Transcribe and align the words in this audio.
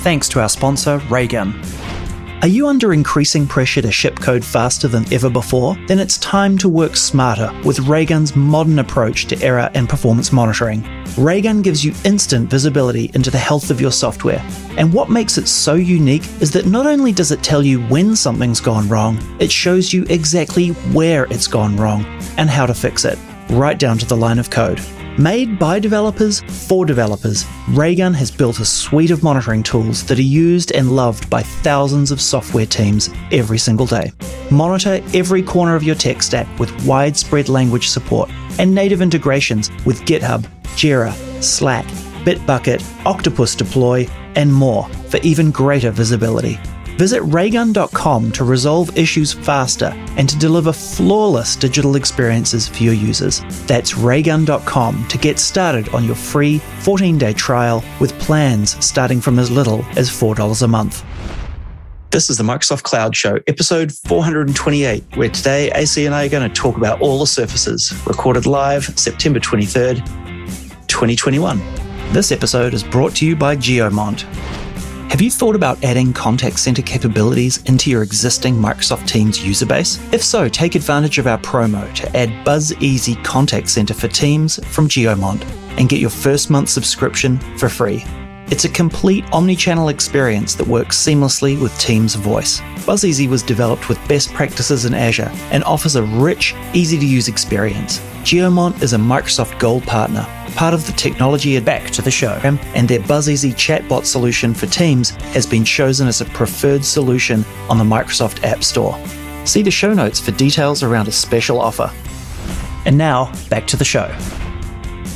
thanks 0.00 0.28
to 0.30 0.40
our 0.40 0.48
sponsor, 0.48 0.98
Raygun. 1.10 1.60
Are 2.40 2.48
you 2.48 2.68
under 2.68 2.94
increasing 2.94 3.46
pressure 3.46 3.82
to 3.82 3.92
ship 3.92 4.18
code 4.18 4.42
faster 4.42 4.88
than 4.88 5.04
ever 5.12 5.28
before? 5.28 5.76
Then 5.88 5.98
it's 5.98 6.16
time 6.18 6.56
to 6.58 6.70
work 6.70 6.96
smarter 6.96 7.52
with 7.66 7.80
Raygun's 7.80 8.34
modern 8.34 8.78
approach 8.78 9.26
to 9.26 9.42
error 9.42 9.70
and 9.74 9.90
performance 9.90 10.32
monitoring. 10.32 10.82
Raygun 11.18 11.60
gives 11.60 11.84
you 11.84 11.92
instant 12.04 12.48
visibility 12.48 13.10
into 13.12 13.30
the 13.30 13.36
health 13.36 13.70
of 13.70 13.78
your 13.78 13.92
software. 13.92 14.42
And 14.78 14.90
what 14.90 15.10
makes 15.10 15.36
it 15.36 15.48
so 15.48 15.74
unique 15.74 16.24
is 16.40 16.50
that 16.52 16.64
not 16.64 16.86
only 16.86 17.12
does 17.12 17.30
it 17.30 17.42
tell 17.42 17.62
you 17.62 17.82
when 17.88 18.16
something's 18.16 18.60
gone 18.60 18.88
wrong, 18.88 19.18
it 19.38 19.52
shows 19.52 19.92
you 19.92 20.06
exactly 20.08 20.68
where 20.94 21.24
it's 21.24 21.46
gone 21.46 21.76
wrong 21.76 22.06
and 22.38 22.48
how 22.48 22.64
to 22.64 22.72
fix 22.72 23.04
it, 23.04 23.18
right 23.50 23.78
down 23.78 23.98
to 23.98 24.06
the 24.06 24.16
line 24.16 24.38
of 24.38 24.48
code. 24.48 24.80
Made 25.20 25.58
by 25.58 25.78
developers 25.78 26.40
for 26.66 26.86
developers, 26.86 27.44
Raygun 27.68 28.14
has 28.14 28.30
built 28.30 28.58
a 28.58 28.64
suite 28.64 29.10
of 29.10 29.22
monitoring 29.22 29.62
tools 29.62 30.02
that 30.06 30.18
are 30.18 30.22
used 30.22 30.72
and 30.72 30.96
loved 30.96 31.28
by 31.28 31.42
thousands 31.42 32.10
of 32.10 32.22
software 32.22 32.64
teams 32.64 33.10
every 33.30 33.58
single 33.58 33.84
day. 33.84 34.12
Monitor 34.50 35.02
every 35.12 35.42
corner 35.42 35.74
of 35.74 35.82
your 35.82 35.94
tech 35.94 36.22
stack 36.22 36.48
with 36.58 36.72
widespread 36.86 37.50
language 37.50 37.88
support 37.88 38.30
and 38.58 38.74
native 38.74 39.02
integrations 39.02 39.68
with 39.84 40.00
GitHub, 40.06 40.46
Jira, 40.68 41.12
Slack, 41.42 41.84
Bitbucket, 42.24 42.82
Octopus 43.04 43.54
Deploy, 43.54 44.08
and 44.36 44.50
more 44.50 44.88
for 45.10 45.18
even 45.18 45.50
greater 45.50 45.90
visibility. 45.90 46.58
Visit 47.00 47.22
raygun.com 47.22 48.30
to 48.32 48.44
resolve 48.44 48.94
issues 48.94 49.32
faster 49.32 49.90
and 50.18 50.28
to 50.28 50.38
deliver 50.38 50.70
flawless 50.70 51.56
digital 51.56 51.96
experiences 51.96 52.68
for 52.68 52.82
your 52.82 52.92
users. 52.92 53.40
That's 53.66 53.96
raygun.com 53.96 55.08
to 55.08 55.16
get 55.16 55.38
started 55.38 55.88
on 55.94 56.04
your 56.04 56.14
free 56.14 56.58
14 56.80 57.16
day 57.16 57.32
trial 57.32 57.82
with 58.00 58.12
plans 58.18 58.76
starting 58.84 59.18
from 59.18 59.38
as 59.38 59.50
little 59.50 59.82
as 59.96 60.10
$4 60.10 60.62
a 60.62 60.68
month. 60.68 61.02
This 62.10 62.28
is 62.28 62.36
the 62.36 62.44
Microsoft 62.44 62.82
Cloud 62.82 63.16
Show, 63.16 63.38
episode 63.46 63.92
428, 63.92 65.16
where 65.16 65.30
today 65.30 65.70
AC 65.70 66.04
and 66.04 66.14
I 66.14 66.26
are 66.26 66.28
going 66.28 66.46
to 66.46 66.54
talk 66.54 66.76
about 66.76 67.00
all 67.00 67.18
the 67.18 67.26
surfaces, 67.26 67.94
recorded 68.06 68.44
live 68.44 68.84
September 68.98 69.40
23rd, 69.40 70.04
2021. 70.86 71.62
This 72.12 72.30
episode 72.30 72.74
is 72.74 72.84
brought 72.84 73.16
to 73.16 73.26
you 73.26 73.36
by 73.36 73.56
Geomant. 73.56 74.26
Have 75.10 75.20
you 75.20 75.30
thought 75.32 75.56
about 75.56 75.82
adding 75.82 76.12
contact 76.12 76.60
center 76.60 76.82
capabilities 76.82 77.60
into 77.64 77.90
your 77.90 78.04
existing 78.04 78.54
Microsoft 78.54 79.08
Teams 79.08 79.44
user 79.44 79.66
base? 79.66 79.98
If 80.12 80.22
so, 80.22 80.48
take 80.48 80.76
advantage 80.76 81.18
of 81.18 81.26
our 81.26 81.36
promo 81.38 81.92
to 81.96 82.16
add 82.16 82.28
BuzzEasy 82.46 83.22
Contact 83.24 83.68
Center 83.68 83.92
for 83.92 84.06
Teams 84.06 84.64
from 84.66 84.88
Geomant 84.88 85.44
and 85.80 85.88
get 85.88 85.98
your 85.98 86.10
first 86.10 86.48
month 86.48 86.68
subscription 86.68 87.40
for 87.58 87.68
free. 87.68 88.04
It's 88.52 88.66
a 88.66 88.68
complete 88.68 89.24
omni-channel 89.32 89.88
experience 89.88 90.54
that 90.54 90.66
works 90.68 90.96
seamlessly 90.96 91.60
with 91.60 91.76
Teams 91.80 92.14
Voice. 92.14 92.60
BuzzEasy 92.86 93.28
was 93.28 93.42
developed 93.42 93.88
with 93.88 93.98
best 94.06 94.32
practices 94.32 94.84
in 94.84 94.94
Azure 94.94 95.32
and 95.50 95.64
offers 95.64 95.96
a 95.96 96.04
rich, 96.04 96.54
easy-to-use 96.72 97.26
experience. 97.26 98.00
Geomant 98.20 98.82
is 98.82 98.92
a 98.92 98.98
Microsoft 98.98 99.58
Gold 99.58 99.82
partner, 99.84 100.26
part 100.54 100.74
of 100.74 100.86
the 100.86 100.92
technology 100.92 101.58
back 101.58 101.90
to 101.92 102.02
the 102.02 102.10
show, 102.10 102.38
and 102.44 102.86
their 102.86 103.00
BuzzEasy 103.00 103.54
chatbot 103.54 104.04
solution 104.04 104.52
for 104.52 104.66
Teams 104.66 105.10
has 105.32 105.46
been 105.46 105.64
chosen 105.64 106.06
as 106.06 106.20
a 106.20 106.26
preferred 106.26 106.84
solution 106.84 107.46
on 107.70 107.78
the 107.78 107.84
Microsoft 107.84 108.44
App 108.44 108.62
Store. 108.62 108.98
See 109.46 109.62
the 109.62 109.70
show 109.70 109.94
notes 109.94 110.20
for 110.20 110.32
details 110.32 110.82
around 110.82 111.08
a 111.08 111.12
special 111.12 111.60
offer. 111.60 111.90
And 112.84 112.98
now, 112.98 113.32
back 113.48 113.66
to 113.68 113.76
the 113.78 113.86
show. 113.86 114.14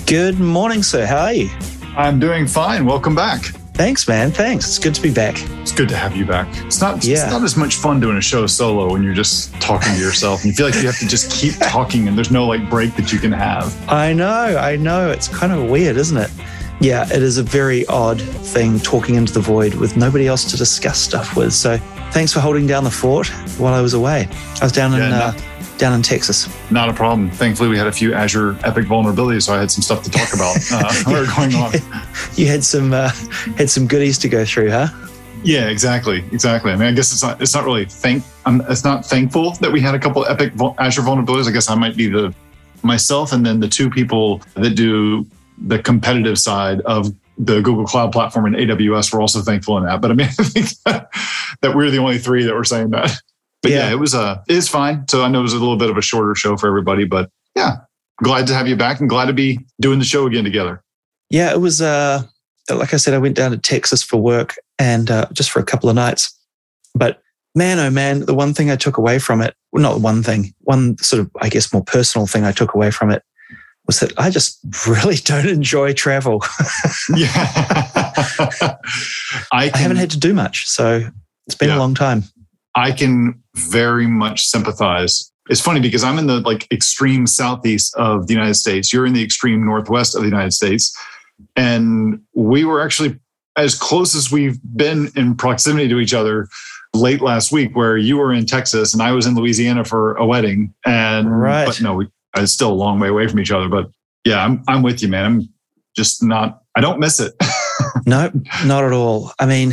Good 0.06 0.40
morning, 0.40 0.82
sir. 0.82 1.04
How 1.04 1.26
are 1.26 1.32
you? 1.34 1.50
I'm 1.96 2.18
doing 2.18 2.46
fine. 2.46 2.86
Welcome 2.86 3.14
back. 3.14 3.54
Thanks, 3.74 4.06
man. 4.06 4.30
Thanks. 4.30 4.66
It's 4.68 4.78
good 4.78 4.94
to 4.94 5.02
be 5.02 5.10
back. 5.12 5.36
It's 5.60 5.72
good 5.72 5.88
to 5.88 5.96
have 5.96 6.16
you 6.16 6.24
back. 6.24 6.46
It's 6.64 6.80
not 6.80 7.04
Yeah. 7.04 7.14
it's 7.24 7.32
not 7.32 7.42
as 7.42 7.56
much 7.56 7.74
fun 7.74 7.98
doing 7.98 8.16
a 8.16 8.20
show 8.20 8.46
solo 8.46 8.92
when 8.92 9.02
you're 9.02 9.14
just 9.14 9.52
talking 9.60 9.92
to 9.94 9.98
yourself 9.98 10.42
and 10.42 10.46
you 10.50 10.52
feel 10.54 10.66
like 10.66 10.76
you 10.76 10.86
have 10.86 10.98
to 11.00 11.08
just 11.08 11.28
keep 11.32 11.54
talking 11.60 12.06
and 12.06 12.16
there's 12.16 12.30
no 12.30 12.46
like 12.46 12.70
break 12.70 12.94
that 12.94 13.12
you 13.12 13.18
can 13.18 13.32
have. 13.32 13.74
I 13.90 14.12
know, 14.12 14.56
I 14.56 14.76
know. 14.76 15.10
It's 15.10 15.26
kind 15.26 15.52
of 15.52 15.68
weird, 15.68 15.96
isn't 15.96 16.16
it? 16.16 16.30
Yeah, 16.80 17.04
it 17.12 17.22
is 17.22 17.38
a 17.38 17.42
very 17.42 17.84
odd 17.86 18.20
thing 18.20 18.78
talking 18.78 19.16
into 19.16 19.32
the 19.32 19.40
void 19.40 19.74
with 19.74 19.96
nobody 19.96 20.28
else 20.28 20.44
to 20.52 20.56
discuss 20.56 21.00
stuff 21.00 21.36
with. 21.36 21.52
So 21.52 21.76
thanks 22.12 22.32
for 22.32 22.38
holding 22.38 22.68
down 22.68 22.84
the 22.84 22.90
fort 22.92 23.26
while 23.58 23.74
I 23.74 23.80
was 23.80 23.94
away. 23.94 24.28
I 24.60 24.64
was 24.64 24.72
down 24.72 24.92
in 24.94 25.00
Yeah, 25.00 25.18
uh, 25.18 25.32
down 25.78 25.92
in 25.92 26.02
Texas. 26.02 26.48
Not 26.70 26.88
a 26.88 26.92
problem. 26.92 27.30
Thankfully, 27.30 27.68
we 27.68 27.76
had 27.76 27.86
a 27.86 27.92
few 27.92 28.14
Azure 28.14 28.56
Epic 28.64 28.86
vulnerabilities, 28.86 29.42
so 29.42 29.54
I 29.54 29.58
had 29.58 29.70
some 29.70 29.82
stuff 29.82 30.02
to 30.04 30.10
talk 30.10 30.32
about 30.34 30.56
uh, 30.72 31.12
are 31.12 31.26
going 31.36 31.54
on. 31.54 31.72
You 32.36 32.46
had 32.48 32.64
some 32.64 32.92
uh, 32.92 33.10
had 33.56 33.70
some 33.70 33.86
goodies 33.86 34.18
to 34.18 34.28
go 34.28 34.44
through, 34.44 34.70
huh? 34.70 34.88
Yeah, 35.44 35.68
exactly, 35.68 36.24
exactly. 36.32 36.72
I 36.72 36.76
mean, 36.76 36.88
I 36.88 36.92
guess 36.92 37.12
it's 37.12 37.22
not 37.22 37.40
it's 37.40 37.54
not 37.54 37.64
really 37.64 37.84
thank 37.84 38.24
um, 38.44 38.62
it's 38.68 38.82
not 38.82 39.04
thankful 39.04 39.52
that 39.60 39.70
we 39.70 39.80
had 39.80 39.94
a 39.94 39.98
couple 39.98 40.24
Epic 40.26 40.52
Azure 40.78 41.02
vulnerabilities. 41.02 41.48
I 41.48 41.52
guess 41.52 41.68
I 41.68 41.74
might 41.74 41.96
be 41.96 42.08
the 42.08 42.34
myself 42.82 43.32
and 43.32 43.44
then 43.44 43.60
the 43.60 43.68
two 43.68 43.88
people 43.88 44.42
that 44.54 44.70
do 44.70 45.26
the 45.58 45.78
competitive 45.78 46.38
side 46.38 46.80
of 46.82 47.14
the 47.38 47.60
Google 47.60 47.84
Cloud 47.84 48.12
Platform 48.12 48.46
and 48.46 48.56
AWS 48.56 49.12
were 49.12 49.20
also 49.20 49.40
thankful 49.40 49.76
in 49.78 49.84
that. 49.84 50.00
But 50.00 50.10
I 50.10 50.14
mean, 50.14 50.26
I 50.26 50.44
think 50.44 50.68
that, 50.84 51.08
that 51.62 51.74
we're 51.74 51.90
the 51.90 51.98
only 51.98 52.18
three 52.18 52.44
that 52.44 52.54
were 52.54 52.64
saying 52.64 52.90
that. 52.90 53.20
But 53.64 53.72
yeah, 53.72 53.86
Yeah. 53.88 53.92
it 53.94 53.98
was 53.98 54.14
uh, 54.14 54.40
it 54.48 54.54
is 54.54 54.68
fine. 54.68 55.08
So 55.08 55.24
I 55.24 55.28
know 55.28 55.40
it 55.40 55.42
was 55.42 55.54
a 55.54 55.58
little 55.58 55.76
bit 55.78 55.90
of 55.90 55.96
a 55.96 56.02
shorter 56.02 56.34
show 56.36 56.56
for 56.56 56.68
everybody, 56.68 57.04
but 57.04 57.30
yeah, 57.56 57.76
glad 58.22 58.46
to 58.46 58.54
have 58.54 58.68
you 58.68 58.76
back 58.76 59.00
and 59.00 59.08
glad 59.08 59.24
to 59.26 59.32
be 59.32 59.58
doing 59.80 59.98
the 59.98 60.04
show 60.04 60.26
again 60.26 60.44
together. 60.44 60.82
Yeah, 61.30 61.50
it 61.50 61.60
was. 61.60 61.80
Uh, 61.82 62.22
like 62.70 62.94
I 62.94 62.98
said, 62.98 63.14
I 63.14 63.18
went 63.18 63.34
down 63.36 63.50
to 63.50 63.58
Texas 63.58 64.02
for 64.02 64.18
work 64.18 64.54
and 64.78 65.10
uh, 65.10 65.26
just 65.32 65.50
for 65.50 65.58
a 65.60 65.64
couple 65.64 65.88
of 65.88 65.96
nights. 65.96 66.38
But 66.94 67.20
man, 67.54 67.78
oh 67.78 67.90
man, 67.90 68.20
the 68.26 68.34
one 68.34 68.52
thing 68.54 68.70
I 68.70 68.76
took 68.76 68.98
away 68.98 69.18
from 69.18 69.40
it, 69.40 69.54
well, 69.72 69.82
not 69.82 70.00
one 70.00 70.22
thing, 70.22 70.54
one 70.60 70.96
sort 70.98 71.20
of, 71.20 71.30
I 71.40 71.48
guess, 71.48 71.72
more 71.72 71.82
personal 71.84 72.26
thing 72.26 72.44
I 72.44 72.52
took 72.52 72.74
away 72.74 72.90
from 72.90 73.10
it 73.10 73.22
was 73.86 74.00
that 74.00 74.12
I 74.18 74.30
just 74.30 74.60
really 74.86 75.16
don't 75.16 75.48
enjoy 75.48 75.92
travel. 75.94 76.42
Yeah, 77.16 77.28
I, 79.52 79.70
I 79.74 79.76
haven't 79.76 79.96
had 79.98 80.10
to 80.12 80.18
do 80.18 80.32
much, 80.34 80.66
so 80.68 81.08
it's 81.46 81.54
been 81.54 81.68
Yeah. 81.68 81.76
a 81.76 81.78
long 81.78 81.94
time. 81.94 82.24
I 82.74 82.92
can 82.92 83.42
very 83.54 84.06
much 84.06 84.46
sympathize. 84.46 85.30
It's 85.48 85.60
funny 85.60 85.80
because 85.80 86.02
I'm 86.02 86.18
in 86.18 86.26
the 86.26 86.40
like 86.40 86.70
extreme 86.72 87.26
southeast 87.26 87.94
of 87.96 88.26
the 88.26 88.32
United 88.34 88.54
States. 88.54 88.92
You're 88.92 89.06
in 89.06 89.12
the 89.12 89.22
extreme 89.22 89.64
northwest 89.64 90.14
of 90.16 90.22
the 90.22 90.28
United 90.28 90.52
States. 90.52 90.96
And 91.56 92.20
we 92.34 92.64
were 92.64 92.80
actually 92.82 93.18
as 93.56 93.74
close 93.74 94.14
as 94.14 94.32
we've 94.32 94.58
been 94.76 95.10
in 95.16 95.36
proximity 95.36 95.88
to 95.88 96.00
each 96.00 96.14
other 96.14 96.48
late 96.94 97.20
last 97.20 97.52
week, 97.52 97.76
where 97.76 97.96
you 97.96 98.16
were 98.16 98.32
in 98.32 98.46
Texas 98.46 98.94
and 98.94 99.02
I 99.02 99.12
was 99.12 99.26
in 99.26 99.34
Louisiana 99.34 99.84
for 99.84 100.14
a 100.16 100.26
wedding. 100.26 100.72
And 100.86 101.30
Right. 101.40 101.66
but 101.66 101.80
no, 101.80 101.94
we, 101.94 102.08
it's 102.36 102.52
still 102.52 102.72
a 102.72 102.74
long 102.74 102.98
way 102.98 103.08
away 103.08 103.28
from 103.28 103.38
each 103.40 103.50
other. 103.52 103.68
But 103.68 103.90
yeah, 104.24 104.44
I'm 104.44 104.62
I'm 104.66 104.82
with 104.82 105.02
you, 105.02 105.08
man. 105.08 105.24
I'm 105.24 105.48
just 105.94 106.22
not 106.22 106.62
I 106.74 106.80
don't 106.80 106.98
miss 106.98 107.20
it. 107.20 107.34
No, 108.06 108.30
not 108.66 108.84
at 108.84 108.92
all. 108.92 109.32
I 109.38 109.46
mean, 109.46 109.72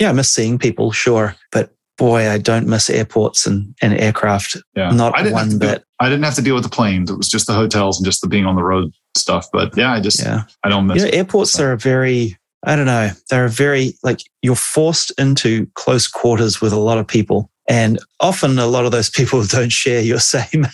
yeah, 0.00 0.08
I 0.10 0.12
miss 0.12 0.30
seeing 0.30 0.58
people, 0.58 0.90
sure, 0.90 1.36
but 1.52 1.72
boy, 2.02 2.28
I 2.28 2.38
don't 2.38 2.66
miss 2.66 2.90
airports 2.90 3.46
and, 3.46 3.76
and 3.80 3.94
aircraft. 3.94 4.56
Yeah. 4.74 4.90
Not 4.90 5.12
one 5.30 5.50
to 5.50 5.56
bit. 5.56 5.84
I 6.00 6.08
didn't 6.08 6.24
have 6.24 6.34
to 6.34 6.42
deal 6.42 6.56
with 6.56 6.64
the 6.64 6.68
planes. 6.68 7.08
It 7.08 7.16
was 7.16 7.28
just 7.28 7.46
the 7.46 7.52
hotels 7.52 7.96
and 7.96 8.04
just 8.04 8.22
the 8.22 8.26
being 8.26 8.44
on 8.44 8.56
the 8.56 8.64
road 8.64 8.92
stuff. 9.16 9.46
But 9.52 9.76
yeah, 9.76 9.92
I 9.92 10.00
just 10.00 10.20
Yeah. 10.20 10.42
I 10.64 10.68
don't 10.68 10.88
miss 10.88 10.96
You 10.96 11.02
know, 11.02 11.08
it. 11.08 11.14
airports 11.14 11.60
are 11.60 11.70
a 11.70 11.78
very, 11.78 12.36
I 12.64 12.74
don't 12.74 12.86
know, 12.86 13.10
they're 13.30 13.44
a 13.44 13.50
very, 13.50 13.94
like, 14.02 14.18
you're 14.42 14.56
forced 14.56 15.12
into 15.16 15.68
close 15.74 16.08
quarters 16.08 16.60
with 16.60 16.72
a 16.72 16.78
lot 16.78 16.98
of 16.98 17.06
people. 17.06 17.50
And 17.68 18.00
often 18.18 18.58
a 18.58 18.66
lot 18.66 18.84
of 18.84 18.90
those 18.90 19.08
people 19.08 19.44
don't 19.46 19.70
share 19.70 20.00
your 20.02 20.18
same 20.18 20.66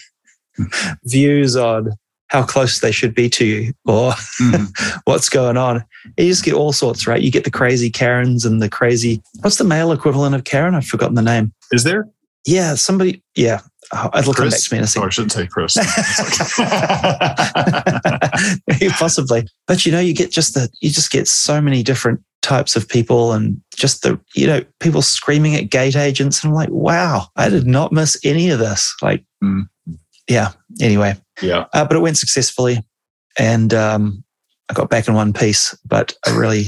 hmm. 0.56 0.64
views 1.04 1.56
on 1.56 1.90
how 2.28 2.42
close 2.44 2.80
they 2.80 2.92
should 2.92 3.14
be 3.14 3.28
to 3.30 3.44
you 3.44 3.72
or 3.86 4.12
Mhm. 4.40 4.70
what's 5.04 5.28
going 5.28 5.56
on. 5.56 5.84
You 6.16 6.28
just 6.28 6.44
get 6.44 6.54
all 6.54 6.72
sorts, 6.72 7.06
right? 7.06 7.20
You 7.22 7.30
get 7.30 7.44
the 7.44 7.50
crazy 7.50 7.90
Karens 7.90 8.44
and 8.44 8.60
the 8.62 8.68
crazy, 8.68 9.22
what's 9.40 9.56
the 9.56 9.64
male 9.64 9.92
equivalent 9.92 10.34
of 10.34 10.44
Karen? 10.44 10.74
I've 10.74 10.86
forgotten 10.86 11.14
the 11.14 11.22
name. 11.22 11.52
Is 11.72 11.84
there? 11.84 12.08
Yeah, 12.46 12.74
somebody, 12.76 13.22
yeah. 13.34 13.60
Oh, 13.92 14.10
come 14.12 14.24
back 14.24 14.34
Chris? 14.36 14.68
to 14.68 14.74
me 14.74 14.78
in 14.78 14.84
a 14.84 14.88
Oh. 14.96 15.06
I 15.06 15.08
shouldn't 15.08 15.32
say 15.32 15.46
Chris. 15.46 15.74
Possibly. 18.98 19.46
But 19.66 19.86
you 19.86 19.92
know, 19.92 20.00
you 20.00 20.14
get 20.14 20.30
just 20.30 20.54
the 20.54 20.68
you 20.80 20.90
just 20.90 21.10
get 21.10 21.28
so 21.28 21.60
many 21.60 21.82
different 21.82 22.20
types 22.42 22.76
of 22.76 22.88
people 22.88 23.32
and 23.32 23.60
just 23.76 24.02
the 24.02 24.18
you 24.34 24.46
know, 24.46 24.62
people 24.80 25.02
screaming 25.02 25.54
at 25.56 25.70
gate 25.70 25.96
agents. 25.96 26.42
And 26.42 26.50
I'm 26.50 26.54
like, 26.54 26.70
wow, 26.70 27.26
I 27.36 27.48
did 27.48 27.66
not 27.66 27.92
miss 27.92 28.18
any 28.24 28.50
of 28.50 28.58
this. 28.58 28.94
Like, 29.02 29.24
Mm. 29.42 29.68
yeah. 30.28 30.52
Anyway. 30.80 31.14
yeah. 31.42 31.66
Uh, 31.72 31.84
but 31.84 31.96
it 31.96 32.00
went 32.00 32.16
successfully 32.16 32.84
and 33.38 33.72
um 33.74 34.24
I 34.70 34.74
got 34.74 34.90
back 34.90 35.08
in 35.08 35.14
one 35.14 35.32
piece, 35.32 35.76
but 35.86 36.14
I 36.26 36.36
really 36.36 36.66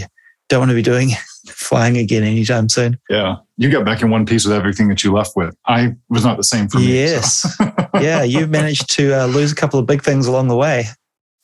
don't 0.48 0.60
want 0.60 0.70
to 0.70 0.74
be 0.74 0.82
doing 0.82 1.10
flying 1.48 1.96
again 1.96 2.22
anytime 2.22 2.68
soon. 2.68 2.98
Yeah. 3.08 3.36
You 3.56 3.70
got 3.70 3.84
back 3.84 4.02
in 4.02 4.10
one 4.10 4.26
piece 4.26 4.44
with 4.44 4.54
everything 4.54 4.88
that 4.88 5.04
you 5.04 5.12
left 5.12 5.36
with. 5.36 5.54
I 5.66 5.96
was 6.08 6.24
not 6.24 6.36
the 6.36 6.44
same 6.44 6.68
for 6.68 6.78
me. 6.78 6.84
so. 6.84 6.90
Yes. 6.90 7.62
yeah, 8.00 8.22
you've 8.22 8.50
managed 8.50 8.90
to 8.96 9.12
uh, 9.12 9.26
lose 9.26 9.52
a 9.52 9.54
couple 9.54 9.78
of 9.78 9.86
big 9.86 10.02
things 10.02 10.26
along 10.26 10.48
the 10.48 10.56
way. 10.56 10.86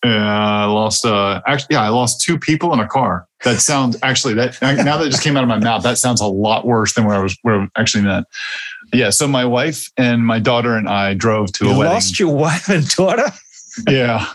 Yeah, 0.05 0.63
I 0.63 0.65
lost. 0.67 1.05
Uh, 1.05 1.41
actually, 1.47 1.75
yeah, 1.75 1.83
I 1.83 1.89
lost 1.89 2.21
two 2.21 2.39
people 2.39 2.73
in 2.73 2.81
a 2.81 2.87
car. 2.87 3.27
That 3.45 3.61
sounds 3.61 3.97
actually 4.03 4.35
that 4.35 4.61
now 4.63 4.99
that 4.99 5.07
it 5.07 5.11
just 5.11 5.23
came 5.23 5.37
out 5.37 5.43
of 5.43 5.49
my 5.49 5.59
mouth. 5.59 5.83
That 5.83 5.99
sounds 5.99 6.21
a 6.21 6.27
lot 6.27 6.67
worse 6.67 6.95
than 6.95 7.07
what 7.07 7.17
I 7.17 7.19
was 7.19 7.37
what 7.43 7.55
I 7.55 7.67
actually 7.77 8.05
meant. 8.05 8.27
Yeah. 8.93 9.11
So 9.11 9.27
my 9.27 9.45
wife 9.45 9.91
and 9.97 10.27
my 10.27 10.39
daughter 10.39 10.77
and 10.77 10.89
I 10.89 11.15
drove 11.15 11.53
to 11.55 11.67
you 11.67 11.73
a 11.73 11.79
wedding. 11.79 11.93
Lost 11.93 12.19
your 12.19 12.35
wife 12.35 12.69
and 12.69 12.89
daughter. 12.89 13.27
yeah. 13.89 14.27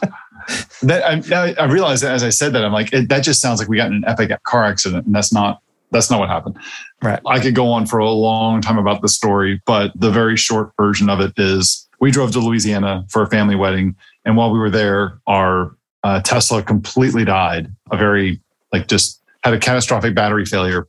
That 0.83 1.03
I, 1.03 1.53
I 1.53 1.65
realized 1.65 2.03
that 2.03 2.13
as 2.13 2.24
I 2.24 2.30
said 2.30 2.53
that 2.53 2.65
I'm 2.65 2.74
like 2.74 2.92
it, 2.94 3.09
that 3.09 3.24
just 3.24 3.42
sounds 3.42 3.59
like 3.59 3.69
we 3.69 3.77
got 3.77 3.88
in 3.88 3.94
an 3.94 4.06
epic 4.06 4.31
car 4.44 4.63
accident, 4.65 5.06
and 5.06 5.15
that's 5.15 5.31
not 5.31 5.62
that's 5.92 6.09
not 6.09 6.19
what 6.19 6.30
happened. 6.30 6.57
Right. 7.01 7.19
I 7.25 7.39
could 7.39 7.53
go 7.53 7.68
on 7.71 7.86
for 7.86 8.00
a 8.00 8.09
long 8.09 8.62
time 8.62 8.77
about 8.77 9.01
the 9.01 9.09
story, 9.09 9.62
but 9.65 9.92
the 9.95 10.09
very 10.09 10.38
short 10.38 10.71
version 10.77 11.09
of 11.09 11.19
it 11.19 11.33
is 11.38 11.88
we 12.00 12.12
drove 12.12 12.31
to 12.31 12.39
Louisiana 12.39 13.06
for 13.09 13.21
a 13.21 13.30
family 13.30 13.56
wedding. 13.56 13.95
And 14.25 14.36
while 14.36 14.51
we 14.51 14.59
were 14.59 14.69
there, 14.69 15.19
our 15.27 15.75
uh, 16.03 16.21
Tesla 16.21 16.63
completely 16.63 17.25
died, 17.25 17.71
a 17.92 17.98
very, 17.98 18.42
like, 18.74 18.88
just 18.88 19.21
had 19.44 19.53
a 19.53 19.59
catastrophic 19.59 20.15
battery 20.15 20.45
failure. 20.45 20.88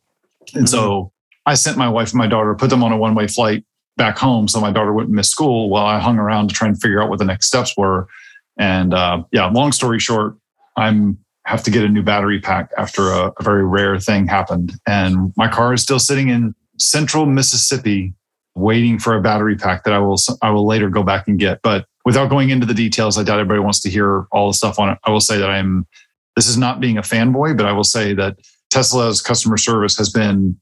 And 0.54 0.64
mm-hmm. 0.64 0.66
so 0.66 1.11
I 1.46 1.54
sent 1.54 1.76
my 1.76 1.88
wife 1.88 2.10
and 2.10 2.18
my 2.18 2.26
daughter, 2.26 2.54
put 2.54 2.70
them 2.70 2.84
on 2.84 2.92
a 2.92 2.96
one 2.96 3.14
way 3.14 3.26
flight 3.26 3.64
back 3.96 4.16
home 4.16 4.48
so 4.48 4.60
my 4.60 4.70
daughter 4.70 4.92
wouldn't 4.92 5.14
miss 5.14 5.28
school 5.28 5.68
while 5.68 5.86
I 5.86 5.98
hung 5.98 6.18
around 6.18 6.48
to 6.48 6.54
try 6.54 6.68
and 6.68 6.80
figure 6.80 7.02
out 7.02 7.10
what 7.10 7.18
the 7.18 7.24
next 7.24 7.46
steps 7.46 7.76
were. 7.76 8.08
And 8.58 8.94
uh, 8.94 9.24
yeah, 9.32 9.46
long 9.46 9.72
story 9.72 9.98
short, 9.98 10.36
I'm 10.76 11.18
have 11.44 11.62
to 11.64 11.70
get 11.70 11.84
a 11.84 11.88
new 11.88 12.02
battery 12.02 12.40
pack 12.40 12.70
after 12.78 13.10
a, 13.10 13.32
a, 13.36 13.42
very 13.42 13.66
rare 13.66 13.98
thing 13.98 14.28
happened. 14.28 14.74
And 14.86 15.32
my 15.36 15.48
car 15.48 15.74
is 15.74 15.82
still 15.82 15.98
sitting 15.98 16.28
in 16.28 16.54
central 16.78 17.26
Mississippi 17.26 18.14
waiting 18.54 18.98
for 18.98 19.16
a 19.16 19.20
battery 19.20 19.56
pack 19.56 19.82
that 19.84 19.92
I 19.92 19.98
will 19.98 20.16
I 20.40 20.50
will 20.50 20.66
later 20.66 20.88
go 20.88 21.02
back 21.02 21.26
and 21.26 21.38
get. 21.38 21.60
But 21.62 21.86
without 22.04 22.30
going 22.30 22.50
into 22.50 22.66
the 22.66 22.74
details, 22.74 23.18
I 23.18 23.24
doubt 23.24 23.40
everybody 23.40 23.60
wants 23.60 23.80
to 23.80 23.90
hear 23.90 24.26
all 24.30 24.48
the 24.48 24.54
stuff 24.54 24.78
on 24.78 24.90
it. 24.90 24.98
I 25.04 25.10
will 25.10 25.20
say 25.20 25.38
that 25.38 25.50
I 25.50 25.58
am 25.58 25.86
this 26.36 26.46
is 26.46 26.56
not 26.56 26.80
being 26.80 26.96
a 26.96 27.02
fanboy, 27.02 27.56
but 27.56 27.66
I 27.66 27.72
will 27.72 27.84
say 27.84 28.14
that 28.14 28.36
Tesla's 28.70 29.20
customer 29.20 29.56
service 29.56 29.96
has 29.98 30.10
been 30.10 30.58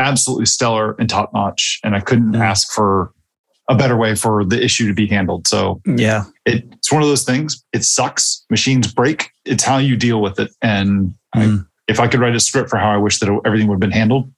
absolutely 0.00 0.46
stellar 0.46 0.96
and 0.98 1.08
top 1.08 1.32
notch. 1.32 1.78
And 1.84 1.94
I 1.94 2.00
couldn't 2.00 2.32
mm. 2.32 2.40
ask 2.40 2.72
for 2.72 3.12
a 3.68 3.74
better 3.74 3.96
way 3.96 4.16
for 4.16 4.44
the 4.44 4.62
issue 4.62 4.88
to 4.88 4.94
be 4.94 5.06
handled. 5.06 5.46
So 5.46 5.80
yeah, 5.86 6.24
it, 6.44 6.64
it's 6.72 6.90
one 6.90 7.02
of 7.02 7.08
those 7.08 7.22
things. 7.22 7.64
It 7.72 7.84
sucks. 7.84 8.44
Machines 8.50 8.92
break. 8.92 9.30
It's 9.44 9.62
how 9.62 9.78
you 9.78 9.96
deal 9.96 10.20
with 10.20 10.40
it. 10.40 10.50
And 10.60 11.14
mm. 11.36 11.60
I, 11.60 11.64
if 11.86 12.00
I 12.00 12.08
could 12.08 12.20
write 12.20 12.34
a 12.34 12.40
script 12.40 12.70
for 12.70 12.78
how 12.78 12.90
I 12.90 12.96
wish 12.96 13.18
that 13.20 13.28
everything 13.44 13.68
would 13.68 13.74
have 13.74 13.80
been 13.80 13.92
handled, 13.92 14.32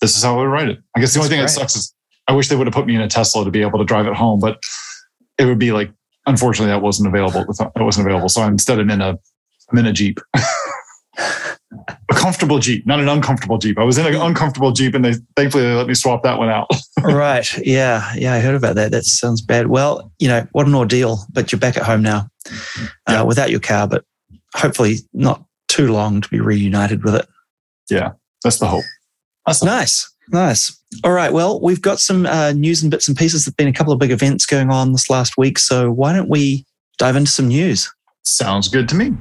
this 0.00 0.16
is 0.16 0.22
how 0.22 0.34
I 0.34 0.42
would 0.42 0.50
write 0.50 0.68
it. 0.68 0.78
I 0.96 1.00
guess 1.00 1.12
the 1.12 1.18
That's 1.18 1.26
only 1.26 1.28
thing 1.28 1.38
great. 1.38 1.54
that 1.54 1.60
sucks 1.60 1.76
is 1.76 1.94
I 2.28 2.32
wish 2.32 2.48
they 2.48 2.56
would 2.56 2.66
have 2.66 2.74
put 2.74 2.86
me 2.86 2.94
in 2.94 3.00
a 3.00 3.08
Tesla 3.08 3.44
to 3.44 3.50
be 3.50 3.62
able 3.62 3.78
to 3.78 3.84
drive 3.84 4.06
it 4.06 4.14
home, 4.14 4.38
but 4.38 4.60
it 5.38 5.44
would 5.44 5.58
be 5.58 5.72
like, 5.72 5.90
unfortunately, 6.26 6.72
that 6.72 6.82
wasn't 6.82 7.08
available. 7.08 7.44
That 7.58 7.72
wasn't 7.76 8.06
available. 8.06 8.28
So 8.28 8.42
instead, 8.44 8.78
I'm 8.78 8.90
in 8.90 9.00
a, 9.00 9.18
I'm 9.70 9.78
in 9.78 9.86
a 9.86 9.92
Jeep. 9.92 10.20
a 12.10 12.14
comfortable 12.14 12.58
Jeep, 12.58 12.86
not 12.86 13.00
an 13.00 13.08
uncomfortable 13.08 13.58
Jeep. 13.58 13.78
I 13.78 13.84
was 13.84 13.98
in 13.98 14.06
an 14.06 14.14
uncomfortable 14.14 14.72
Jeep 14.72 14.94
and 14.94 15.04
they 15.04 15.14
thankfully 15.36 15.64
they 15.64 15.74
let 15.74 15.86
me 15.86 15.94
swap 15.94 16.22
that 16.22 16.38
one 16.38 16.48
out. 16.48 16.68
right. 17.02 17.46
Yeah. 17.58 18.12
Yeah. 18.14 18.34
I 18.34 18.40
heard 18.40 18.54
about 18.54 18.76
that. 18.76 18.90
That 18.90 19.04
sounds 19.04 19.40
bad. 19.40 19.68
Well, 19.68 20.12
you 20.18 20.28
know, 20.28 20.46
what 20.52 20.66
an 20.66 20.74
ordeal, 20.74 21.24
but 21.32 21.50
you're 21.52 21.58
back 21.58 21.76
at 21.76 21.82
home 21.84 22.02
now 22.02 22.28
uh, 22.46 22.86
yeah. 23.08 23.22
without 23.22 23.50
your 23.50 23.60
car, 23.60 23.88
but 23.88 24.04
hopefully 24.54 24.96
not 25.12 25.44
too 25.68 25.92
long 25.92 26.20
to 26.20 26.28
be 26.28 26.40
reunited 26.40 27.04
with 27.04 27.14
it. 27.14 27.26
Yeah. 27.90 28.12
That's 28.44 28.58
the 28.58 28.66
hope. 28.66 28.84
That's 29.46 29.62
nice. 29.62 30.10
Nice. 30.28 30.78
All 31.04 31.12
right. 31.12 31.32
Well, 31.32 31.60
we've 31.60 31.82
got 31.82 31.98
some 31.98 32.26
uh, 32.26 32.52
news 32.52 32.82
and 32.82 32.90
bits 32.90 33.08
and 33.08 33.16
pieces. 33.16 33.44
There've 33.44 33.56
been 33.56 33.68
a 33.68 33.72
couple 33.72 33.92
of 33.92 33.98
big 33.98 34.10
events 34.10 34.46
going 34.46 34.70
on 34.70 34.92
this 34.92 35.10
last 35.10 35.36
week. 35.36 35.58
So 35.58 35.90
why 35.90 36.12
don't 36.12 36.28
we 36.28 36.66
dive 36.98 37.16
into 37.16 37.30
some 37.30 37.48
news? 37.48 37.92
Sounds 38.22 38.68
good 38.68 38.88
to 38.90 38.94
me. 38.94 39.12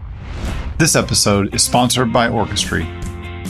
This 0.81 0.95
episode 0.95 1.54
is 1.54 1.62
sponsored 1.62 2.12
by 2.12 2.28
Orchestry. 2.28 2.89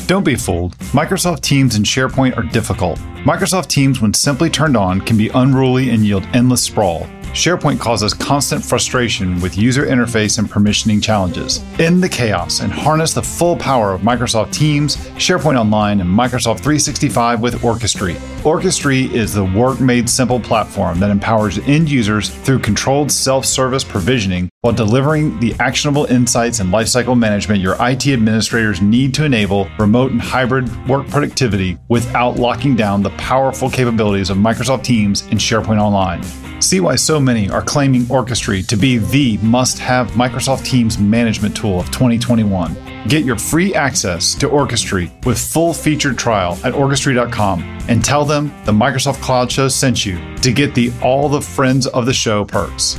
Don't 0.06 0.26
be 0.26 0.36
fooled. 0.36 0.78
Microsoft 0.90 1.40
Teams 1.40 1.76
and 1.76 1.86
SharePoint 1.86 2.36
are 2.36 2.44
difficult. 2.44 3.00
Microsoft 3.24 3.68
Teams, 3.68 4.02
when 4.02 4.14
simply 4.14 4.50
turned 4.50 4.76
on, 4.76 5.00
can 5.00 5.16
be 5.16 5.30
unruly 5.30 5.92
and 5.92 6.06
yield 6.06 6.28
endless 6.34 6.62
sprawl. 6.62 7.08
SharePoint 7.34 7.80
causes 7.80 8.14
constant 8.14 8.64
frustration 8.64 9.40
with 9.40 9.58
user 9.58 9.86
interface 9.86 10.38
and 10.38 10.50
permissioning 10.50 11.02
challenges. 11.02 11.64
End 11.80 12.04
the 12.04 12.10
chaos 12.10 12.60
and 12.60 12.74
harness 12.74 13.14
the 13.14 13.24
full 13.24 13.56
power 13.56 13.94
of 13.94 14.02
Microsoft 14.02 14.52
Teams, 14.52 14.98
SharePoint 15.16 15.58
Online, 15.58 16.02
and 16.02 16.10
Microsoft 16.10 16.58
365 16.58 17.40
with 17.40 17.64
Orchestry. 17.64 18.18
Orchestry 18.44 19.04
is 19.16 19.34
the 19.34 19.46
work 19.46 19.80
made 19.80 20.10
simple 20.10 20.42
platform 20.42 21.00
that 21.00 21.10
empowers 21.10 21.58
end 21.60 21.90
users 21.90 22.30
through 22.30 22.60
controlled 22.60 23.10
self 23.10 23.46
service 23.46 23.86
provisioning 23.86 24.50
while 24.60 24.74
delivering 24.74 25.40
the 25.40 25.56
actionable 25.60 26.06
insights 26.06 26.60
and 26.60 26.70
lifecycle 26.72 27.18
management 27.18 27.62
your 27.62 27.78
IT 27.80 28.08
administrators 28.08 28.82
need 28.82 29.14
to 29.14 29.24
enable 29.24 29.70
remote 29.80 30.12
and 30.12 30.22
hybrid 30.22 30.70
work 30.86 31.08
productivity 31.08 31.78
without 31.88 32.36
locking 32.36 32.76
down 32.76 33.02
the 33.02 33.10
powerful 33.12 33.70
capabilities 33.70 34.30
of 34.30 34.36
Microsoft 34.36 34.84
Teams 34.84 35.22
and 35.32 35.40
SharePoint 35.40 35.82
Online. 35.82 36.22
See 36.62 36.80
why 36.80 36.96
so 36.96 37.20
many 37.22 37.50
are 37.50 37.62
claiming 37.62 38.06
Orchestry 38.10 38.64
to 38.64 38.76
be 38.76 38.98
the 38.98 39.38
must 39.38 39.80
have 39.80 40.12
Microsoft 40.12 40.66
Teams 40.66 40.98
management 40.98 41.56
tool 41.56 41.80
of 41.80 41.86
2021. 41.92 42.76
Get 43.08 43.24
your 43.24 43.38
free 43.38 43.74
access 43.74 44.36
to 44.36 44.48
Orchestry 44.50 45.12
with 45.26 45.40
full 45.40 45.74
featured 45.74 46.18
trial 46.18 46.58
at 46.64 46.74
orchestry.com 46.74 47.62
and 47.88 48.04
tell 48.04 48.26
them 48.26 48.54
the 48.66 48.72
Microsoft 48.72 49.22
Cloud 49.22 49.52
Show 49.52 49.68
sent 49.68 50.06
you 50.06 50.20
to 50.38 50.52
get 50.52 50.76
the 50.76 50.92
all 51.02 51.30
the 51.30 51.42
friends 51.42 51.88
of 51.88 52.06
the 52.06 52.14
show 52.14 52.44
perks. 52.44 52.98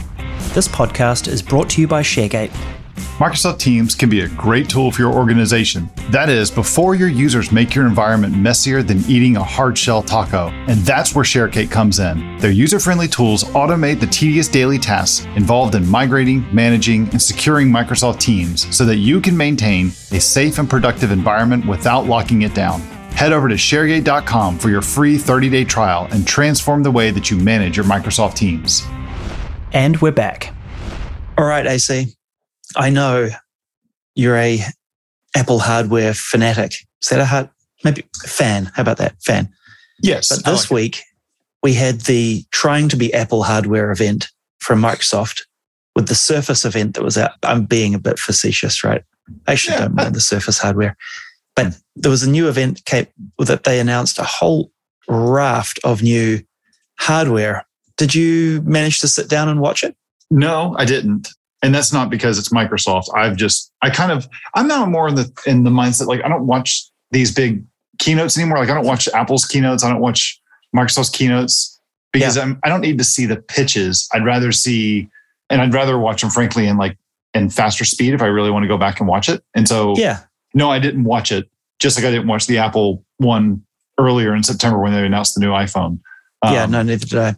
This 0.54 0.69
podcast 0.69 1.28
is 1.28 1.42
brought 1.42 1.69
to 1.70 1.80
you 1.80 1.88
by 1.88 2.02
ShareGate 2.02 2.52
Microsoft 3.19 3.59
Teams 3.59 3.94
can 3.94 4.09
be 4.11 4.23
a 4.23 4.29
great 4.29 4.69
tool 4.69 4.91
for 4.91 5.03
your 5.03 5.12
organization. 5.12 5.89
That 6.11 6.29
is, 6.29 6.50
before 6.50 6.94
your 6.94 7.09
users 7.09 7.53
make 7.53 7.75
your 7.75 7.87
environment 7.87 8.37
messier 8.37 8.83
than 8.83 8.99
eating 9.09 9.37
a 9.37 9.44
hard 9.44 9.77
shell 9.79 10.03
taco. 10.03 10.49
And 10.69 10.81
that's 10.81 11.15
where 11.15 11.25
ShareGate 11.25 11.71
comes 11.71 11.99
in. 11.99 12.39
Their 12.39 12.50
user 12.50 12.81
friendly 12.81 13.09
tools 13.09 13.44
automate 13.44 14.00
the 14.00 14.06
tedious 14.06 14.49
daily 14.49 14.79
tasks 14.79 15.25
involved 15.37 15.75
in 15.75 15.87
migrating, 15.87 16.44
managing, 16.55 17.09
and 17.11 17.21
securing 17.21 17.69
Microsoft 17.69 18.19
Teams 18.19 18.75
so 18.75 18.85
that 18.85 18.97
you 18.97 19.21
can 19.21 19.37
maintain 19.37 19.89
a 20.11 20.21
safe 20.21 20.59
and 20.59 20.69
productive 20.69 21.12
environment 21.12 21.67
without 21.67 22.06
locking 22.06 22.43
it 22.43 22.55
down. 22.55 22.81
Head 23.12 23.33
over 23.33 23.49
to 23.49 23.55
sharegate.com 23.55 24.59
for 24.59 24.71
your 24.71 24.83
free 24.83 25.19
30 25.19 25.49
day 25.49 25.65
trial 25.65 26.09
and 26.11 26.27
transform 26.27 26.83
the 26.83 26.91
way 26.91 27.11
that 27.11 27.31
you 27.31 27.37
manage 27.37 27.77
your 27.77 27.87
Microsoft 27.87 28.35
Teams. 28.35 28.83
And 29.73 29.97
we're 29.99 30.12
back. 30.12 30.55
All 31.39 31.44
right, 31.44 31.67
AC. 31.67 32.15
I 32.76 32.90
know 32.90 33.28
you're 34.14 34.36
a 34.36 34.62
Apple 35.34 35.58
hardware 35.58 36.14
fanatic. 36.14 36.74
Is 37.02 37.08
that 37.08 37.20
a 37.20 37.24
hard, 37.24 37.50
maybe 37.84 38.04
fan? 38.26 38.70
How 38.74 38.82
about 38.82 38.98
that? 38.98 39.14
Fan. 39.22 39.48
Yes. 40.02 40.29
But 40.29 40.44
this 40.44 40.70
like 40.70 40.74
week, 40.74 41.02
we 41.62 41.74
had 41.74 42.02
the 42.02 42.44
trying 42.50 42.88
to 42.91 42.96
be 42.96 43.12
Apple 43.14 43.43
hardware 43.43 43.91
event 43.91 44.29
from 44.60 44.81
Microsoft 44.81 45.43
with 45.94 46.08
the 46.08 46.14
Surface 46.14 46.64
event 46.64 46.94
that 46.94 47.05
was 47.05 47.19
out. 47.19 47.32
I'm 47.43 47.64
being 47.64 47.94
a 47.94 47.98
bit 47.98 48.19
facetious, 48.19 48.84
right? 48.84 49.02
I 49.46 49.52
actually 49.52 49.74
yeah. 49.74 49.81
don't 49.81 49.94
mind 49.94 50.14
the 50.14 50.20
Surface 50.20 50.58
hardware. 50.58 50.96
But 51.55 51.76
there 51.96 52.10
was 52.10 52.22
a 52.22 52.31
new 52.31 52.48
event 52.48 52.82
that 52.86 53.64
they 53.64 53.79
announced 53.79 54.19
a 54.19 54.24
whole 54.24 54.70
raft 55.08 55.79
of 55.84 56.02
new 56.02 56.41
hardware. 56.98 57.67
Did 57.96 58.14
you 58.14 58.62
manage 58.62 59.00
to 59.00 59.08
sit 59.08 59.29
down 59.29 59.48
and 59.48 59.60
watch 59.60 59.84
it? 59.84 59.94
No, 60.31 60.74
I 60.79 60.86
didn't 60.86 61.29
and 61.62 61.74
that's 61.74 61.92
not 61.92 62.10
because 62.10 62.38
it's 62.38 62.48
Microsoft. 62.50 63.06
I've 63.14 63.36
just 63.36 63.72
I 63.82 63.90
kind 63.90 64.12
of 64.12 64.28
I'm 64.54 64.66
now 64.66 64.84
more 64.84 65.08
in 65.08 65.14
the 65.14 65.31
in 65.46 65.64
the 65.64 65.70
mindset 65.70 66.06
like 66.06 66.24
I 66.24 66.28
don't 66.28 66.46
watch 66.46 66.84
these 67.10 67.32
big 67.32 67.64
keynotes 67.98 68.36
anymore. 68.36 68.58
Like 68.58 68.69
I 68.69 68.74
don't 68.74 68.86
watch 68.86 69.08
Apple's 69.08 69.44
keynotes. 69.44 69.84
I 69.84 69.90
don't 69.90 70.00
watch 70.00 70.40
Microsoft's 70.74 71.10
keynotes 71.10 71.81
because 72.12 72.36
yeah. 72.36 72.42
I'm 72.42 72.60
I 72.64 72.69
don't 72.69 72.81
need 72.81 72.98
to 72.98 73.04
see 73.04 73.26
the 73.26 73.36
pitches. 73.36 74.08
I'd 74.12 74.24
rather 74.24 74.52
see 74.52 75.08
and 75.50 75.62
I'd 75.62 75.72
rather 75.72 75.98
watch 75.98 76.20
them 76.22 76.31
frankly 76.31 76.66
in 76.66 76.76
like 76.76 76.98
in 77.34 77.48
faster 77.48 77.84
speed 77.84 78.12
if 78.12 78.22
I 78.22 78.26
really 78.26 78.50
want 78.50 78.64
to 78.64 78.69
go 78.69 78.76
back 78.76 78.98
and 78.98 79.08
watch 79.08 79.28
it. 79.28 79.42
And 79.54 79.69
so 79.69 79.94
yeah, 79.96 80.20
no, 80.54 80.70
I 80.70 80.78
didn't 80.78 81.04
watch 81.04 81.31
it. 81.31 81.48
Just 81.78 81.96
like 81.96 82.04
I 82.04 82.10
didn't 82.10 82.26
watch 82.26 82.46
the 82.46 82.58
Apple 82.58 83.04
one 83.19 83.64
earlier 83.98 84.34
in 84.34 84.42
September 84.42 84.78
when 84.78 84.92
they 84.92 85.04
announced 85.04 85.34
the 85.34 85.40
new 85.40 85.50
iPhone. 85.50 86.00
Um, 86.42 86.54
yeah, 86.54 86.66
no, 86.66 86.82
neither 86.82 87.06
did 87.06 87.19
I. 87.19 87.34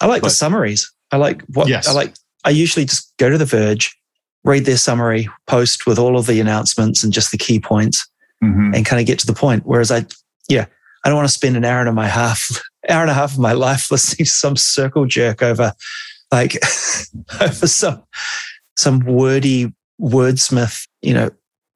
I 0.00 0.06
like 0.06 0.22
but, 0.22 0.28
the 0.28 0.34
summaries. 0.34 0.92
I 1.10 1.16
like 1.16 1.42
what 1.42 1.68
yes. 1.68 1.88
I 1.88 1.92
like 1.92 2.14
I 2.48 2.52
usually 2.52 2.86
just 2.86 3.12
go 3.18 3.28
to 3.28 3.36
The 3.36 3.44
Verge, 3.44 3.94
read 4.42 4.64
their 4.64 4.78
summary, 4.78 5.28
post 5.46 5.86
with 5.86 5.98
all 5.98 6.16
of 6.16 6.26
the 6.26 6.40
announcements 6.40 7.04
and 7.04 7.12
just 7.12 7.30
the 7.30 7.36
key 7.36 7.60
points, 7.60 8.08
mm-hmm. 8.42 8.72
and 8.74 8.86
kind 8.86 8.98
of 8.98 9.06
get 9.06 9.18
to 9.18 9.26
the 9.26 9.34
point. 9.34 9.66
Whereas 9.66 9.92
I, 9.92 10.06
yeah, 10.48 10.64
I 11.04 11.10
don't 11.10 11.16
want 11.16 11.28
to 11.28 11.34
spend 11.34 11.58
an 11.58 11.66
hour 11.66 11.86
and 11.86 11.98
a 11.98 12.06
half, 12.06 12.48
hour 12.88 13.02
and 13.02 13.10
a 13.10 13.14
half 13.14 13.34
of 13.34 13.38
my 13.38 13.52
life 13.52 13.90
listening 13.90 14.24
to 14.24 14.30
some 14.30 14.56
circle 14.56 15.04
jerk 15.04 15.42
over, 15.42 15.74
like, 16.32 16.54
over 17.40 17.66
some 17.66 18.02
some 18.78 19.00
wordy 19.00 19.70
wordsmith, 20.00 20.86
you 21.02 21.12
know, 21.12 21.28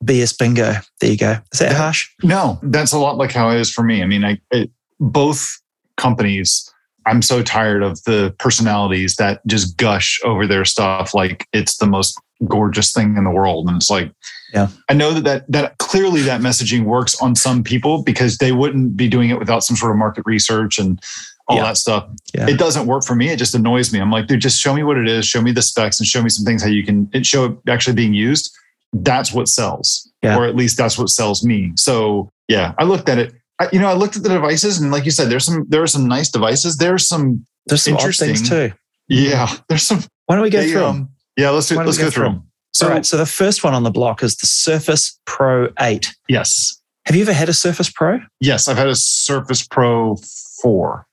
BS 0.03 0.39
bingo. 0.39 0.77
There 1.01 1.11
you 1.11 1.19
go. 1.19 1.37
Is 1.53 1.59
that, 1.59 1.69
that 1.69 1.77
harsh? 1.77 2.09
No, 2.23 2.59
that's 2.63 2.93
a 2.93 2.99
lot 2.99 3.19
like 3.19 3.33
how 3.33 3.51
it 3.51 3.61
is 3.61 3.71
for 3.71 3.83
me. 3.83 4.03
I 4.03 4.07
mean, 4.07 4.25
I 4.25 4.39
it, 4.51 4.71
both 4.99 5.61
companies 5.99 6.72
I'm 7.07 7.23
so 7.23 7.43
tired 7.43 7.83
of 7.83 8.03
the 8.05 8.35
personalities 8.39 9.17
that 9.17 9.45
just 9.47 9.77
gush 9.77 10.21
over 10.25 10.47
their 10.47 10.65
stuff 10.65 11.15
like 11.15 11.47
it's 11.53 11.77
the 11.79 11.87
most 11.87 12.21
gorgeous 12.47 12.93
thing 12.93 13.17
in 13.17 13.25
the 13.25 13.31
world. 13.31 13.69
And 13.69 13.77
it's 13.77 13.91
like, 13.91 14.11
yeah, 14.53 14.69
I 14.89 14.95
know 14.95 15.13
that, 15.15 15.25
that 15.25 15.51
that 15.53 15.79
clearly 15.79 16.21
that 16.23 16.41
messaging 16.41 16.85
works 16.85 17.21
on 17.23 17.35
some 17.35 17.63
people 17.65 18.03
because 18.03 18.39
they 18.39 18.53
wouldn't 18.53 18.97
be 18.97 19.09
doing 19.09 19.31
it 19.31 19.39
without 19.39 19.65
some 19.65 19.77
sort 19.77 19.93
of 19.93 19.99
market 19.99 20.25
research 20.27 20.79
and 20.79 21.01
all 21.49 21.57
Yeah. 21.57 21.63
that 21.65 21.77
stuff. 21.77 22.09
Yeah. 22.35 22.49
It 22.49 22.59
doesn't 22.59 22.87
work 22.87 23.05
for 23.05 23.15
me. 23.15 23.29
It 23.31 23.39
just 23.39 23.55
annoys 23.55 23.93
me. 23.93 24.01
I'm 24.01 24.11
like, 24.11 24.27
dude, 24.27 24.41
just 24.41 24.61
show 24.61 24.75
me 24.75 24.83
what 24.83 24.97
it 24.99 25.09
is, 25.09 25.25
show 25.27 25.41
me 25.43 25.53
the 25.53 25.63
specs, 25.63 25.99
and 25.99 26.07
show 26.07 26.23
me 26.23 26.29
some 26.29 26.45
things 26.45 26.63
how 26.63 26.69
you 26.69 26.85
can 26.85 27.09
it 27.13 27.25
show 27.27 27.45
it 27.47 27.59
actually 27.69 27.95
being 27.95 28.15
used. 28.15 28.55
That's 28.93 29.33
what 29.33 29.49
sells, 29.49 30.09
Yeah. 30.23 30.37
or 30.37 30.45
at 30.47 30.55
least 30.55 30.77
that's 30.77 30.99
what 30.99 31.09
sells 31.09 31.43
me. 31.45 31.73
So 31.77 32.31
yeah, 32.49 32.75
I 32.79 32.85
looked 32.85 33.09
at 33.09 33.19
it. 33.19 33.33
You 33.73 33.79
know, 33.79 33.89
I 33.89 33.95
looked 33.95 34.17
at 34.17 34.23
the 34.23 34.29
devices, 34.29 34.81
and 34.81 34.91
like 34.91 35.05
you 35.05 35.11
said, 35.11 35.29
there's 35.31 35.45
some 35.45 35.65
there 35.69 35.83
are 35.83 35.87
some 35.87 36.07
nice 36.09 36.31
devices. 36.31 36.77
There's 36.77 37.07
some 37.07 37.47
There's 37.67 37.83
some 37.85 37.95
odd 37.95 38.01
things 38.15 38.41
Interesting. 38.41 38.71
too. 38.71 38.75
yeah, 39.09 39.49
there's 39.69 39.83
some. 39.83 40.01
Why 40.27 40.37
don't 40.37 40.43
we 40.45 40.51
go 40.51 40.61
they, 40.61 40.71
through 40.73 40.85
um, 40.85 41.11
yeah, 41.37 41.51
let's 41.51 41.69
do, 41.69 41.77
let's 41.77 41.99
go, 41.99 42.05
go 42.05 42.11
through 42.11 42.23
through 42.25 42.25
them. 42.33 42.47
So 42.73 42.87
All 42.87 42.93
right. 42.93 43.05
So 43.05 43.17
the 43.17 43.27
first 43.27 43.63
one 43.65 43.75
on 43.75 43.83
the 43.83 43.91
block 43.91 44.23
is 44.23 44.37
the 44.37 44.47
Surface 44.47 45.19
Pro 45.27 45.69
8. 45.79 46.15
yes, 46.29 46.81
Have 47.07 47.15
you 47.17 47.23
ever 47.23 47.33
had 47.33 47.49
a 47.51 47.53
Surface 47.53 47.91
Pro? 47.91 48.21
yes, 48.41 48.67
I've 48.69 48.79
had 48.79 48.89
a 48.89 48.95
Surface 48.95 49.67
Pro 49.67 50.17
four. 50.63 51.07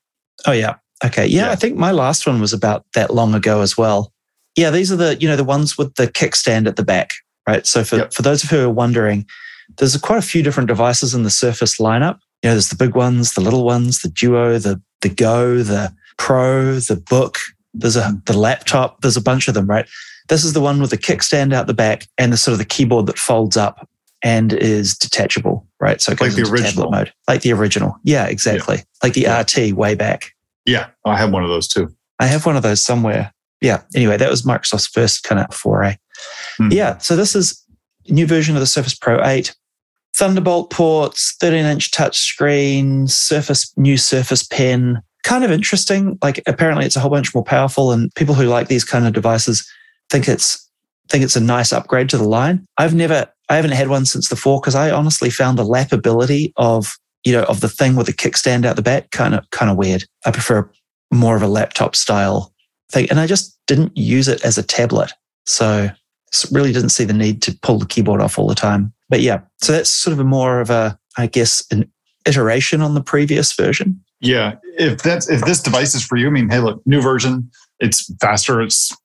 Oh 0.48 0.52
yeah. 0.54 0.76
Okay. 1.04 1.26
Yeah, 1.28 1.46
Yeah. 1.48 1.52
I 1.52 1.56
think 1.56 1.76
my 1.78 1.92
last 1.92 2.26
one 2.28 2.40
was 2.40 2.54
about 2.54 2.86
that 2.94 3.14
long 3.14 3.34
ago 3.34 3.62
as 3.62 3.78
well. 3.78 4.14
Yeah, 4.56 4.70
these 4.70 4.92
are 4.92 4.96
the 4.96 5.16
you 5.20 5.28
know 5.28 5.36
the 5.36 5.44
ones 5.44 5.78
with 5.78 5.96
the 5.96 6.08
kickstand 6.08 6.68
at 6.68 6.76
the 6.78 6.84
back, 6.86 7.12
right? 7.48 7.66
So 7.68 7.84
for 7.84 7.98
Yep. 7.98 8.14
for 8.14 8.22
those 8.22 8.44
of 8.44 8.52
you 8.52 8.60
who 8.60 8.66
are 8.66 8.70
wondering, 8.74 9.26
there's 9.78 9.96
quite 9.98 10.20
a 10.20 10.22
few 10.22 10.42
different 10.44 10.68
devices 10.68 11.14
in 11.14 11.24
the 11.24 11.30
Surface 11.30 11.78
lineup. 11.78 12.20
You 12.44 12.50
know, 12.50 12.54
there's 12.56 12.70
the 12.70 12.76
big 12.76 12.96
ones, 12.96 13.34
the 13.34 13.42
little 13.42 13.66
ones, 13.66 14.02
the 14.02 14.10
Duo, 14.10 14.58
the 14.60 14.82
the 15.02 15.10
Go, 15.10 15.62
the 15.64 15.94
Pro, 16.18 16.76
the 16.76 16.96
Book. 17.10 17.38
There's 17.74 17.96
a 17.96 18.14
the 18.26 18.38
laptop. 18.38 19.02
There's 19.02 19.18
a 19.18 19.22
bunch 19.22 19.48
of 19.48 19.54
them, 19.54 19.68
right? 19.68 19.88
This 20.30 20.44
is 20.46 20.54
the 20.54 20.62
one 20.62 20.80
with 20.80 20.92
the 20.92 20.98
kickstand 20.98 21.54
out 21.54 21.68
the 21.68 21.74
back 21.74 22.08
and 22.18 22.32
the 22.32 22.38
sort 22.38 22.54
of 22.54 22.60
the 22.60 22.66
keyboard 22.66 23.08
that 23.08 23.18
folds 23.18 23.58
up 23.58 23.88
and 24.22 24.54
is 24.54 24.96
detachable, 24.98 25.66
right? 25.80 26.02
So 26.02 26.12
it 26.12 26.22
Like 26.22 26.32
goes 26.32 26.36
the 26.36 26.42
into 26.42 26.52
tablet 26.52 26.62
original. 26.66 26.92
mode, 26.92 27.14
like 27.28 27.42
the 27.42 27.54
original. 27.54 27.96
Yeah, 28.04 28.26
exactly. 28.28 28.84
Like 29.02 29.14
the 29.14 29.22
Yeah. 29.22 29.40
RT 29.42 29.74
way 29.76 29.96
back. 29.96 30.32
Yeah, 30.66 30.88
I 31.06 31.18
have 31.18 31.32
one 31.32 31.44
of 31.44 31.50
those 31.50 31.68
too. 31.68 31.96
I 32.20 32.28
have 32.28 32.46
one 32.46 32.56
of 32.58 32.64
those 32.64 32.82
somewhere. 32.82 33.34
Yeah. 33.62 33.82
Anyway, 33.96 34.18
that 34.18 34.30
was 34.30 34.44
Microsoft's 34.44 34.88
first 34.88 35.24
kind 35.24 35.40
of 35.42 35.54
foray. 35.56 35.98
Hmm. 36.58 36.72
Yeah. 36.72 36.98
So 37.00 37.16
this 37.16 37.34
is 37.36 37.64
a 38.08 38.14
new 38.14 38.28
version 38.28 38.56
of 38.56 38.60
the 38.60 38.68
Surface 38.68 38.94
Pro 38.94 39.24
8. 39.26 39.56
Thunderbolt 40.20 40.70
ports, 40.70 41.38
13 41.40 41.64
inch 41.66 41.92
touch 41.92 42.18
screen, 42.18 43.08
Surface, 43.08 43.72
new 43.78 43.96
Surface 43.96 44.44
Pen. 44.44 45.02
Kind 45.24 45.46
of 45.46 45.52
interesting. 45.52 46.20
Like 46.22 46.44
apparently 46.46 46.86
it's 46.86 46.98
a 46.98 47.00
whole 47.00 47.10
bunch 47.10 47.34
more 47.34 47.44
powerful 47.44 47.94
and 47.94 48.14
people 48.16 48.36
who 48.36 48.44
like 48.44 48.68
these 48.68 48.84
kind 48.84 49.08
of 49.08 49.14
devices 49.14 49.66
think 50.10 50.28
it's 50.28 50.70
think 51.08 51.24
it's 51.24 51.38
a 51.38 51.42
nice 51.42 51.72
upgrade 51.72 52.10
to 52.10 52.18
the 52.18 52.28
line. 52.28 52.66
I've 52.78 52.94
never 52.94 53.28
I 53.48 53.56
haven't 53.56 53.72
had 53.72 53.88
one 53.88 54.06
since 54.06 54.28
the 54.28 54.36
4 54.36 54.60
because 54.60 54.76
I 54.76 54.92
honestly 54.92 55.30
found 55.30 55.58
the 55.58 55.64
lappability 55.64 56.52
of 56.58 56.98
you 57.24 57.32
know 57.32 57.44
of 57.44 57.62
the 57.62 57.70
thing 57.70 57.96
with 57.96 58.08
the 58.08 58.14
kickstand 58.14 58.66
out 58.66 58.76
the 58.76 58.82
back 58.82 59.12
kind 59.12 59.34
of 59.34 59.50
kind 59.52 59.72
of 59.72 59.78
weird. 59.78 60.04
I 60.26 60.32
prefer 60.32 60.70
more 61.14 61.38
of 61.38 61.42
a 61.42 61.48
laptop 61.48 61.96
style 61.96 62.54
thing. 62.92 63.08
And 63.10 63.22
I 63.22 63.28
just 63.28 63.58
didn't 63.68 63.96
use 63.96 64.28
it 64.28 64.44
as 64.44 64.58
a 64.58 64.64
tablet. 64.64 65.14
So 65.46 65.90
really 66.52 66.72
didn't 66.72 66.90
see 66.90 67.06
the 67.06 67.14
need 67.14 67.42
to 67.44 67.58
pull 67.62 67.80
the 67.80 67.86
keyboard 67.86 68.22
off 68.22 68.38
all 68.38 68.48
the 68.48 68.56
time. 68.56 68.94
But 69.10 69.22
yeah, 69.22 69.42
so 69.58 69.72
that's 69.72 69.90
sort 69.90 70.14
of 70.14 70.20
a 70.20 70.24
more 70.24 70.62
of 70.62 70.70
a, 70.70 70.98
I 71.18 71.28
guess, 71.28 71.64
an 71.72 71.92
iteration 72.26 72.82
on 72.82 72.94
the 72.94 73.02
previous 73.02 73.54
version. 73.54 74.00
Yeah, 74.22 74.56
if 74.78 75.02
that's 75.02 75.30
if 75.30 75.42
this 75.46 75.62
device 75.62 75.96
is 75.96 76.04
for 76.04 76.18
you, 76.18 76.28
I 76.28 76.30
mean, 76.30 76.50
hey, 76.50 76.60
look, 76.60 76.86
new 76.86 77.02
version, 77.02 77.50
it's 77.80 78.14
faster, 78.20 78.62
it's 78.62 78.96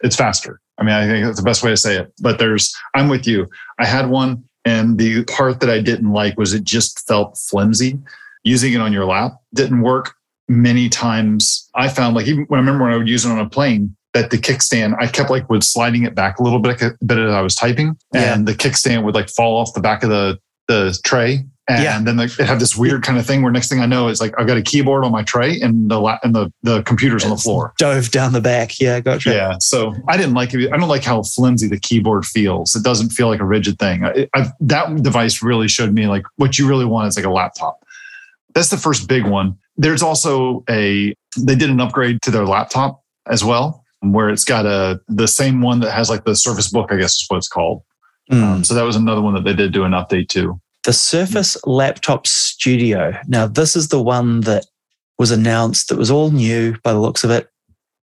it's 0.00 0.16
faster. 0.16 0.60
I 0.78 0.82
mean, 0.82 0.94
I 0.94 1.06
think 1.06 1.24
that's 1.24 1.38
the 1.38 1.44
best 1.44 1.62
way 1.62 1.70
to 1.70 1.76
say 1.76 1.96
it. 1.96 2.12
But 2.20 2.38
there's, 2.38 2.74
I'm 2.94 3.08
with 3.08 3.26
you. 3.26 3.48
I 3.78 3.86
had 3.86 4.10
one, 4.10 4.44
and 4.64 4.98
the 4.98 5.24
part 5.24 5.60
that 5.60 5.70
I 5.70 5.80
didn't 5.80 6.12
like 6.12 6.36
was 6.36 6.52
it 6.52 6.64
just 6.64 7.06
felt 7.06 7.38
flimsy. 7.38 7.98
Using 8.42 8.74
it 8.74 8.80
on 8.80 8.92
your 8.92 9.06
lap 9.06 9.32
didn't 9.54 9.80
work. 9.80 10.14
Many 10.48 10.88
times, 10.90 11.70
I 11.74 11.88
found 11.88 12.14
like 12.14 12.26
even 12.26 12.44
when 12.48 12.58
I 12.58 12.60
remember 12.60 12.84
when 12.84 12.92
I 12.92 12.96
would 12.98 13.08
use 13.08 13.24
it 13.24 13.30
on 13.30 13.38
a 13.38 13.48
plane, 13.48 13.96
that 14.14 14.30
the 14.30 14.38
kickstand, 14.38 14.94
I 14.98 15.06
kept 15.08 15.28
like 15.28 15.48
would 15.50 15.64
sliding 15.64 16.04
it 16.04 16.14
back 16.14 16.38
a 16.38 16.42
little 16.42 16.60
bit, 16.60 16.80
a 16.80 16.92
bit 17.04 17.18
as 17.18 17.32
I 17.32 17.40
was 17.42 17.54
typing, 17.54 17.96
Yeah. 18.14 18.32
and 18.34 18.46
the 18.46 18.54
kickstand 18.54 19.02
would 19.04 19.14
like 19.14 19.28
fall 19.28 19.56
off 19.58 19.74
the 19.74 19.80
back 19.80 20.02
of 20.02 20.10
the 20.10 20.38
the 20.66 20.98
tray, 21.04 21.44
and 21.68 21.82
Yeah. 21.84 22.00
then 22.00 22.16
like, 22.16 22.38
it 22.40 22.46
had 22.46 22.58
this 22.58 22.74
weird 22.74 23.02
kind 23.02 23.18
of 23.18 23.26
thing 23.26 23.42
where 23.42 23.52
next 23.52 23.68
thing 23.68 23.80
I 23.80 23.86
know, 23.86 24.08
it's 24.08 24.18
like 24.20 24.32
I've 24.38 24.46
got 24.46 24.56
a 24.56 24.62
keyboard 24.62 25.04
on 25.04 25.12
my 25.12 25.22
tray 25.24 25.60
and 25.60 25.90
the 25.90 26.00
la- 26.00 26.18
and 26.22 26.34
the 26.34 26.50
the 26.62 26.82
computer's 26.84 27.22
on 27.22 27.28
the 27.30 27.36
floor. 27.36 27.74
Dove 27.76 28.10
down 28.10 28.32
the 28.32 28.40
back. 28.40 28.80
Yeah, 28.80 29.00
gotcha. 29.00 29.30
Yeah, 29.34 29.56
so 29.58 29.92
I 30.08 30.16
didn't 30.16 30.32
like 30.34 30.54
it. 30.54 30.72
I 30.72 30.76
don't 30.78 30.88
like 30.88 31.02
how 31.04 31.22
flimsy 31.22 31.68
the 31.68 31.78
keyboard 31.78 32.24
feels. 32.24 32.74
It 32.74 32.82
doesn't 32.82 33.10
feel 33.10 33.28
like 33.28 33.40
a 33.40 33.44
rigid 33.44 33.78
thing. 33.78 34.04
I, 34.06 34.26
I, 34.34 34.50
that 34.60 35.02
device 35.02 35.42
really 35.42 35.68
showed 35.68 35.92
me 35.92 36.06
like 36.06 36.22
what 36.36 36.58
you 36.58 36.66
really 36.66 36.86
want 36.86 37.08
is 37.08 37.16
like 37.16 37.26
a 37.26 37.30
laptop. 37.30 37.82
That's 38.54 38.70
the 38.70 38.78
first 38.78 39.06
big 39.08 39.26
one. 39.26 39.58
There's 39.76 40.02
also 40.02 40.62
a 40.70 41.12
they 41.36 41.56
did 41.56 41.68
an 41.68 41.80
upgrade 41.80 42.22
to 42.22 42.30
their 42.30 42.46
laptop 42.46 43.02
as 43.28 43.42
well, 43.44 43.83
where 44.12 44.30
it's 44.30 44.44
got 44.44 44.66
a 44.66 45.00
the 45.08 45.28
same 45.28 45.60
one 45.60 45.80
that 45.80 45.92
has 45.92 46.10
like 46.10 46.24
the 46.24 46.36
Surface 46.36 46.70
Book, 46.70 46.90
I 46.92 46.96
guess 46.96 47.14
is 47.14 47.24
what 47.28 47.38
it's 47.38 47.48
called. 47.48 47.82
Mm. 48.30 48.42
Um, 48.42 48.64
so 48.64 48.74
that 48.74 48.82
was 48.82 48.96
another 48.96 49.20
one 49.20 49.34
that 49.34 49.44
they 49.44 49.54
did 49.54 49.72
do 49.72 49.84
an 49.84 49.92
update 49.92 50.28
to. 50.30 50.60
The 50.84 50.92
Surface 50.92 51.56
Laptop 51.66 52.26
Studio. 52.26 53.14
Now, 53.26 53.46
this 53.46 53.74
is 53.76 53.88
the 53.88 54.02
one 54.02 54.40
that 54.42 54.66
was 55.18 55.30
announced 55.30 55.88
that 55.88 55.98
was 55.98 56.10
all 56.10 56.30
new 56.30 56.76
by 56.82 56.92
the 56.92 57.00
looks 57.00 57.24
of 57.24 57.30
it 57.30 57.48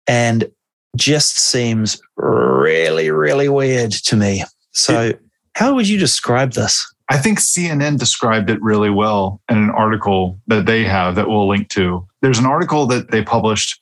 and 0.08 0.50
just 0.96 1.40
seems 1.40 2.02
really, 2.16 3.12
really 3.12 3.50
weird 3.50 3.92
to 3.92 4.16
me. 4.16 4.44
So, 4.72 5.14
how 5.56 5.74
would 5.76 5.88
you 5.88 5.98
describe 5.98 6.54
this? 6.54 6.86
I 7.10 7.18
think 7.18 7.40
CNN 7.40 7.98
described 7.98 8.50
it 8.50 8.62
really 8.62 8.90
well 8.90 9.42
in 9.50 9.58
an 9.58 9.70
article 9.72 10.40
that 10.48 10.66
they 10.66 10.84
have 10.84 11.16
that 11.16 11.30
we'll 11.30 11.48
link 11.48 11.70
to. 11.70 12.06
There's 12.22 12.40
an 12.40 12.46
article 12.46 12.86
that 12.88 13.12
they 13.12 13.24
published 13.24 13.80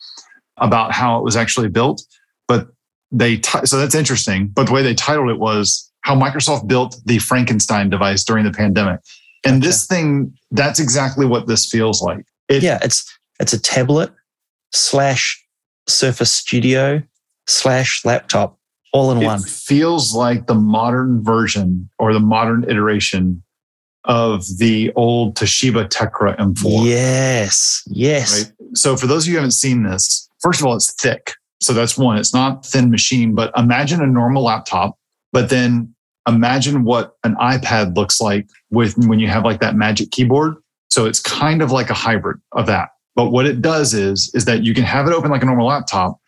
about 0.57 0.91
how 0.91 1.17
it 1.17 1.23
was 1.23 1.35
actually 1.35 1.69
built, 1.69 2.03
but 2.47 2.67
they 3.11 3.37
ti- 3.37 3.65
so 3.65 3.77
that's 3.77 3.95
interesting. 3.95 4.47
But 4.47 4.67
the 4.67 4.73
way 4.73 4.83
they 4.83 4.93
titled 4.93 5.29
it 5.29 5.39
was 5.39 5.91
how 6.01 6.15
Microsoft 6.15 6.67
built 6.67 6.97
the 7.05 7.19
Frankenstein 7.19 7.89
device 7.89 8.23
during 8.23 8.45
the 8.45 8.51
pandemic. 8.51 8.99
And 9.45 9.61
this 9.61 9.85
thing, 9.85 10.33
that's 10.51 10.79
exactly 10.79 11.25
what 11.25 11.47
this 11.47 11.69
feels 11.69 12.01
like. 12.01 12.25
It, 12.49 12.63
yeah, 12.63 12.79
it's 12.81 13.05
it's 13.39 13.53
a 13.53 13.61
tablet 13.61 14.11
slash 14.71 15.43
Surface 15.87 16.31
Studio 16.31 17.01
slash 17.47 18.03
laptop 18.05 18.57
all 18.95 19.11
in 19.11 19.21
it 19.21 19.25
one. 19.25 19.41
feels 19.41 20.15
like 20.15 20.47
the 20.47 20.55
modern 20.55 21.23
version 21.23 21.89
or 21.99 22.13
the 22.13 22.19
modern 22.19 22.63
iteration 22.69 23.43
of 24.05 24.45
the 24.57 24.93
old 24.95 25.35
Toshiba 25.35 25.89
Tecra 25.89 26.37
M4. 26.37 26.85
Yes, 26.85 27.83
yes. 27.87 28.43
right? 28.43 28.53
So 28.77 28.95
for 28.95 29.07
those 29.07 29.23
of 29.23 29.27
you 29.27 29.33
who 29.33 29.37
haven't 29.37 29.51
seen 29.51 29.83
this, 29.83 30.24
first 30.41 30.59
of 30.59 30.65
all, 30.65 30.75
it's 30.75 30.93
thick. 30.93 31.33
So 31.61 31.73
that's 31.73 31.97
one. 31.97 32.17
It's 32.17 32.33
not 32.33 32.65
thin 32.65 32.91
machine, 32.91 33.33
but 33.33 33.51
imagine 33.57 34.01
a 34.01 34.07
normal 34.07 34.43
laptop, 34.43 34.97
but 35.31 35.49
then 35.49 35.93
imagine 36.27 36.83
what 36.83 37.13
an 37.23 37.35
iPad 37.35 37.95
looks 37.95 38.19
like 38.19 38.47
with 38.71 38.97
when 38.97 39.19
you 39.19 39.27
have 39.27 39.43
like 39.43 39.59
that 39.61 39.75
magic 39.75 40.11
keyboard. 40.11 40.55
So 40.89 41.05
it's 41.05 41.19
kind 41.19 41.61
of 41.61 41.71
like 41.71 41.89
a 41.89 41.93
hybrid 41.93 42.37
of 42.53 42.65
that. 42.67 42.89
But 43.15 43.31
what 43.31 43.45
it 43.45 43.61
does 43.61 43.93
is, 43.93 44.31
is 44.33 44.45
that 44.45 44.63
you 44.63 44.73
can 44.73 44.83
have 44.83 45.07
it 45.07 45.13
open 45.13 45.31
like 45.31 45.41
a 45.41 45.45
normal 45.45 45.67
laptop, 45.67 46.19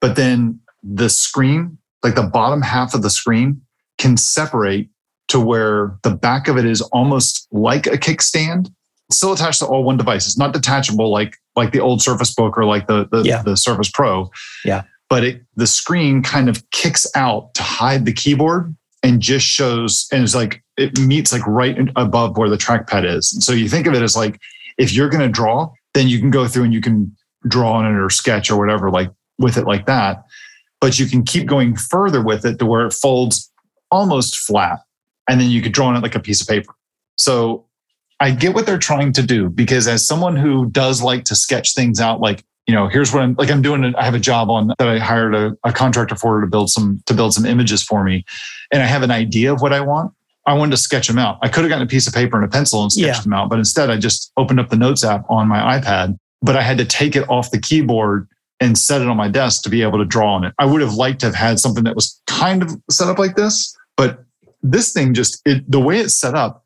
but 0.00 0.16
then 0.16 0.60
the 0.82 1.08
screen, 1.08 1.78
like 2.02 2.14
the 2.14 2.22
bottom 2.22 2.60
half 2.60 2.94
of 2.94 3.02
the 3.02 3.10
screen, 3.10 3.62
can 3.98 4.16
separate 4.16 4.90
to 5.28 5.40
where 5.40 5.98
the 6.02 6.10
back 6.10 6.48
of 6.48 6.58
it 6.58 6.66
is 6.66 6.82
almost 6.82 7.48
like 7.50 7.86
a 7.86 7.96
kickstand 7.96 8.70
still 9.16 9.32
attached 9.32 9.60
to 9.60 9.66
all 9.66 9.84
one 9.84 9.96
device. 9.96 10.26
It's 10.26 10.38
not 10.38 10.52
detachable 10.52 11.10
like 11.10 11.36
like 11.56 11.72
the 11.72 11.80
old 11.80 12.02
Surface 12.02 12.34
Book 12.34 12.56
or 12.58 12.64
like 12.64 12.86
the 12.86 13.08
the, 13.10 13.22
Yeah. 13.22 13.42
the 13.42 13.56
Surface 13.56 13.90
Pro. 13.90 14.30
Yeah. 14.64 14.82
But 15.08 15.24
it 15.24 15.42
the 15.56 15.66
screen 15.66 16.22
kind 16.22 16.48
of 16.48 16.68
kicks 16.70 17.06
out 17.14 17.54
to 17.54 17.62
hide 17.62 18.04
the 18.04 18.12
keyboard 18.12 18.74
and 19.02 19.20
just 19.20 19.46
shows 19.46 20.06
and 20.12 20.22
it's 20.22 20.34
like 20.34 20.62
it 20.76 20.98
meets 20.98 21.32
like 21.32 21.46
right 21.46 21.76
above 21.96 22.36
where 22.36 22.48
the 22.48 22.56
trackpad 22.56 23.04
is. 23.04 23.32
And 23.32 23.42
so 23.42 23.52
you 23.52 23.68
think 23.68 23.86
of 23.86 23.94
it 23.94 24.02
as 24.02 24.16
like 24.16 24.40
if 24.78 24.92
you're 24.92 25.08
going 25.08 25.22
to 25.22 25.28
draw, 25.28 25.70
then 25.92 26.08
you 26.08 26.18
can 26.18 26.30
go 26.30 26.48
through 26.48 26.64
and 26.64 26.74
you 26.74 26.80
can 26.80 27.14
draw 27.46 27.74
on 27.74 27.84
it 27.86 27.96
or 27.96 28.10
sketch 28.10 28.50
or 28.50 28.58
whatever 28.58 28.90
like 28.90 29.10
with 29.38 29.56
it 29.56 29.66
like 29.66 29.86
that. 29.86 30.24
But 30.80 30.98
you 30.98 31.06
can 31.06 31.22
keep 31.22 31.46
going 31.46 31.76
further 31.76 32.22
with 32.22 32.44
it 32.44 32.58
to 32.58 32.66
where 32.66 32.86
it 32.86 32.92
folds 32.92 33.52
almost 33.90 34.36
flat 34.36 34.80
and 35.28 35.40
then 35.40 35.48
you 35.50 35.62
could 35.62 35.72
draw 35.72 35.86
on 35.86 35.96
it 35.96 36.02
like 36.02 36.14
a 36.16 36.20
piece 36.20 36.40
of 36.40 36.48
paper. 36.48 36.74
So 37.16 37.66
I 38.20 38.30
get 38.30 38.54
what 38.54 38.66
they're 38.66 38.78
trying 38.78 39.12
to 39.14 39.22
do 39.22 39.50
because 39.50 39.88
as 39.88 40.06
someone 40.06 40.36
who 40.36 40.66
does 40.70 41.02
like 41.02 41.24
to 41.24 41.34
sketch 41.34 41.74
things 41.74 42.00
out, 42.00 42.20
like, 42.20 42.44
you 42.66 42.74
know, 42.74 42.88
here's 42.88 43.12
what 43.12 43.22
I'm 43.22 43.34
like, 43.34 43.50
I'm 43.50 43.60
doing, 43.60 43.84
it. 43.84 43.94
I 43.96 44.04
have 44.04 44.14
a 44.14 44.20
job 44.20 44.48
on 44.50 44.68
that 44.78 44.88
I 44.88 44.98
hired 44.98 45.34
a, 45.34 45.56
a 45.64 45.72
contractor 45.72 46.16
for 46.16 46.40
to 46.40 46.46
build 46.46 46.70
some, 46.70 47.02
to 47.06 47.14
build 47.14 47.34
some 47.34 47.44
images 47.44 47.82
for 47.82 48.04
me. 48.04 48.24
And 48.72 48.82
I 48.82 48.86
have 48.86 49.02
an 49.02 49.10
idea 49.10 49.52
of 49.52 49.60
what 49.60 49.72
I 49.72 49.80
want. 49.80 50.12
I 50.46 50.54
wanted 50.54 50.72
to 50.72 50.76
sketch 50.76 51.08
them 51.08 51.18
out. 51.18 51.38
I 51.42 51.48
could 51.48 51.64
have 51.64 51.68
gotten 51.70 51.86
a 51.86 51.88
piece 51.90 52.06
of 52.06 52.14
paper 52.14 52.36
and 52.36 52.44
a 52.44 52.48
pencil 52.48 52.82
and 52.82 52.92
sketched 52.92 53.06
Yeah. 53.06 53.20
them 53.22 53.32
out, 53.32 53.48
but 53.50 53.58
instead 53.58 53.90
I 53.90 53.96
just 53.98 54.30
opened 54.36 54.60
up 54.60 54.68
the 54.70 54.76
notes 54.76 55.04
app 55.04 55.24
on 55.28 55.48
my 55.48 55.78
iPad, 55.78 56.18
but 56.42 56.56
I 56.56 56.62
had 56.62 56.78
to 56.78 56.84
take 56.84 57.16
it 57.16 57.28
off 57.28 57.50
the 57.50 57.58
keyboard 57.58 58.28
and 58.60 58.78
set 58.78 59.00
it 59.02 59.08
on 59.08 59.16
my 59.16 59.28
desk 59.28 59.62
to 59.64 59.70
be 59.70 59.82
able 59.82 59.98
to 59.98 60.04
draw 60.04 60.34
on 60.34 60.44
it. 60.44 60.54
I 60.58 60.64
would 60.66 60.80
have 60.80 60.94
liked 60.94 61.20
to 61.20 61.26
have 61.26 61.34
had 61.34 61.58
something 61.58 61.84
that 61.84 61.96
was 61.96 62.20
kind 62.26 62.62
of 62.62 62.70
set 62.90 63.08
up 63.08 63.18
like 63.18 63.36
this, 63.36 63.76
but 63.96 64.24
this 64.62 64.92
thing 64.92 65.12
just 65.12 65.42
it, 65.44 65.70
the 65.70 65.80
way 65.80 65.98
it's 65.98 66.14
set 66.14 66.34
up, 66.34 66.63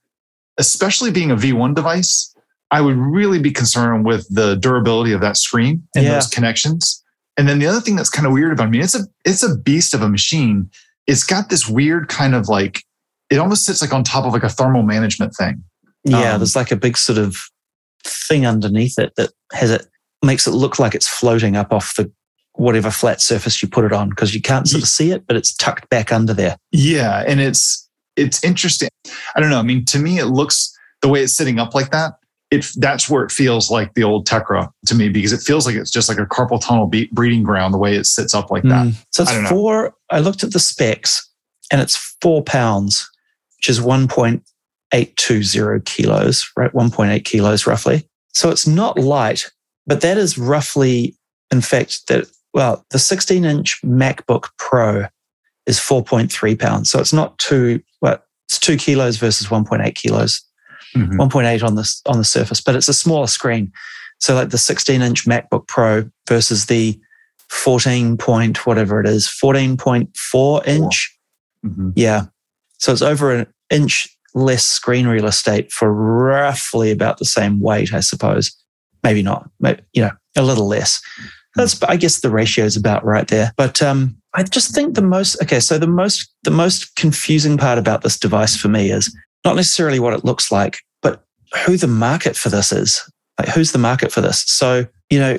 especially 0.59 1.11
being 1.11 1.31
a 1.31 1.37
V1 1.37 1.75
device, 1.75 2.35
I 2.71 2.81
would 2.81 2.97
really 2.97 3.39
be 3.39 3.51
concerned 3.51 4.05
with 4.05 4.27
the 4.35 4.57
durability 4.57 5.13
of 5.13 5.21
that 5.23 5.37
screen 5.37 5.83
and 5.95 6.05
Yeah. 6.05 6.15
those 6.15 6.27
connections. 6.27 7.03
And 7.37 7.49
then 7.49 7.59
the 7.61 7.67
other 7.67 7.81
thing 7.81 7.97
that's 7.97 8.11
kind 8.11 8.27
of 8.27 8.33
weird 8.33 8.53
about 8.53 8.71
me, 8.71 8.81
it's 8.81 8.95
a 8.95 9.07
it's 9.25 9.43
a 9.43 9.57
beast 9.57 9.95
of 9.95 10.03
a 10.03 10.09
machine. 10.09 10.69
It's 11.07 11.25
got 11.25 11.49
this 11.49 11.69
weird 11.69 12.09
kind 12.09 12.35
of 12.35 12.49
like 12.49 12.83
it 13.31 13.39
almost 13.39 13.65
sits 13.65 13.81
like 13.81 13.93
on 13.95 14.03
top 14.05 14.25
of 14.25 14.33
like 14.33 14.43
a 14.43 14.49
thermal 14.49 14.83
management 14.83 15.35
thing. 15.37 15.63
Yeah, 16.05 16.33
Um, 16.35 16.41
there's 16.41 16.57
like 16.57 16.71
a 16.73 16.77
big 16.77 16.97
sort 16.99 17.19
of 17.19 17.37
thing 18.05 18.47
underneath 18.47 18.99
it 18.99 19.13
that 19.17 19.31
has 19.53 19.71
it 19.71 19.87
makes 20.25 20.47
it 20.47 20.51
look 20.53 20.79
like 20.79 20.95
it's 20.95 21.07
floating 21.09 21.57
up 21.57 21.73
off 21.73 21.95
the 21.97 22.11
whatever 22.55 22.91
flat 22.91 23.21
surface 23.21 23.63
you 23.63 23.69
put 23.69 23.85
it 23.85 23.93
on 23.93 24.09
because 24.09 24.35
you 24.35 24.41
can't 24.43 24.67
sort 24.69 24.83
of 24.83 24.89
see 24.89 25.13
it, 25.13 25.27
but 25.29 25.37
it's 25.37 25.55
tucked 25.55 25.89
back 25.91 26.13
under 26.13 26.35
there. 26.35 26.57
Yeah, 26.73 27.23
and 27.27 27.41
it's 27.41 27.88
it's 28.19 28.43
interesting. 28.45 28.89
I 29.35 29.41
don't 29.41 29.51
know. 29.51 29.59
I 29.59 29.63
mean, 29.63 29.85
to 29.87 29.99
me, 29.99 30.19
it 30.19 30.27
looks 30.27 30.77
the 31.03 31.09
way 31.09 31.23
it's 31.23 31.35
sitting 31.35 31.59
up 31.59 31.75
like 31.75 31.91
that. 31.93 32.15
It 32.51 32.67
that's 32.77 33.11
where 33.11 33.25
it 33.25 33.31
feels 33.31 33.71
like 33.71 33.93
the 33.95 34.05
old 34.05 34.27
Tecra 34.27 34.71
to 34.87 34.95
me 34.95 35.11
because 35.11 35.35
it 35.35 35.41
feels 35.41 35.67
like 35.67 35.77
it's 35.77 35.91
just 35.91 36.09
like 36.09 36.19
a 36.19 36.25
carpal 36.25 36.61
tunnel 36.61 36.87
be- 36.87 37.11
breeding 37.13 37.43
ground 37.43 37.75
the 37.75 37.79
way 37.79 37.95
it 37.95 38.07
sits 38.07 38.35
up 38.35 38.51
like 38.51 38.63
that. 38.65 38.87
Mm. 38.87 38.95
So 39.13 39.25
I 39.25 39.27
it's 39.27 39.43
know. 39.43 39.49
four. 39.49 39.95
I 40.11 40.21
looked 40.21 40.43
at 40.43 40.53
the 40.53 40.59
specs, 40.59 41.29
and 41.71 41.81
it's 41.81 41.97
four 42.23 42.43
pounds, 42.43 43.09
which 43.59 43.69
is 43.69 43.83
one 43.83 44.09
point 44.09 44.43
eight 44.95 45.15
two 45.17 45.43
zero 45.43 45.81
kilos, 45.85 46.51
right? 46.57 46.73
One 46.75 46.91
point 46.91 47.13
eight 47.13 47.27
kilos 47.27 47.67
roughly. 47.67 48.07
So 48.33 48.51
it's 48.51 48.67
not 48.67 48.99
light, 48.99 49.51
but 49.87 50.01
that 50.01 50.17
is 50.17 50.39
roughly, 50.39 51.17
in 51.51 51.61
fact, 51.61 52.09
that 52.09 52.29
well, 52.55 52.87
the 52.91 52.99
sixteen 52.99 53.45
inch 53.45 53.83
MacBook 53.83 54.49
Pro 54.57 55.05
is 55.69 55.79
four 55.79 56.03
point 56.03 56.33
three 56.33 56.57
pounds. 56.57 56.91
So 56.91 56.99
it's 56.99 57.13
not 57.13 57.39
two. 57.39 57.81
Well, 58.01 58.19
it's 58.49 58.59
two 58.59 58.77
kilos 58.77 59.17
versus 59.19 59.51
one 59.51 59.65
point 59.65 59.83
eight 59.83 59.95
kilos. 59.95 60.43
Mhm. 60.97 61.19
1.8 61.19 61.63
on 61.63 61.75
the 61.75 61.95
on 62.07 62.17
the 62.17 62.25
surface, 62.25 62.63
but 62.63 62.75
it's 62.75 62.89
a 62.89 62.95
smaller 62.95 63.27
screen. 63.27 63.71
So 64.21 64.35
like 64.35 64.49
the 64.51 64.59
16 64.59 65.03
inch 65.03 65.27
MacBook 65.27 65.69
Pro 65.69 66.11
versus 66.27 66.67
the 66.67 66.99
14 67.51 68.17
point 68.17 68.67
whatever 68.67 68.99
it 69.01 69.07
is, 69.07 69.29
14.4 69.29 70.67
inch. 70.67 71.15
Mhm. 71.65 71.93
Yeah. 71.95 72.23
So 72.79 72.91
it's 72.93 73.03
over 73.03 73.33
an 73.33 73.47
inch 73.71 74.09
less 74.35 74.65
screen 74.65 75.07
real 75.07 75.27
estate 75.27 75.71
for 75.73 75.93
roughly 75.93 76.91
about 76.91 77.19
the 77.19 77.25
same 77.25 77.61
weight, 77.61 77.93
I 77.93 78.01
suppose. 78.01 78.53
Maybe 79.03 79.23
not, 79.23 79.49
maybe, 79.61 79.83
you 79.93 80.03
know, 80.03 80.13
a 80.37 80.43
little 80.43 80.67
less. 80.67 81.01
That's, 81.55 81.83
I 81.83 81.97
guess 81.97 82.21
the 82.21 82.31
ratio 82.31 82.65
is 82.65 82.77
about 82.77 83.05
right 83.05 83.29
there. 83.29 83.53
But 83.57 83.83
um, 83.83 84.17
I 84.35 84.43
just 84.43 84.75
think 84.75 84.95
the 84.95 85.03
most, 85.03 85.41
okay, 85.43 85.61
so 85.61 85.79
the 85.79 85.87
most, 85.87 86.31
the 86.43 86.51
most 86.51 86.95
confusing 86.97 87.57
part 87.57 87.79
about 87.79 88.03
this 88.03 88.19
device 88.19 88.57
for 88.57 88.69
me 88.69 88.91
is 88.91 89.15
not 89.45 89.57
necessarily 89.57 89.99
what 90.01 90.13
it 90.13 90.25
looks 90.25 90.53
like, 90.53 90.79
but 91.03 91.25
who 91.65 91.77
the 91.77 91.87
market 91.87 92.37
for 92.37 92.49
this 92.49 92.73
is. 92.73 93.11
Like, 93.39 93.49
who's 93.49 93.73
the 93.73 93.79
market 93.79 94.13
for 94.13 94.21
this? 94.21 94.45
So, 94.47 94.87
you 95.11 95.19
know, 95.19 95.39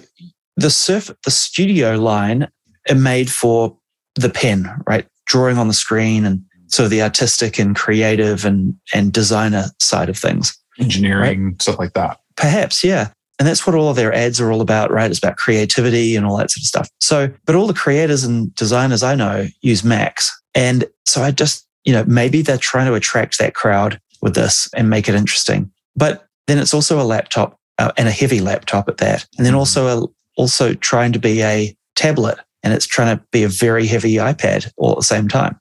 the 0.56 0.70
surf, 0.70 1.12
the 1.24 1.32
studio 1.32 1.98
line 1.98 2.50
are 2.90 2.96
made 2.96 3.30
for 3.30 3.78
the 4.16 4.30
pen, 4.30 4.70
right? 4.88 5.06
Drawing 5.26 5.58
on 5.58 5.68
the 5.68 5.74
screen 5.74 6.26
and 6.26 6.42
sort 6.68 6.86
of 6.86 6.92
the 6.92 7.02
artistic 7.02 7.60
and 7.60 7.76
creative 7.76 8.46
and, 8.46 8.76
and 8.94 9.14
designer 9.14 9.66
side 9.80 10.10
of 10.10 10.18
things. 10.18 10.58
engineering 10.80 11.56
stuff 11.60 11.80
like 11.80 11.94
that. 11.94 12.20
Perhaps, 12.36 12.84
yeah. 12.84 13.10
And 13.40 13.48
that's 13.48 13.66
what 13.66 13.76
all 13.76 13.90
of 13.90 13.96
their 13.96 14.14
ads 14.14 14.42
are 14.42 14.52
all 14.52 14.60
about, 14.62 14.92
right? 14.92 15.10
It's 15.10 15.18
about 15.18 15.38
creativity 15.38 16.16
and 16.18 16.26
all 16.26 16.36
that 16.38 16.52
sort 16.52 16.62
of 16.62 16.66
stuff. 16.68 16.90
So, 17.00 17.32
but 17.46 17.56
all 17.56 17.68
the 17.68 17.74
creators 17.74 18.26
and 18.26 18.54
designers 18.56 19.02
I 19.02 19.16
know 19.16 19.48
use 19.62 19.84
Macs. 19.84 20.30
And 20.54 20.84
so 21.06 21.24
I 21.24 21.32
just, 21.32 21.66
you 21.86 21.94
know, 21.94 22.04
maybe 22.06 22.42
they're 22.42 22.58
trying 22.58 22.88
to 22.88 22.96
attract 22.96 23.38
that 23.40 23.56
crowd 23.56 24.00
with 24.22 24.36
this 24.36 24.70
and 24.76 24.90
make 24.90 25.08
it 25.08 25.16
interesting. 25.16 25.72
But 25.96 26.28
then 26.48 26.58
it's 26.58 26.74
also 26.74 27.00
a 27.00 27.04
laptop 27.04 27.58
uh, 27.78 27.94
and 27.98 28.10
a 28.10 28.12
heavy 28.12 28.42
laptop 28.42 28.90
at 28.90 28.98
that. 28.98 29.26
And 29.38 29.46
then 29.46 29.54
Mhm. 29.54 29.60
also, 29.60 30.04
a, 30.04 30.08
also 30.36 30.74
trying 30.74 31.14
to 31.14 31.20
be 31.20 31.42
a 31.42 31.74
tablet 31.96 32.38
and 32.62 32.74
it's 32.74 32.86
trying 32.86 33.18
to 33.18 33.24
be 33.32 33.44
a 33.44 33.48
very 33.50 33.88
heavy 33.88 34.16
iPad 34.16 34.70
all 34.76 34.92
at 34.92 34.98
the 34.98 35.04
same 35.04 35.30
time. 35.30 35.58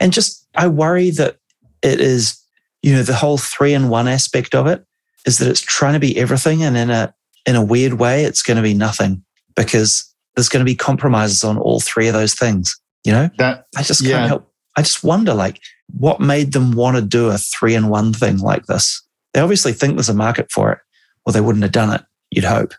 And 0.00 0.10
just, 0.12 0.46
I 0.54 0.68
worry 0.68 1.10
that 1.10 1.36
it 1.82 2.00
is, 2.00 2.38
you 2.82 2.94
know, 2.94 3.02
the 3.02 3.14
whole 3.14 3.36
three 3.36 3.74
in 3.74 3.90
one 3.90 4.08
aspect 4.08 4.54
of 4.54 4.66
it 4.66 4.82
is 5.26 5.38
that 5.38 5.48
it's 5.48 5.60
trying 5.60 5.94
to 5.94 6.00
be 6.00 6.16
everything 6.18 6.62
and 6.62 6.76
in 6.76 6.90
a 6.90 7.14
in 7.46 7.56
a 7.56 7.64
weird 7.64 7.94
way 7.94 8.24
it's 8.24 8.42
going 8.42 8.56
to 8.56 8.62
be 8.62 8.74
nothing 8.74 9.22
because 9.56 10.12
there's 10.34 10.48
going 10.48 10.64
to 10.64 10.70
be 10.70 10.74
compromises 10.76 11.42
on 11.44 11.58
all 11.58 11.80
three 11.80 12.08
of 12.08 12.14
those 12.14 12.34
things 12.34 12.78
you 13.04 13.12
know 13.12 13.28
That 13.38 13.66
i 13.76 13.82
just 13.82 14.00
Yeah. 14.02 14.18
can't 14.18 14.28
help 14.28 14.52
i 14.76 14.82
just 14.82 15.02
wonder 15.04 15.34
like 15.34 15.60
what 15.98 16.20
made 16.20 16.52
them 16.52 16.72
want 16.72 16.96
to 16.96 17.02
do 17.02 17.28
a 17.28 17.38
three 17.38 17.74
in 17.74 17.88
one 17.88 18.12
thing 18.12 18.38
like 18.38 18.66
this 18.66 19.02
they 19.32 19.40
obviously 19.40 19.72
think 19.72 19.94
there's 19.96 20.08
a 20.08 20.14
market 20.14 20.50
for 20.50 20.72
it 20.72 20.78
or 21.26 21.32
they 21.32 21.40
wouldn't 21.40 21.62
have 21.62 21.72
done 21.72 21.92
it 21.94 22.02
you'd 22.30 22.44
hope 22.44 22.74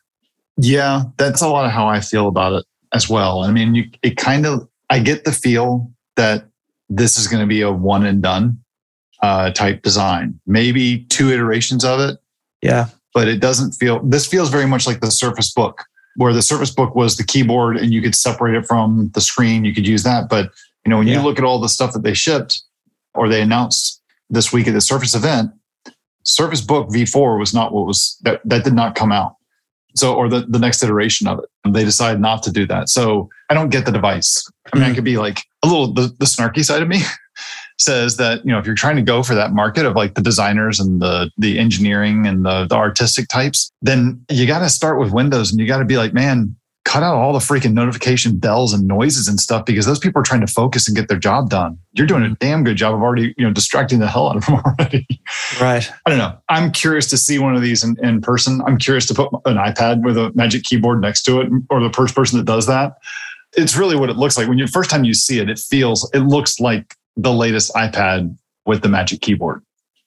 yeah, 0.57 1.03
that's 1.17 1.41
a 1.41 1.47
lot 1.47 1.65
of 1.65 1.71
how 1.71 1.87
I 1.87 2.01
feel 2.01 2.27
about 2.27 2.53
it 2.53 2.65
as 2.93 3.09
well. 3.09 3.39
I 3.43 3.51
mean, 3.51 3.73
you, 3.73 3.85
it 4.03 4.17
kind 4.17 4.45
of 4.45 4.67
I 4.89 4.99
get 4.99 5.23
the 5.23 5.31
feel 5.31 5.89
that 6.17 6.45
this 6.89 7.17
is 7.17 7.27
going 7.27 7.41
to 7.41 7.47
be 7.47 7.61
a 7.61 7.71
one 7.71 8.05
and 8.05 8.21
done 8.21 8.59
uh, 9.23 9.51
type 9.51 9.81
design, 9.81 10.39
maybe 10.45 11.05
two 11.05 11.31
iterations 11.31 11.85
of 11.85 11.99
it, 12.01 12.19
yeah 12.61 12.87
but 13.13 13.27
it 13.27 13.41
doesn't 13.41 13.73
feel. 13.73 13.99
This 14.03 14.25
feels 14.25 14.49
very 14.49 14.65
much 14.65 14.87
like 14.87 15.01
the 15.01 15.11
Surface 15.11 15.51
Book, 15.53 15.83
where 16.15 16.31
the 16.31 16.41
Surface 16.41 16.71
Book 16.71 16.95
was 16.95 17.17
the 17.17 17.25
keyboard 17.25 17.75
and 17.75 17.91
you 17.91 18.01
could 18.01 18.15
separate 18.15 18.55
it 18.55 18.65
from 18.65 19.11
the 19.13 19.19
screen. 19.19 19.65
You 19.65 19.73
could 19.73 19.85
use 19.85 20.03
that, 20.03 20.29
but 20.29 20.49
you 20.85 20.89
know 20.89 20.97
when 20.99 21.07
Yeah. 21.07 21.15
you 21.19 21.21
look 21.21 21.37
at 21.37 21.43
all 21.43 21.59
the 21.59 21.67
stuff 21.67 21.91
that 21.91 22.03
they 22.03 22.13
shipped 22.13 22.61
or 23.13 23.27
they 23.27 23.41
announced 23.41 24.01
this 24.29 24.53
week 24.53 24.65
at 24.69 24.73
the 24.73 24.79
Surface 24.79 25.13
event, 25.13 25.51
Surface 26.23 26.61
Book 26.61 26.87
V4 26.89 27.37
was 27.37 27.53
not 27.53 27.73
what 27.73 27.85
was 27.85 28.17
that 28.21 28.39
that 28.45 28.63
did 28.63 28.73
not 28.73 28.95
come 28.95 29.11
out. 29.11 29.35
So, 29.97 30.15
or 30.15 30.29
the, 30.29 30.45
the 30.47 30.59
next 30.59 30.81
iteration 30.81 31.27
of 31.27 31.39
it. 31.39 31.49
And 31.65 31.75
they 31.75 31.83
decided 31.83 32.21
not 32.21 32.43
to 32.43 32.51
do 32.51 32.65
that. 32.67 32.87
So 32.87 33.29
I 33.49 33.53
don't 33.53 33.71
get 33.71 33.85
the 33.85 33.91
device. 33.91 34.49
I 34.71 34.77
mean, 34.77 34.85
I 34.85 34.91
Mm. 34.91 34.95
could 34.95 35.03
be 35.03 35.17
like 35.17 35.43
a 35.63 35.67
little, 35.67 35.93
the, 35.93 36.13
the 36.19 36.25
snarky 36.25 36.63
side 36.63 36.81
of 36.81 36.87
me 36.87 37.01
says 37.77 38.17
that, 38.17 38.45
you 38.45 38.51
know, 38.51 38.59
if 38.59 38.65
you're 38.65 38.75
trying 38.75 38.95
to 38.95 39.01
go 39.01 39.23
for 39.23 39.35
that 39.35 39.53
market 39.53 39.85
of 39.85 39.95
like 39.95 40.15
the 40.15 40.21
designers 40.21 40.79
and 40.79 41.01
the, 41.01 41.29
the 41.37 41.59
engineering 41.59 42.25
and 42.27 42.45
the, 42.45 42.65
the 42.67 42.75
artistic 42.75 43.27
types, 43.27 43.71
then 43.81 44.23
you 44.29 44.47
got 44.47 44.59
to 44.59 44.69
start 44.69 44.99
with 44.99 45.11
Windows 45.11 45.51
and 45.51 45.59
you 45.59 45.67
got 45.67 45.79
to 45.79 45.85
be 45.85 45.97
like, 45.97 46.13
man, 46.13 46.55
cut 46.83 47.03
out 47.03 47.15
all 47.15 47.31
the 47.31 47.39
freaking 47.39 47.73
notification 47.73 48.37
bells 48.37 48.73
and 48.73 48.87
noises 48.87 49.27
and 49.27 49.39
stuff 49.39 49.65
because 49.65 49.85
those 49.85 49.99
people 49.99 50.19
are 50.19 50.23
trying 50.23 50.41
to 50.41 50.47
focus 50.47 50.87
and 50.87 50.97
get 50.97 51.07
their 51.07 51.17
job 51.17 51.49
done. 51.49 51.77
You're 51.93 52.07
doing 52.07 52.23
a 52.23 52.25
mm-hmm. 52.25 52.33
damn 52.39 52.63
good 52.63 52.75
job 52.75 52.95
of 52.95 53.01
already, 53.01 53.35
you 53.37 53.45
know, 53.45 53.53
distracting 53.53 53.99
the 53.99 54.07
hell 54.07 54.29
out 54.29 54.37
of 54.37 54.45
them 54.45 54.55
already. 54.65 55.07
right 55.59 55.89
I 56.05 56.09
don't 56.09 56.19
know. 56.19 56.37
I'm 56.49 56.71
curious 56.71 57.09
to 57.11 57.17
see 57.17 57.37
one 57.39 57.55
of 57.55 57.61
these 57.61 57.83
in, 57.83 57.95
in 58.03 58.21
person. 58.21 58.61
I'm 58.65 58.77
curious 58.77 59.05
to 59.07 59.13
put 59.13 59.29
an 59.45 59.57
iPad 59.57 60.03
with 60.03 60.17
a 60.17 60.31
magic 60.33 60.63
keyboard 60.63 61.01
next 61.01 61.23
to 61.23 61.41
it, 61.41 61.49
or 61.69 61.81
the 61.81 61.93
first 61.93 62.15
person 62.15 62.39
that 62.39 62.45
does 62.45 62.65
that. 62.67 62.93
It's 63.57 63.75
really 63.75 63.95
what 63.95 64.09
it 64.09 64.15
looks 64.17 64.37
like 64.37 64.47
when 64.47 64.57
you 64.57 64.67
first 64.67 64.89
time 64.89 65.03
you 65.03 65.13
see 65.13 65.39
it. 65.39 65.49
It 65.49 65.59
feels, 65.59 66.09
it 66.13 66.19
looks 66.19 66.59
like 66.59 66.95
the 67.17 67.33
latest 67.33 67.73
iPad 67.73 68.35
with 68.65 68.81
the 68.81 68.89
magic 68.89 69.21
keyboard. 69.21 69.61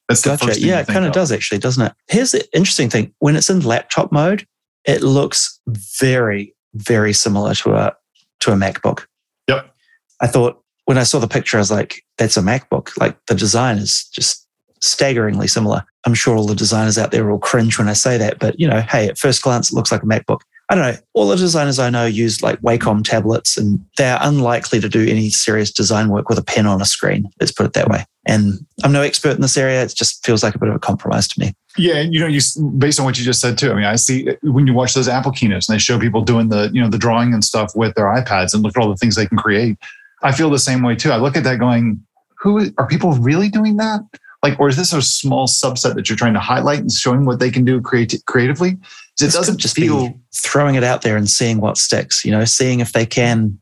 That's 0.09 0.21
the 0.21 0.29
Gotcha. 0.31 0.45
first 0.47 0.59
thing 0.59 0.69
Yeah, 0.69 0.79
it 0.81 0.87
kind 0.87 0.99
of 1.05 1.09
of. 1.09 1.13
does 1.13 1.31
actually, 1.31 1.57
doesn't 1.59 1.85
it? 1.85 1.93
Here's 2.07 2.31
the 2.31 2.47
interesting 2.55 2.89
thing: 2.89 3.13
when 3.19 3.35
it's 3.35 3.49
in 3.49 3.61
laptop 3.61 4.11
mode, 4.11 4.45
it 4.85 5.01
looks 5.01 5.59
very, 5.67 6.53
very 6.75 7.11
similar 7.13 7.53
to 7.55 7.73
a 7.73 7.95
to 8.41 8.51
a 8.51 8.55
MacBook. 8.55 9.05
Yep. 9.47 9.73
I 10.21 10.27
thought 10.27 10.61
when 10.85 10.97
I 10.99 11.03
saw 11.03 11.19
the 11.19 11.27
picture, 11.27 11.57
I 11.57 11.61
was 11.61 11.71
like, 11.71 12.03
"That's 12.19 12.37
a 12.37 12.41
MacBook." 12.41 12.95
Like 12.99 13.17
the 13.25 13.33
design 13.35 13.77
is 13.79 14.05
just 14.13 14.45
staggeringly 14.81 15.47
similar. 15.47 15.83
I'm 16.05 16.13
sure 16.13 16.35
all 16.35 16.45
the 16.45 16.53
designers 16.55 16.97
out 16.99 17.09
there 17.11 17.25
will 17.25 17.39
cringe 17.39 17.79
when 17.79 17.89
I 17.89 17.93
say 17.93 18.17
that, 18.19 18.37
but 18.37 18.59
you 18.59 18.67
know, 18.67 18.81
hey, 18.81 19.07
at 19.07 19.17
first 19.17 19.41
glance, 19.41 19.71
it 19.71 19.75
looks 19.75 19.91
like 19.91 20.03
a 20.03 20.05
MacBook. 20.05 20.41
I 20.69 20.75
don't 20.75 20.83
know. 20.83 20.97
All 21.13 21.27
the 21.27 21.35
designers 21.35 21.77
I 21.77 21.91
know 21.91 22.05
use 22.05 22.41
like 22.41 22.59
Wacom 22.61 23.03
tablets, 23.03 23.55
and 23.55 23.85
they're 23.97 24.17
unlikely 24.21 24.79
to 24.79 24.89
do 24.89 25.07
any 25.07 25.29
serious 25.29 25.71
design 25.71 26.09
work 26.09 26.27
with 26.27 26.39
a 26.39 26.43
pen 26.43 26.65
on 26.65 26.81
a 26.81 26.85
screen. 26.85 27.29
Let's 27.39 27.51
put 27.51 27.67
it 27.67 27.73
that 27.73 27.87
way. 27.87 28.03
And 28.25 28.65
I'm 28.83 28.91
no 28.91 29.01
expert 29.01 29.35
in 29.35 29.41
this 29.41 29.57
area. 29.57 29.83
It 29.83 29.93
just 29.95 30.25
feels 30.25 30.41
like 30.41 30.55
a 30.55 30.59
bit 30.59 30.69
of 30.69 30.75
a 30.75 30.79
compromise 30.79 31.27
to 31.27 31.39
me. 31.39 31.53
Yeah, 31.77 31.97
and 31.97 32.13
you 32.13 32.19
know, 32.19 32.25
you 32.25 32.41
based 32.79 32.99
on 32.99 33.05
what 33.05 33.19
you 33.19 33.23
just 33.23 33.41
said 33.41 33.59
too. 33.59 33.71
I 33.71 33.75
mean, 33.75 33.83
I 33.83 33.95
see 33.95 34.29
uh, 34.29 34.33
when 34.41 34.65
you 34.65 34.73
watch 34.73 34.95
those 34.95 35.07
Apple 35.07 35.31
keynotes 35.31 35.69
and 35.69 35.75
they 35.75 35.79
show 35.79 35.99
people 35.99 36.21
doing 36.21 36.49
the 36.49 36.71
you 36.73 36.81
know 36.81 36.89
the 36.89 36.97
drawing 36.97 37.33
and 37.33 37.43
stuff 37.43 37.73
with 37.75 37.93
their 37.93 38.05
iPads 38.05 38.53
and 38.53 38.63
look 38.63 38.75
at 38.75 38.81
all 38.81 38.89
the 38.89 38.97
things 38.97 39.15
they 39.15 39.27
can 39.27 39.37
create. 39.37 39.77
I 40.23 40.31
feel 40.31 40.49
the 40.49 40.57
same 40.57 40.81
way 40.81 40.95
too. 40.95 41.11
I 41.11 41.17
look 41.17 41.37
at 41.37 41.43
that 41.43 41.59
going, 41.59 42.03
who 42.39 42.71
are 42.79 42.87
people 42.87 43.11
really 43.13 43.49
doing 43.49 43.77
that? 43.77 44.01
Like, 44.41 44.59
or 44.59 44.69
is 44.69 44.77
this 44.77 44.93
a 44.93 45.01
small 45.01 45.47
subset 45.47 45.95
that 45.95 46.09
you're 46.09 46.17
trying 46.17 46.33
to 46.35 46.39
highlight 46.39 46.79
and 46.79 46.91
showing 46.91 47.25
what 47.25 47.39
they 47.39 47.51
can 47.51 47.65
do 47.65 47.81
creati- 47.81 48.23
creatively? 48.25 48.77
'Cause 49.19 49.33
It 49.33 49.37
doesn't 49.37 49.57
just 49.59 49.75
feel. 49.75 50.09
be 50.09 50.15
throwing 50.33 50.75
it 50.75 50.83
out 50.83 51.01
there 51.01 51.15
and 51.17 51.29
seeing 51.29 51.61
what 51.61 51.77
sticks. 51.77 52.25
You 52.25 52.31
know, 52.31 52.43
seeing 52.45 52.79
if 52.81 52.91
they 52.93 53.05
can 53.05 53.59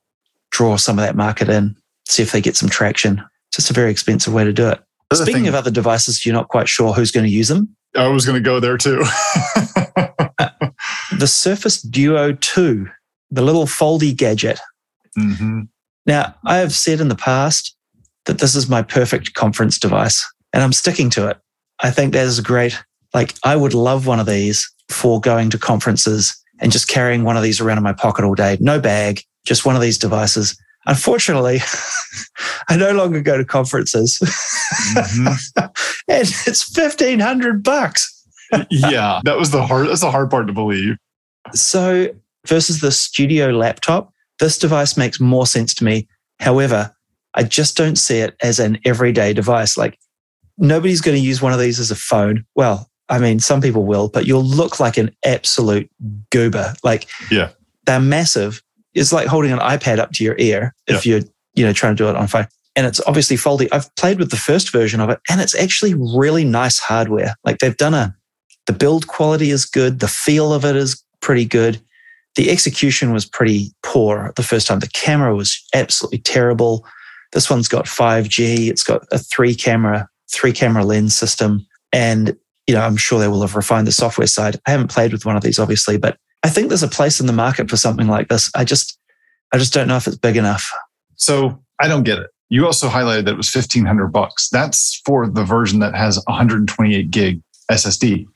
draw 0.52 0.78
some 0.78 0.98
of 0.98 1.06
that 1.06 1.16
market 1.16 1.50
in, 1.50 1.76
see 2.08 2.24
if 2.24 2.32
they 2.32 2.42
get 2.42 2.56
some 2.58 2.70
traction. 2.70 3.20
It's 3.50 3.58
Just 3.58 3.70
a 3.70 3.74
very 3.74 3.92
expensive 3.92 4.34
way 4.34 4.44
to 4.44 4.54
do 4.54 4.68
it. 4.70 4.80
Other 5.12 5.24
Speaking 5.26 5.42
thing- 5.44 5.48
of 5.50 5.56
other 5.56 5.70
devices, 5.72 6.26
you're 6.26 6.34
not 6.34 6.48
quite 6.48 6.68
sure 6.68 6.94
who's 6.94 7.12
going 7.12 7.26
to 7.26 7.32
use 7.32 7.48
them. 7.50 7.76
I 7.96 8.08
was 8.08 8.26
going 8.26 8.42
to 8.42 8.46
go 8.46 8.60
there 8.60 8.78
too. 8.78 9.04
The 11.18 11.28
Surface 11.28 11.82
Duo 11.82 12.34
2 12.34 12.88
the 13.32 13.42
little 13.42 13.66
foldy 13.66 14.16
gadget. 14.16 14.60
Mm-hmm. 15.18 15.62
Now, 16.06 16.36
I 16.46 16.58
have 16.58 16.74
said 16.74 17.00
in 17.00 17.08
the 17.08 17.16
past 17.16 17.76
that 18.26 18.40
this 18.40 18.54
is 18.56 18.70
my 18.70 18.82
perfect 18.84 19.34
conference 19.34 19.80
device, 19.80 20.28
and 20.54 20.62
I'm 20.62 20.74
sticking 20.74 21.10
to 21.12 21.30
it. 21.30 21.38
I 21.80 21.90
think 21.92 22.14
that 22.14 22.26
is 22.28 22.40
great. 22.42 22.78
Like, 23.14 23.34
I 23.44 23.56
would 23.56 23.74
love 23.74 24.06
one 24.08 24.20
of 24.20 24.26
these 24.28 24.70
for 24.90 25.20
going 25.20 25.50
to 25.50 25.58
conferences 25.58 26.36
and 26.60 26.72
just 26.72 26.88
carrying 26.88 27.24
one 27.24 27.38
of 27.38 27.44
these 27.44 27.60
around 27.60 27.78
in 27.78 27.84
my 27.84 27.94
pocket 27.94 28.26
all 28.26 28.36
day. 28.36 28.58
No 28.60 28.80
bag, 28.80 29.22
just 29.46 29.66
one 29.66 29.76
of 29.76 29.82
these 29.82 29.98
devices. 29.98 30.58
Unfortunately, 30.86 31.60
I 32.70 32.76
no 32.76 32.92
longer 32.92 33.22
go 33.22 33.38
to 33.38 33.46
conferences, 33.46 34.20
mm-hmm. 34.22 35.60
and 36.08 36.28
it's 36.48 36.64
fifteen 36.64 37.20
hundred 37.20 37.64
bucks. 37.64 38.10
yeah, 38.70 39.22
that 39.24 39.38
was 39.38 39.52
the 39.52 39.66
hard. 39.66 39.88
That's 39.88 40.02
the 40.02 40.12
hard 40.12 40.30
part 40.30 40.48
to 40.48 40.54
believe. 40.54 40.98
So 41.54 42.10
versus 42.48 42.82
the 42.82 42.92
studio 42.92 43.52
laptop, 43.52 44.12
this 44.40 44.58
device 44.58 44.98
makes 44.98 45.20
more 45.20 45.48
sense 45.48 45.74
to 45.76 45.86
me. 45.86 46.08
However, 46.40 46.94
I 47.34 47.44
just 47.44 47.78
don't 47.78 47.98
see 47.98 48.18
it 48.18 48.36
as 48.42 48.60
an 48.60 48.80
everyday 48.86 49.34
device. 49.34 49.78
Like 49.78 49.98
nobody's 50.58 51.02
going 51.02 51.18
to 51.18 51.24
use 51.24 51.42
one 51.42 51.54
of 51.54 51.60
these 51.60 51.80
as 51.80 51.92
a 51.92 51.96
phone. 51.96 52.46
Well, 52.56 52.90
I 53.14 53.20
mean, 53.20 53.40
some 53.40 53.62
people 53.62 53.86
will, 53.86 54.10
but 54.10 54.26
you'll 54.26 54.44
look 54.44 54.80
like 54.80 54.98
an 54.98 55.16
absolute 55.24 55.88
goober. 56.32 56.74
Like, 56.84 57.08
yeah, 57.30 57.52
they're 57.86 58.00
massive. 58.00 58.64
It's 58.96 59.14
like 59.14 59.28
holding 59.28 59.52
an 59.52 59.60
iPad 59.60 60.00
up 60.00 60.14
to 60.14 60.24
your 60.24 60.36
ear 60.40 60.74
if 60.88 61.06
yeah. 61.06 61.18
you're, 61.18 61.26
you 61.54 61.64
know, 61.64 61.74
trying 61.74 61.96
to 61.96 62.04
do 62.04 62.10
it 62.10 62.16
on 62.16 62.26
phone. 62.26 62.48
And 62.76 62.88
it's 62.88 63.00
obviously 63.06 63.38
foldy. 63.38 63.68
I've 63.72 63.96
played 63.98 64.18
with 64.18 64.32
the 64.32 64.36
first 64.36 64.72
version 64.72 65.00
of 65.00 65.12
it, 65.12 65.20
and 65.30 65.42
it's 65.42 65.54
actually 65.54 65.94
really 65.94 66.44
nice 66.44 66.80
hardware. 66.80 67.36
Like 67.44 67.60
they've 67.60 67.78
done 67.78 67.94
a, 67.94 68.16
the 68.66 68.74
build 68.74 69.06
quality 69.06 69.52
is 69.52 69.66
good, 69.66 70.00
the 70.00 70.08
feel 70.08 70.52
of 70.52 70.66
it 70.66 70.76
is 70.76 71.04
pretty 71.22 71.46
good. 71.46 71.80
The 72.36 72.50
execution 72.50 73.14
was 73.14 73.28
pretty 73.28 73.76
poor 73.84 74.34
the 74.38 74.42
first 74.42 74.66
time. 74.66 74.80
The 74.80 74.90
camera 74.90 75.36
was 75.36 75.64
absolutely 75.76 76.18
terrible. 76.18 76.84
This 77.32 77.48
one's 77.48 77.68
got 77.68 77.86
5G. 77.86 78.70
It's 78.70 78.84
got 78.84 79.04
a 79.12 79.20
three 79.20 79.54
camera, 79.54 80.10
three 80.32 80.52
camera 80.52 80.84
lens 80.84 81.16
system. 81.16 81.68
And, 81.92 82.36
you 82.68 82.74
know, 82.74 82.82
I'm 82.82 82.98
sure 82.98 83.20
they 83.20 83.28
will 83.28 83.42
have 83.42 83.56
refined 83.56 83.88
the 83.88 83.92
software 83.92 84.28
side. 84.28 84.60
I 84.66 84.72
haven't 84.72 84.92
played 84.92 85.12
with 85.12 85.26
one 85.26 85.36
of 85.36 85.44
these, 85.44 85.60
obviously, 85.60 85.98
but 85.98 86.18
I 86.44 86.50
think 86.50 86.70
there's 86.70 86.84
a 86.84 86.88
place 86.88 87.20
in 87.20 87.28
the 87.28 87.34
market 87.34 87.70
for 87.70 87.78
something 87.78 88.08
like 88.08 88.30
this. 88.30 88.52
I 88.56 88.64
just, 88.64 88.98
I 89.52 89.58
just 89.58 89.74
don't 89.74 89.88
know 89.88 89.98
if 89.98 90.08
it's 90.08 90.18
big 90.18 90.38
enough. 90.38 90.70
So 91.16 91.62
I 91.80 91.88
don't 91.88 92.04
get 92.04 92.20
it. 92.20 92.30
You 92.50 92.66
also 92.66 92.88
highlighted 92.88 93.26
that 93.26 93.34
it 93.34 93.38
was 93.38 93.54
1500 93.54 94.08
bucks. 94.08 94.50
That's 94.50 95.02
for 95.06 95.28
the 95.28 95.44
version 95.44 95.80
that 95.80 95.96
has 95.96 96.22
128 96.28 97.10
gig 97.12 97.42
SSD. 97.72 98.28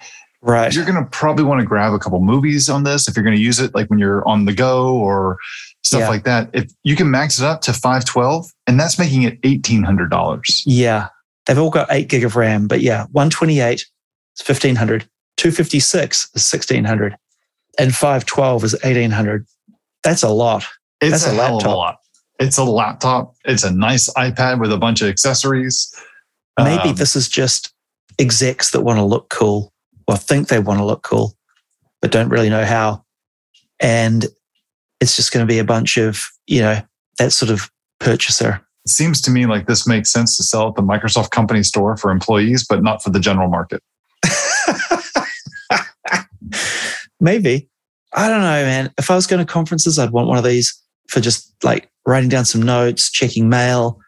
Right. 0.42 0.74
You're 0.74 0.86
going 0.86 1.04
to 1.04 1.10
probably 1.10 1.44
want 1.44 1.60
to 1.60 1.66
grab 1.66 1.94
a 1.94 2.00
couple 2.00 2.20
movies 2.20 2.70
on 2.70 2.84
this 2.84 3.08
if 3.08 3.16
you're 3.16 3.24
going 3.24 3.36
to 3.36 3.42
use 3.42 3.60
it 3.60 3.76
like 3.76 3.90
when 3.90 4.00
you're 4.00 4.28
on 4.28 4.46
the 4.46 4.54
go 4.54 4.96
or 4.96 5.38
stuff 5.84 6.02
yeah. 6.02 6.10
like 6.10 6.24
that. 6.26 6.50
If 6.54 6.72
you 6.84 6.96
can 6.96 7.12
max 7.12 7.40
it 7.40 7.46
up 7.46 7.62
to 7.62 7.74
512 7.74 8.50
and 8.66 8.80
that's 8.80 8.98
making 8.98 9.24
it 9.24 9.42
$1800. 9.42 10.42
Yeah. 10.66 11.10
They've 11.46 11.58
all 11.58 11.70
got 11.70 11.88
8 11.92 12.08
gig 12.08 12.24
of 12.24 12.36
RAM, 12.36 12.68
but 12.68 12.82
yeah, 12.82 13.06
128 13.12 13.86
is 14.40 14.48
1500, 14.48 15.04
256 15.38 16.26
is 16.36 16.54
1600 16.54 17.18
and 17.80 17.94
512 17.94 18.64
is 18.64 18.74
1800. 18.74 19.46
That's 20.04 20.24
a 20.24 20.30
lot. 20.30 20.66
It's 21.02 21.24
that's 21.24 21.28
a, 21.28 21.32
a 21.32 21.38
laptop. 21.38 21.66
A 21.66 21.78
lot. 21.78 21.98
It's 22.40 22.58
a 22.58 22.64
laptop. 22.64 23.36
It's 23.46 23.64
a 23.64 23.72
nice 23.72 24.12
iPad 24.14 24.60
with 24.60 24.72
a 24.72 24.78
bunch 24.78 25.02
of 25.02 25.10
accessories. 25.10 25.94
Maybe 26.60 26.90
um, 26.90 26.96
this 26.96 27.16
is 27.16 27.30
just 27.30 27.74
execs 28.20 28.72
that 28.72 28.82
want 28.82 28.98
to 28.98 29.04
look 29.04 29.30
cool 29.30 29.74
or 30.08 30.18
think 30.18 30.48
they 30.48 30.60
want 30.60 30.80
to 30.80 30.86
look 30.86 31.04
cool, 31.04 31.36
but 32.02 32.12
don't 32.12 32.30
really 32.30 32.50
know 32.50 32.66
how. 32.66 33.04
And 33.80 34.26
it's 35.00 35.16
just 35.16 35.32
going 35.32 35.46
to 35.46 35.52
be 35.52 35.60
a 35.60 35.64
bunch 35.64 35.98
of, 35.98 36.24
you 36.48 36.62
know, 36.62 36.82
that 37.20 37.32
sort 37.32 37.52
of 37.52 37.70
purchaser. 38.00 38.62
It 38.86 38.90
seems 38.90 39.22
to 39.22 39.32
me 39.32 39.46
like 39.46 39.68
this 39.68 39.86
makes 39.86 40.12
sense 40.12 40.38
to 40.38 40.44
sell 40.44 40.70
at 40.70 40.76
the 40.76 40.82
Microsoft 40.82 41.32
company 41.32 41.62
store 41.62 41.98
for 41.98 42.10
employees, 42.10 42.66
but 42.68 42.82
not 42.82 43.04
for 43.04 43.10
the 43.10 43.20
general 43.20 43.50
market. 43.50 43.84
Maybe. 47.20 47.70
I 48.14 48.30
don't 48.30 48.42
know, 48.42 48.64
man. 48.64 48.94
If 48.98 49.12
I 49.12 49.16
was 49.16 49.28
going 49.28 49.46
to 49.46 49.52
conferences, 49.52 50.00
I'd 50.00 50.12
want 50.12 50.28
one 50.28 50.38
of 50.38 50.44
these 50.44 50.80
for 51.10 51.20
just 51.20 51.54
like 51.64 51.90
writing 52.06 52.30
down 52.30 52.46
some 52.46 52.62
notes, 52.62 53.12
checking 53.12 53.50
mail, 53.50 54.00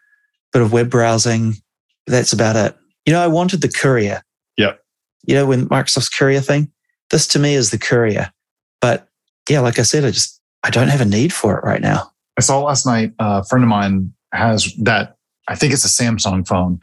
bit 0.53 0.61
of 0.61 0.71
web 0.71 0.89
browsing. 0.89 1.55
That's 2.07 2.33
about 2.33 2.55
it. 2.55 2.75
You 3.05 3.13
know, 3.13 3.21
I 3.21 3.27
wanted 3.27 3.61
the 3.61 3.69
courier. 3.69 4.21
Yeah. 4.57 4.73
you 5.25 5.35
know, 5.35 5.45
when 5.45 5.67
Microsoft's 5.69 6.09
courier 6.09 6.41
thing, 6.41 6.71
this 7.11 7.27
to 7.27 7.39
me 7.39 7.53
is 7.53 7.71
the 7.71 7.77
courier. 7.77 8.31
But 8.81 9.07
yeah, 9.49 9.59
like 9.59 9.79
I 9.79 9.83
said, 9.83 10.05
I 10.05 10.11
just, 10.11 10.41
I 10.63 10.69
don't 10.69 10.87
have 10.87 11.01
a 11.01 11.05
need 11.05 11.33
for 11.33 11.57
it 11.57 11.63
right 11.63 11.81
now. 11.81 12.11
I 12.37 12.41
saw 12.41 12.61
last 12.61 12.85
night, 12.85 13.13
uh, 13.19 13.41
a 13.43 13.47
friend 13.47 13.63
of 13.63 13.69
mine 13.69 14.13
has 14.33 14.73
that, 14.77 15.17
I 15.47 15.55
think 15.55 15.73
it's 15.73 15.85
a 15.85 16.03
Samsung 16.03 16.47
phone. 16.47 16.79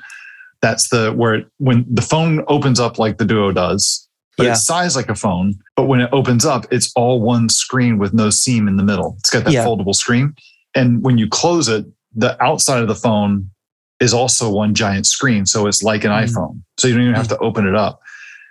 That's 0.62 0.88
the, 0.88 1.12
where 1.12 1.34
it, 1.34 1.46
when 1.58 1.84
the 1.88 2.02
phone 2.02 2.44
opens 2.48 2.80
up 2.80 2.98
like 2.98 3.18
the 3.18 3.24
Duo 3.24 3.52
does, 3.52 4.05
but 4.36 4.44
yeah. 4.44 4.52
it's 4.52 4.64
sized 4.64 4.96
like 4.96 5.08
a 5.08 5.14
phone. 5.14 5.54
But 5.76 5.84
when 5.84 6.00
it 6.00 6.10
opens 6.12 6.44
up, 6.44 6.66
it's 6.70 6.92
all 6.94 7.20
one 7.20 7.48
screen 7.48 7.98
with 7.98 8.12
no 8.12 8.30
seam 8.30 8.68
in 8.68 8.76
the 8.76 8.82
middle. 8.82 9.16
It's 9.18 9.30
got 9.30 9.44
that 9.44 9.52
yeah. 9.52 9.64
foldable 9.64 9.94
screen. 9.94 10.34
And 10.74 11.02
when 11.02 11.18
you 11.18 11.28
close 11.28 11.68
it, 11.68 11.86
the 12.14 12.42
outside 12.42 12.82
of 12.82 12.88
the 12.88 12.94
phone 12.94 13.50
is 14.00 14.12
also 14.12 14.50
one 14.50 14.74
giant 14.74 15.06
screen. 15.06 15.46
So 15.46 15.66
it's 15.66 15.82
like 15.82 16.04
an 16.04 16.10
mm. 16.10 16.24
iPhone. 16.24 16.60
So 16.78 16.88
you 16.88 16.94
don't 16.94 17.04
even 17.04 17.14
have 17.14 17.28
to 17.28 17.38
open 17.38 17.66
it 17.66 17.74
up 17.74 18.00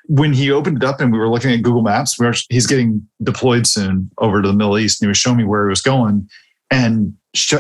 when 0.08 0.34
he 0.34 0.52
opened 0.52 0.78
it 0.78 0.84
up 0.84 1.02
and 1.02 1.12
we 1.12 1.18
were 1.18 1.30
looking 1.30 1.52
at 1.52 1.62
Google 1.62 1.82
Maps, 1.82 2.20
we 2.20 2.26
were, 2.26 2.36
he's 2.50 2.68
getting 2.68 3.08
deployed 3.24 3.66
soon 3.66 4.10
over 4.20 4.42
to 4.42 4.48
the 4.48 4.54
Middle 4.54 4.78
East. 4.78 5.02
And 5.02 5.08
he 5.08 5.10
was 5.10 5.18
showing 5.18 5.38
me 5.38 5.44
where 5.44 5.68
he 5.68 5.70
was 5.70 5.82
going 5.82 6.30
and 6.72 7.14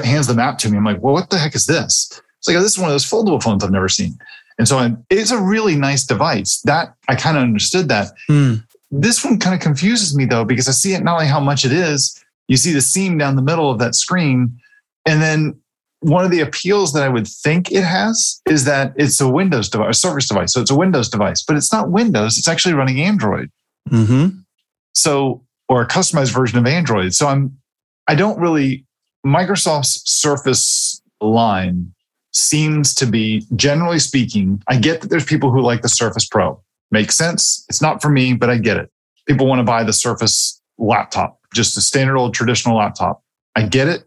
hands 0.03 0.27
the 0.27 0.33
map 0.33 0.57
to 0.59 0.69
me. 0.69 0.77
I'm 0.77 0.85
like, 0.85 1.01
well, 1.01 1.13
what 1.13 1.29
the 1.29 1.37
heck 1.37 1.55
is 1.55 1.65
this? 1.65 2.21
It's 2.39 2.47
like, 2.47 2.57
oh, 2.57 2.61
this 2.61 2.73
is 2.73 2.77
one 2.77 2.89
of 2.89 2.93
those 2.93 3.09
foldable 3.09 3.41
phones 3.41 3.63
I've 3.63 3.71
never 3.71 3.89
seen. 3.89 4.17
And 4.57 4.67
so 4.67 4.95
it's 5.09 5.31
a 5.31 5.39
really 5.39 5.75
nice 5.75 6.05
device. 6.05 6.61
That 6.61 6.95
I 7.07 7.15
kind 7.15 7.37
of 7.37 7.43
understood 7.43 7.89
that. 7.89 8.13
Hmm. 8.27 8.55
This 8.91 9.25
one 9.25 9.39
kind 9.39 9.53
of 9.53 9.61
confuses 9.61 10.15
me 10.15 10.25
though, 10.25 10.45
because 10.45 10.67
I 10.67 10.71
see 10.71 10.93
it 10.93 11.03
not 11.03 11.15
only 11.15 11.27
how 11.27 11.39
much 11.39 11.65
it 11.65 11.71
is, 11.71 12.23
you 12.47 12.57
see 12.57 12.71
the 12.71 12.81
seam 12.81 13.17
down 13.17 13.35
the 13.35 13.41
middle 13.41 13.69
of 13.69 13.79
that 13.79 13.95
screen. 13.95 14.57
And 15.05 15.21
then 15.21 15.59
one 16.01 16.23
of 16.23 16.31
the 16.31 16.41
appeals 16.41 16.93
that 16.93 17.03
I 17.03 17.09
would 17.09 17.27
think 17.27 17.71
it 17.71 17.83
has 17.83 18.39
is 18.47 18.65
that 18.65 18.93
it's 18.95 19.19
a 19.19 19.27
Windows 19.27 19.69
device, 19.69 19.97
a 19.97 19.99
Surface 19.99 20.27
device. 20.27 20.53
So 20.53 20.61
it's 20.61 20.71
a 20.71 20.75
Windows 20.75 21.09
device, 21.09 21.43
but 21.43 21.57
it's 21.57 21.73
not 21.73 21.89
Windows. 21.89 22.37
It's 22.37 22.47
actually 22.47 22.75
running 22.75 23.01
Android. 23.01 23.49
Mm-hmm. 23.89 24.37
So, 24.93 25.43
or 25.67 25.81
a 25.81 25.87
customized 25.87 26.31
version 26.31 26.59
of 26.59 26.67
Android. 26.67 27.15
So 27.15 27.27
I'm, 27.27 27.57
I 28.07 28.13
don't 28.13 28.39
really, 28.39 28.85
Microsoft's 29.25 30.03
Surface 30.05 31.01
line 31.19 31.94
seems 32.35 32.93
to 32.95 33.05
be, 33.05 33.45
generally 33.55 33.99
speaking, 33.99 34.61
I 34.67 34.77
get 34.77 35.01
that 35.01 35.09
there's 35.09 35.25
people 35.25 35.51
who 35.51 35.61
like 35.61 35.81
the 35.81 35.89
Surface 35.89 36.25
Pro. 36.25 36.61
Makes 36.91 37.17
sense. 37.17 37.65
It's 37.69 37.81
not 37.81 38.01
for 38.01 38.09
me, 38.09 38.33
but 38.33 38.49
I 38.49 38.57
get 38.57 38.77
it. 38.77 38.91
People 39.27 39.47
want 39.47 39.59
to 39.59 39.63
buy 39.63 39.83
the 39.83 39.93
Surface 39.93 40.61
laptop, 40.77 41.39
just 41.53 41.77
a 41.77 41.81
standard 41.81 42.17
old 42.17 42.33
traditional 42.33 42.77
laptop. 42.77 43.23
I 43.55 43.63
get 43.63 43.87
it. 43.87 44.03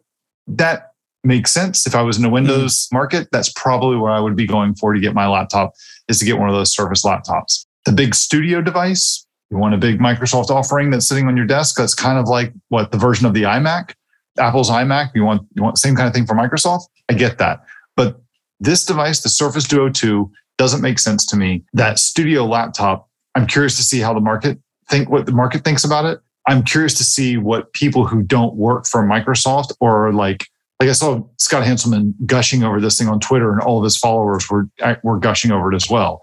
That 0.47 0.93
makes 1.25 1.51
sense. 1.53 1.87
If 1.87 1.95
I 1.95 2.03
was 2.03 2.19
in 2.19 2.25
a 2.25 2.31
Windows 2.31 2.87
mm 2.87 2.93
market, 2.93 3.29
that's 3.33 3.53
probably 3.53 3.97
where 3.97 4.13
I 4.13 4.21
would 4.21 4.37
be 4.37 4.47
going 4.47 4.75
for 4.75 4.93
to 4.93 5.01
get 5.01 5.15
my 5.15 5.27
laptop 5.27 5.73
is 6.09 6.19
to 6.21 6.25
get 6.25 6.39
one 6.39 6.49
of 6.49 6.55
those 6.55 6.75
Surface 6.75 7.05
laptops. 7.05 7.67
The 7.85 7.93
big 7.93 8.15
studio 8.15 8.61
device, 8.61 9.27
you 9.51 9.57
want 9.57 9.75
a 9.75 9.79
big 9.79 9.99
Microsoft 9.99 10.51
offering 10.51 10.91
that's 10.91 11.09
sitting 11.09 11.27
on 11.27 11.37
your 11.37 11.47
desk. 11.47 11.77
That's 11.77 11.95
kind 11.95 12.19
of 12.19 12.29
like 12.29 12.53
what 12.69 12.93
the 12.93 12.99
version 12.99 13.27
of 13.27 13.35
the 13.35 13.43
iMac, 13.43 13.95
Apple's 14.39 14.71
iMac. 14.71 15.11
You 15.15 15.25
want 15.25 15.47
you 15.55 15.63
want 15.63 15.75
the 15.77 15.81
same 15.81 15.97
kind 15.97 16.07
of 16.07 16.15
thing 16.15 16.27
for 16.27 16.35
Microsoft. 16.35 16.83
I 17.09 17.15
get 17.15 17.39
that, 17.39 17.65
but 17.99 18.21
this 18.61 18.85
device, 18.85 19.23
the 19.23 19.29
Surface 19.29 19.67
Duo 19.67 19.91
2, 19.91 20.31
doesn't 20.57 20.81
make 20.81 21.01
sense 21.01 21.27
to 21.27 21.37
me. 21.37 21.65
That 21.73 21.99
studio 21.99 22.45
laptop, 22.45 23.09
I'm 23.35 23.45
curious 23.45 23.77
to 23.77 23.83
see 23.83 23.99
how 23.99 24.15
the 24.15 24.21
market 24.21 24.59
think 24.89 25.11
what 25.11 25.27
the 25.27 25.33
market 25.33 25.65
thinks 25.65 25.85
about 25.85 26.05
it. 26.05 26.21
I'm 26.47 26.63
curious 26.63 26.95
to 26.95 27.05
see 27.05 27.37
what 27.37 27.73
people 27.73 28.07
who 28.07 28.23
don't 28.23 28.55
work 28.55 28.87
for 28.87 29.03
Microsoft 29.03 29.73
or 29.81 30.13
like 30.13 30.47
like 30.81 30.89
I 30.89 30.93
saw 30.93 31.27
Scott 31.39 31.67
Hanselman 31.67 32.15
gushing 32.25 32.63
over 32.63 32.81
this 32.81 32.97
thing 32.97 33.09
on 33.09 33.19
Twitter, 33.19 33.53
and 33.53 33.61
all 33.61 33.79
of 33.79 33.85
his 33.85 33.99
followers 33.99 34.49
were 34.49 34.69
were 35.03 35.19
gushing 35.19 35.51
over 35.51 35.73
it 35.73 35.77
as 35.77 35.91
well. 35.91 36.23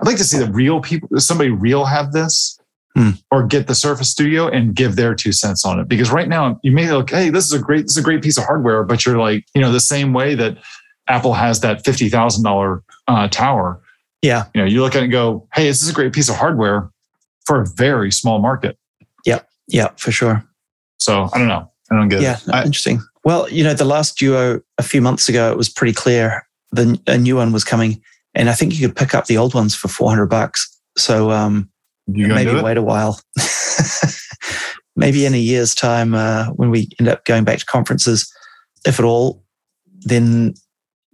I'd 0.00 0.06
like 0.06 0.18
to 0.18 0.24
see 0.24 0.38
the 0.38 0.52
real 0.52 0.80
people, 0.80 1.08
somebody 1.18 1.48
real 1.48 1.86
have 1.86 2.12
this, 2.12 2.58
hmm. 2.94 3.10
or 3.30 3.46
get 3.46 3.66
the 3.66 3.74
Surface 3.74 4.10
Studio 4.10 4.48
and 4.48 4.74
give 4.74 4.96
their 4.96 5.14
two 5.14 5.32
cents 5.32 5.64
on 5.64 5.80
it. 5.80 5.88
Because 5.88 6.10
right 6.10 6.28
now, 6.28 6.60
you 6.62 6.72
may 6.72 6.90
look, 6.90 7.10
hey, 7.10 7.30
this 7.30 7.46
is 7.46 7.52
a 7.52 7.58
great, 7.58 7.82
this 7.82 7.92
is 7.92 7.98
a 7.98 8.02
great 8.02 8.22
piece 8.22 8.36
of 8.36 8.44
hardware, 8.44 8.82
but 8.84 9.06
you're 9.06 9.18
like, 9.18 9.46
you 9.54 9.62
know, 9.62 9.72
the 9.72 9.80
same 9.80 10.12
way 10.12 10.34
that 10.34 10.58
Apple 11.08 11.34
has 11.34 11.60
that 11.60 11.84
fifty 11.84 12.08
thousand 12.08 12.46
uh, 12.46 13.28
tower. 13.28 13.80
Yeah, 14.22 14.44
you 14.54 14.60
know, 14.60 14.66
you 14.66 14.80
look 14.80 14.94
at 14.94 15.00
it 15.00 15.04
and 15.04 15.12
go, 15.12 15.46
hey, 15.54 15.66
this 15.66 15.82
is 15.82 15.88
a 15.88 15.92
great 15.92 16.12
piece 16.12 16.28
of 16.28 16.36
hardware 16.36 16.90
for 17.44 17.60
a 17.60 17.66
very 17.76 18.10
small 18.10 18.38
market. 18.38 18.78
Yep, 19.26 19.48
yeah, 19.68 19.88
for 19.96 20.12
sure. 20.12 20.44
So 20.98 21.28
I 21.32 21.38
don't 21.38 21.48
know. 21.48 21.70
I 21.90 21.96
don't 21.96 22.08
get 22.08 22.22
yeah, 22.22 22.36
it. 22.36 22.44
Yeah, 22.48 22.64
interesting. 22.64 23.02
Well, 23.24 23.48
you 23.50 23.64
know, 23.64 23.74
the 23.74 23.84
last 23.84 24.18
duo 24.18 24.60
a 24.78 24.82
few 24.82 25.00
months 25.02 25.28
ago, 25.28 25.50
it 25.50 25.56
was 25.56 25.68
pretty 25.68 25.92
clear 25.92 26.46
the 26.72 27.00
a 27.06 27.18
new 27.18 27.36
one 27.36 27.52
was 27.52 27.64
coming, 27.64 28.02
and 28.34 28.48
I 28.48 28.54
think 28.54 28.74
you 28.74 28.86
could 28.86 28.96
pick 28.96 29.14
up 29.14 29.26
the 29.26 29.36
old 29.36 29.54
ones 29.54 29.74
for 29.74 29.88
four 29.88 30.08
hundred 30.08 30.26
bucks. 30.26 30.70
So 30.96 31.30
um, 31.30 31.68
maybe 32.06 32.60
wait 32.60 32.76
a 32.76 32.82
while. 32.82 33.20
maybe 34.96 35.26
in 35.26 35.34
a 35.34 35.38
year's 35.38 35.74
time, 35.74 36.14
uh, 36.14 36.46
when 36.50 36.70
we 36.70 36.88
end 36.98 37.08
up 37.08 37.24
going 37.24 37.44
back 37.44 37.58
to 37.58 37.66
conferences, 37.66 38.32
if 38.86 38.98
at 38.98 39.04
all, 39.04 39.42
then 40.00 40.54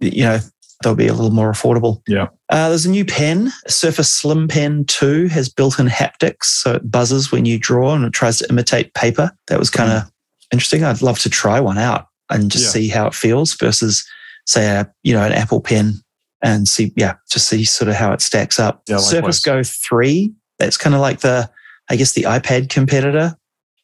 you 0.01 0.23
know 0.23 0.39
they'll 0.83 0.95
be 0.95 1.07
a 1.07 1.13
little 1.13 1.31
more 1.31 1.51
affordable. 1.51 2.01
Yeah. 2.07 2.27
Uh, 2.49 2.69
there's 2.69 2.85
a 2.85 2.89
new 2.89 3.05
pen, 3.05 3.51
Surface 3.67 4.11
Slim 4.11 4.47
Pen 4.47 4.85
2 4.85 5.27
has 5.27 5.47
built-in 5.47 5.87
haptics, 5.87 6.45
so 6.45 6.73
it 6.73 6.89
buzzes 6.89 7.31
when 7.31 7.45
you 7.45 7.59
draw 7.59 7.93
and 7.93 8.03
it 8.03 8.13
tries 8.13 8.39
to 8.39 8.49
imitate 8.49 8.93
paper. 8.93 9.31
That 9.47 9.59
was 9.59 9.69
kind 9.69 9.91
of 9.91 10.03
mm. 10.03 10.11
interesting. 10.51 10.83
I'd 10.83 11.01
love 11.01 11.19
to 11.19 11.29
try 11.29 11.59
one 11.59 11.77
out 11.77 12.07
and 12.29 12.51
just 12.51 12.65
yeah. 12.65 12.71
see 12.71 12.87
how 12.89 13.07
it 13.07 13.13
feels 13.13 13.53
versus, 13.53 14.07
say, 14.45 14.65
a 14.65 14.91
you 15.03 15.13
know 15.13 15.23
an 15.23 15.33
Apple 15.33 15.61
Pen 15.61 16.01
and 16.41 16.67
see, 16.67 16.91
yeah, 16.95 17.15
just 17.29 17.47
see 17.47 17.63
sort 17.63 17.89
of 17.89 17.95
how 17.95 18.11
it 18.13 18.21
stacks 18.21 18.59
up. 18.59 18.81
Yeah, 18.87 18.97
Surface 18.97 19.39
Go 19.39 19.61
3, 19.63 20.33
that's 20.57 20.77
kind 20.77 20.95
of 20.95 21.01
like 21.01 21.19
the, 21.19 21.49
I 21.89 21.95
guess, 21.95 22.13
the 22.13 22.23
iPad 22.23 22.69
competitor. 22.69 23.35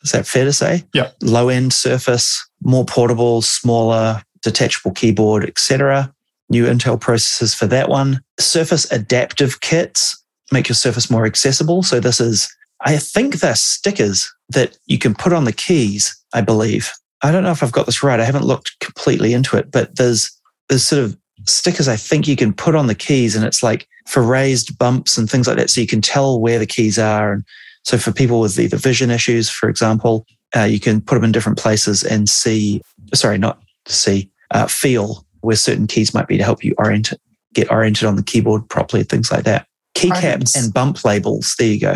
Is 0.04 0.12
that 0.12 0.28
fair 0.28 0.46
to 0.46 0.54
say? 0.54 0.84
Yeah. 0.94 1.12
Low 1.22 1.50
end 1.50 1.74
Surface, 1.74 2.48
more 2.62 2.86
portable, 2.86 3.42
smaller, 3.42 4.24
detachable 4.42 4.92
keyboard, 4.92 5.46
etc. 5.46 6.14
New 6.50 6.66
Intel 6.66 7.00
processors 7.00 7.56
for 7.56 7.68
that 7.68 7.90
one. 7.90 8.22
Surface 8.40 8.90
adaptive 8.92 9.62
kits 9.62 10.22
make 10.52 10.70
your 10.70 10.76
Surface 10.76 11.10
more 11.10 11.26
accessible. 11.26 11.84
So 11.84 12.00
this 12.00 12.20
is, 12.20 12.54
I 12.82 12.98
think 12.98 13.36
they're 13.36 13.56
stickers 13.56 14.34
that 14.50 14.78
you 14.86 14.98
can 14.98 15.14
put 15.14 15.34
on 15.34 15.44
the 15.44 15.54
keys, 15.54 16.16
I 16.34 16.42
believe. 16.42 16.92
I 17.22 17.32
don't 17.32 17.44
know 17.44 17.52
if 17.52 17.64
I've 17.64 17.72
got 17.72 17.86
this 17.86 18.04
right. 18.04 18.20
I 18.20 18.26
haven't 18.26 18.46
looked 18.46 18.80
completely 18.80 19.34
into 19.34 19.58
it, 19.58 19.72
but 19.72 19.98
there's 19.98 20.32
there's 20.70 20.86
sort 20.86 21.04
of 21.04 21.18
stickers 21.46 21.88
I 21.88 21.96
think 21.96 22.28
you 22.28 22.36
can 22.36 22.54
put 22.54 22.76
on 22.76 22.88
the 22.88 22.96
keys 22.96 23.36
and 23.36 23.46
it's 23.46 23.64
like 23.64 23.88
for 24.06 24.22
raised 24.22 24.78
bumps 24.78 25.18
and 25.18 25.30
things 25.30 25.48
like 25.48 25.58
that. 25.58 25.70
So 25.70 25.82
you 25.82 25.88
can 25.88 26.02
tell 26.02 26.40
where 26.40 26.60
the 26.60 26.66
keys 26.66 27.00
are. 27.00 27.32
And 27.34 27.44
so 27.84 27.98
for 27.98 28.12
people 28.12 28.40
with 28.40 28.60
either 28.60 28.78
vision 28.78 29.10
issues, 29.10 29.50
for 29.50 29.70
example, 29.70 30.26
uh, 30.56 30.64
you 30.64 30.80
can 30.80 31.02
put 31.02 31.16
them 31.16 31.24
in 31.24 31.32
different 31.32 31.58
places 31.58 32.04
and 32.04 32.30
see, 32.30 32.82
sorry, 33.14 33.38
not 33.38 33.62
see, 33.88 34.32
uh, 34.52 34.68
feel 34.68 35.26
where 35.42 35.56
certain 35.56 35.88
keys 35.88 36.14
might 36.14 36.28
be 36.28 36.38
to 36.38 36.44
help 36.44 36.64
you 36.64 36.74
orient, 36.78 37.14
get 37.54 37.72
oriented 37.72 38.08
on 38.08 38.16
the 38.16 38.24
keyboard 38.24 38.68
properly, 38.70 39.04
things 39.04 39.32
like 39.32 39.44
that. 39.46 39.68
Keycaps 39.96 40.56
and 40.56 40.74
bump 40.74 41.04
labels. 41.04 41.56
There 41.58 41.68
you 41.68 41.80
go. 41.80 41.96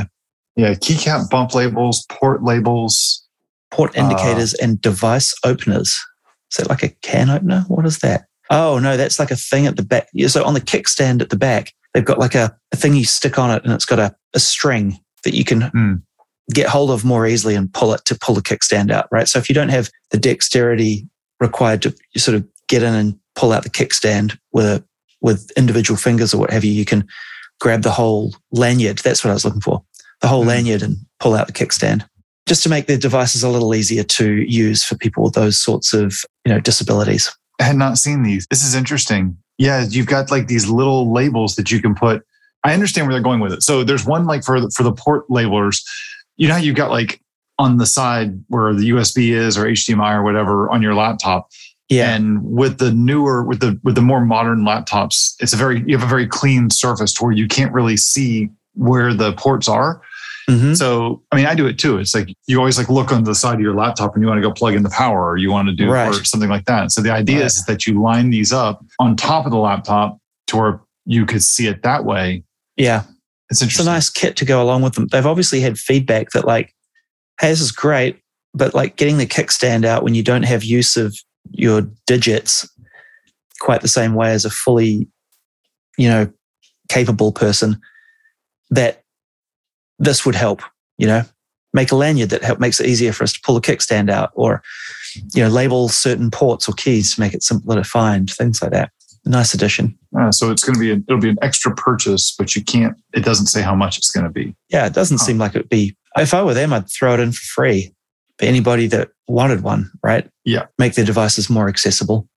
Yeah, 0.55 0.73
keycap, 0.73 1.29
bump 1.29 1.53
labels, 1.53 2.05
port 2.09 2.43
labels, 2.43 3.25
port 3.69 3.95
indicators, 3.95 4.53
uh, 4.55 4.63
and 4.63 4.81
device 4.81 5.33
openers. 5.45 5.99
Is 6.51 6.57
that 6.57 6.69
like 6.69 6.83
a 6.83 6.89
can 7.01 7.29
opener? 7.29 7.63
What 7.67 7.85
is 7.85 7.99
that? 7.99 8.25
Oh 8.49 8.79
no, 8.79 8.97
that's 8.97 9.19
like 9.19 9.31
a 9.31 9.35
thing 9.35 9.65
at 9.65 9.77
the 9.77 9.83
back. 9.83 10.07
Yeah, 10.13 10.27
so 10.27 10.43
on 10.43 10.53
the 10.53 10.61
kickstand 10.61 11.21
at 11.21 11.29
the 11.29 11.37
back, 11.37 11.73
they've 11.93 12.03
got 12.03 12.19
like 12.19 12.35
a, 12.35 12.55
a 12.71 12.75
thing 12.75 12.95
you 12.95 13.05
stick 13.05 13.39
on 13.39 13.49
it, 13.49 13.63
and 13.63 13.71
it's 13.71 13.85
got 13.85 13.99
a, 13.99 14.13
a 14.33 14.39
string 14.39 14.99
that 15.23 15.33
you 15.33 15.45
can 15.45 15.61
mm. 15.61 16.01
get 16.53 16.67
hold 16.67 16.91
of 16.91 17.05
more 17.05 17.25
easily 17.25 17.55
and 17.55 17.73
pull 17.73 17.93
it 17.93 18.03
to 18.05 18.15
pull 18.15 18.35
the 18.35 18.41
kickstand 18.41 18.91
out. 18.91 19.07
Right. 19.11 19.27
So 19.27 19.39
if 19.39 19.47
you 19.47 19.55
don't 19.55 19.69
have 19.69 19.89
the 20.09 20.17
dexterity 20.17 21.07
required 21.41 21.81
to 21.81 21.93
sort 22.15 22.35
of 22.35 22.47
get 22.69 22.83
in 22.83 22.93
and 22.93 23.19
pull 23.35 23.51
out 23.51 23.63
the 23.63 23.69
kickstand 23.69 24.37
with 24.53 24.65
a, 24.65 24.83
with 25.19 25.51
individual 25.57 25.97
fingers 25.97 26.33
or 26.33 26.37
what 26.37 26.51
have 26.51 26.63
you, 26.63 26.71
you 26.71 26.85
can 26.85 27.05
grab 27.59 27.81
the 27.81 27.91
whole 27.91 28.33
lanyard. 28.51 28.99
That's 28.99 29.23
what 29.23 29.31
I 29.31 29.33
was 29.33 29.43
looking 29.43 29.61
for. 29.61 29.83
The 30.21 30.27
whole 30.27 30.43
mm. 30.43 30.47
lanyard 30.47 30.81
and 30.83 30.97
pull 31.19 31.33
out 31.33 31.47
the 31.47 31.53
kickstand 31.53 32.07
just 32.47 32.63
to 32.63 32.69
make 32.69 32.87
the 32.87 32.97
devices 32.97 33.43
a 33.43 33.49
little 33.49 33.73
easier 33.75 34.03
to 34.03 34.33
use 34.33 34.83
for 34.83 34.95
people 34.95 35.23
with 35.23 35.33
those 35.33 35.61
sorts 35.61 35.93
of, 35.93 36.13
you 36.45 36.53
know, 36.53 36.59
disabilities. 36.59 37.31
I 37.59 37.63
had 37.63 37.75
not 37.75 37.97
seen 37.97 38.23
these. 38.23 38.47
This 38.49 38.63
is 38.63 38.75
interesting. 38.75 39.37
Yeah, 39.57 39.85
you've 39.87 40.07
got 40.07 40.31
like 40.31 40.47
these 40.47 40.67
little 40.67 41.13
labels 41.13 41.55
that 41.55 41.71
you 41.71 41.81
can 41.81 41.93
put. 41.93 42.23
I 42.63 42.73
understand 42.73 43.07
where 43.07 43.13
they're 43.13 43.23
going 43.23 43.39
with 43.39 43.53
it. 43.53 43.63
So 43.63 43.83
there's 43.83 44.05
one 44.05 44.25
like 44.25 44.43
for 44.43 44.59
the, 44.59 44.71
for 44.71 44.83
the 44.83 44.91
port 44.91 45.27
labelers. 45.29 45.83
You 46.37 46.47
know, 46.47 46.57
you've 46.57 46.75
got 46.75 46.89
like 46.89 47.20
on 47.61 47.77
the 47.77 47.85
side 47.85 48.43
where 48.47 48.73
the 48.73 48.89
USB 48.89 49.33
is 49.33 49.55
or 49.55 49.65
HDMI 49.65 50.15
or 50.15 50.23
whatever 50.23 50.69
on 50.71 50.81
your 50.81 50.95
laptop. 50.95 51.47
Yeah. 51.89 52.15
And 52.15 52.43
with 52.43 52.79
the 52.79 52.91
newer, 52.91 53.43
with 53.43 53.59
the 53.59 53.79
with 53.83 53.95
the 53.95 54.01
more 54.01 54.25
modern 54.25 54.61
laptops, 54.61 55.35
it's 55.39 55.53
a 55.53 55.57
very 55.57 55.83
you 55.85 55.95
have 55.95 56.05
a 56.05 56.09
very 56.09 56.25
clean 56.25 56.69
surface 56.71 57.13
to 57.13 57.23
where 57.23 57.33
you 57.33 57.47
can't 57.47 57.71
really 57.71 57.97
see 57.97 58.49
where 58.73 59.13
the 59.13 59.33
ports 59.33 59.69
are. 59.69 60.01
Mm-hmm. 60.49 60.73
So, 60.73 61.21
I 61.31 61.35
mean, 61.35 61.45
I 61.45 61.53
do 61.53 61.67
it 61.67 61.77
too. 61.77 61.97
It's 61.99 62.15
like 62.15 62.29
you 62.47 62.57
always 62.57 62.77
like 62.77 62.89
look 62.89 63.11
on 63.11 63.25
the 63.25 63.35
side 63.35 63.55
of 63.55 63.61
your 63.61 63.75
laptop 63.75 64.15
and 64.15 64.23
you 64.23 64.27
want 64.27 64.39
to 64.39 64.41
go 64.41 64.51
plug 64.51 64.73
in 64.73 64.81
the 64.81 64.89
power 64.89 65.29
or 65.29 65.37
you 65.37 65.51
want 65.51 65.67
to 65.67 65.75
do 65.75 65.89
right. 65.89 66.09
or 66.09 66.23
something 66.23 66.49
like 66.49 66.65
that. 66.65 66.91
So 66.91 67.01
the 67.01 67.11
idea 67.11 67.37
right. 67.37 67.45
is 67.45 67.63
that 67.65 67.85
you 67.85 68.01
line 68.01 68.31
these 68.31 68.51
up 68.51 68.83
on 68.97 69.15
top 69.15 69.45
of 69.45 69.51
the 69.51 69.59
laptop 69.59 70.17
to 70.47 70.57
where 70.57 70.81
you 71.05 71.25
could 71.25 71.43
see 71.43 71.67
it 71.67 71.83
that 71.83 72.05
way. 72.05 72.43
Yeah. 72.75 73.03
It's 73.49 73.61
interesting. 73.61 73.83
It's 73.83 73.87
a 73.87 73.91
nice 73.91 74.09
kit 74.09 74.35
to 74.37 74.45
go 74.45 74.63
along 74.63 74.81
with 74.81 74.93
them. 74.93 75.07
They've 75.07 75.25
obviously 75.25 75.59
had 75.61 75.77
feedback 75.77 76.31
that 76.31 76.45
like, 76.45 76.73
hey, 77.41 77.49
this 77.49 77.59
is 77.59 77.71
great, 77.71 78.21
but 78.53 78.75
like 78.75 78.95
getting 78.95 79.17
the 79.17 79.25
kickstand 79.25 79.83
out 79.83 80.03
when 80.03 80.13
you 80.13 80.23
don't 80.23 80.43
have 80.43 80.63
use 80.63 80.95
of 80.95 81.17
your 81.49 81.81
digits 82.05 82.69
quite 83.59 83.81
the 83.81 83.87
same 83.87 84.13
way 84.13 84.31
as 84.31 84.45
a 84.45 84.49
fully, 84.49 85.07
you 85.97 86.07
know, 86.07 86.31
capable 86.87 87.31
person, 87.31 87.79
that 88.69 89.03
this 89.97 90.25
would 90.25 90.35
help, 90.35 90.61
you 90.97 91.07
know, 91.07 91.23
make 91.73 91.91
a 91.91 91.95
lanyard 91.95 92.29
that 92.29 92.43
help, 92.43 92.59
makes 92.59 92.79
it 92.79 92.87
easier 92.87 93.11
for 93.11 93.23
us 93.23 93.33
to 93.33 93.39
pull 93.43 93.55
the 93.55 93.61
kickstand 93.61 94.09
out 94.09 94.31
or, 94.35 94.61
you 95.33 95.41
know, 95.41 95.49
label 95.49 95.89
certain 95.89 96.29
ports 96.29 96.69
or 96.69 96.73
keys 96.73 97.15
to 97.15 97.21
make 97.21 97.33
it 97.33 97.43
simpler 97.43 97.75
to 97.75 97.83
find, 97.83 98.29
things 98.29 98.61
like 98.61 98.71
that. 98.71 98.91
Nice 99.25 99.53
addition. 99.53 99.97
Uh, 100.19 100.31
so 100.31 100.51
it's 100.51 100.63
going 100.63 100.73
to 100.73 100.79
be, 100.79 100.91
a, 100.91 100.95
it'll 101.07 101.21
be 101.21 101.29
an 101.29 101.37
extra 101.41 101.73
purchase, 101.73 102.35
but 102.37 102.55
you 102.55 102.63
can't, 102.63 102.95
it 103.13 103.23
doesn't 103.23 103.47
say 103.47 103.61
how 103.61 103.75
much 103.75 103.97
it's 103.97 104.11
going 104.11 104.25
to 104.25 104.31
be. 104.31 104.55
Yeah. 104.69 104.85
It 104.85 104.93
doesn't 104.93 105.19
huh. 105.19 105.25
seem 105.25 105.37
like 105.37 105.55
it 105.55 105.59
would 105.59 105.69
be, 105.69 105.95
if 106.17 106.33
I 106.33 106.43
were 106.43 106.53
them, 106.53 106.73
I'd 106.73 106.89
throw 106.89 107.13
it 107.13 107.19
in 107.19 107.31
for 107.31 107.41
free 107.41 107.93
for 108.37 108.45
anybody 108.45 108.87
that 108.87 109.09
wanted 109.27 109.61
one, 109.61 109.91
right? 110.03 110.29
Yeah. 110.43 110.65
Make 110.77 110.95
their 110.95 111.05
devices 111.05 111.49
more 111.49 111.69
accessible. 111.69 112.27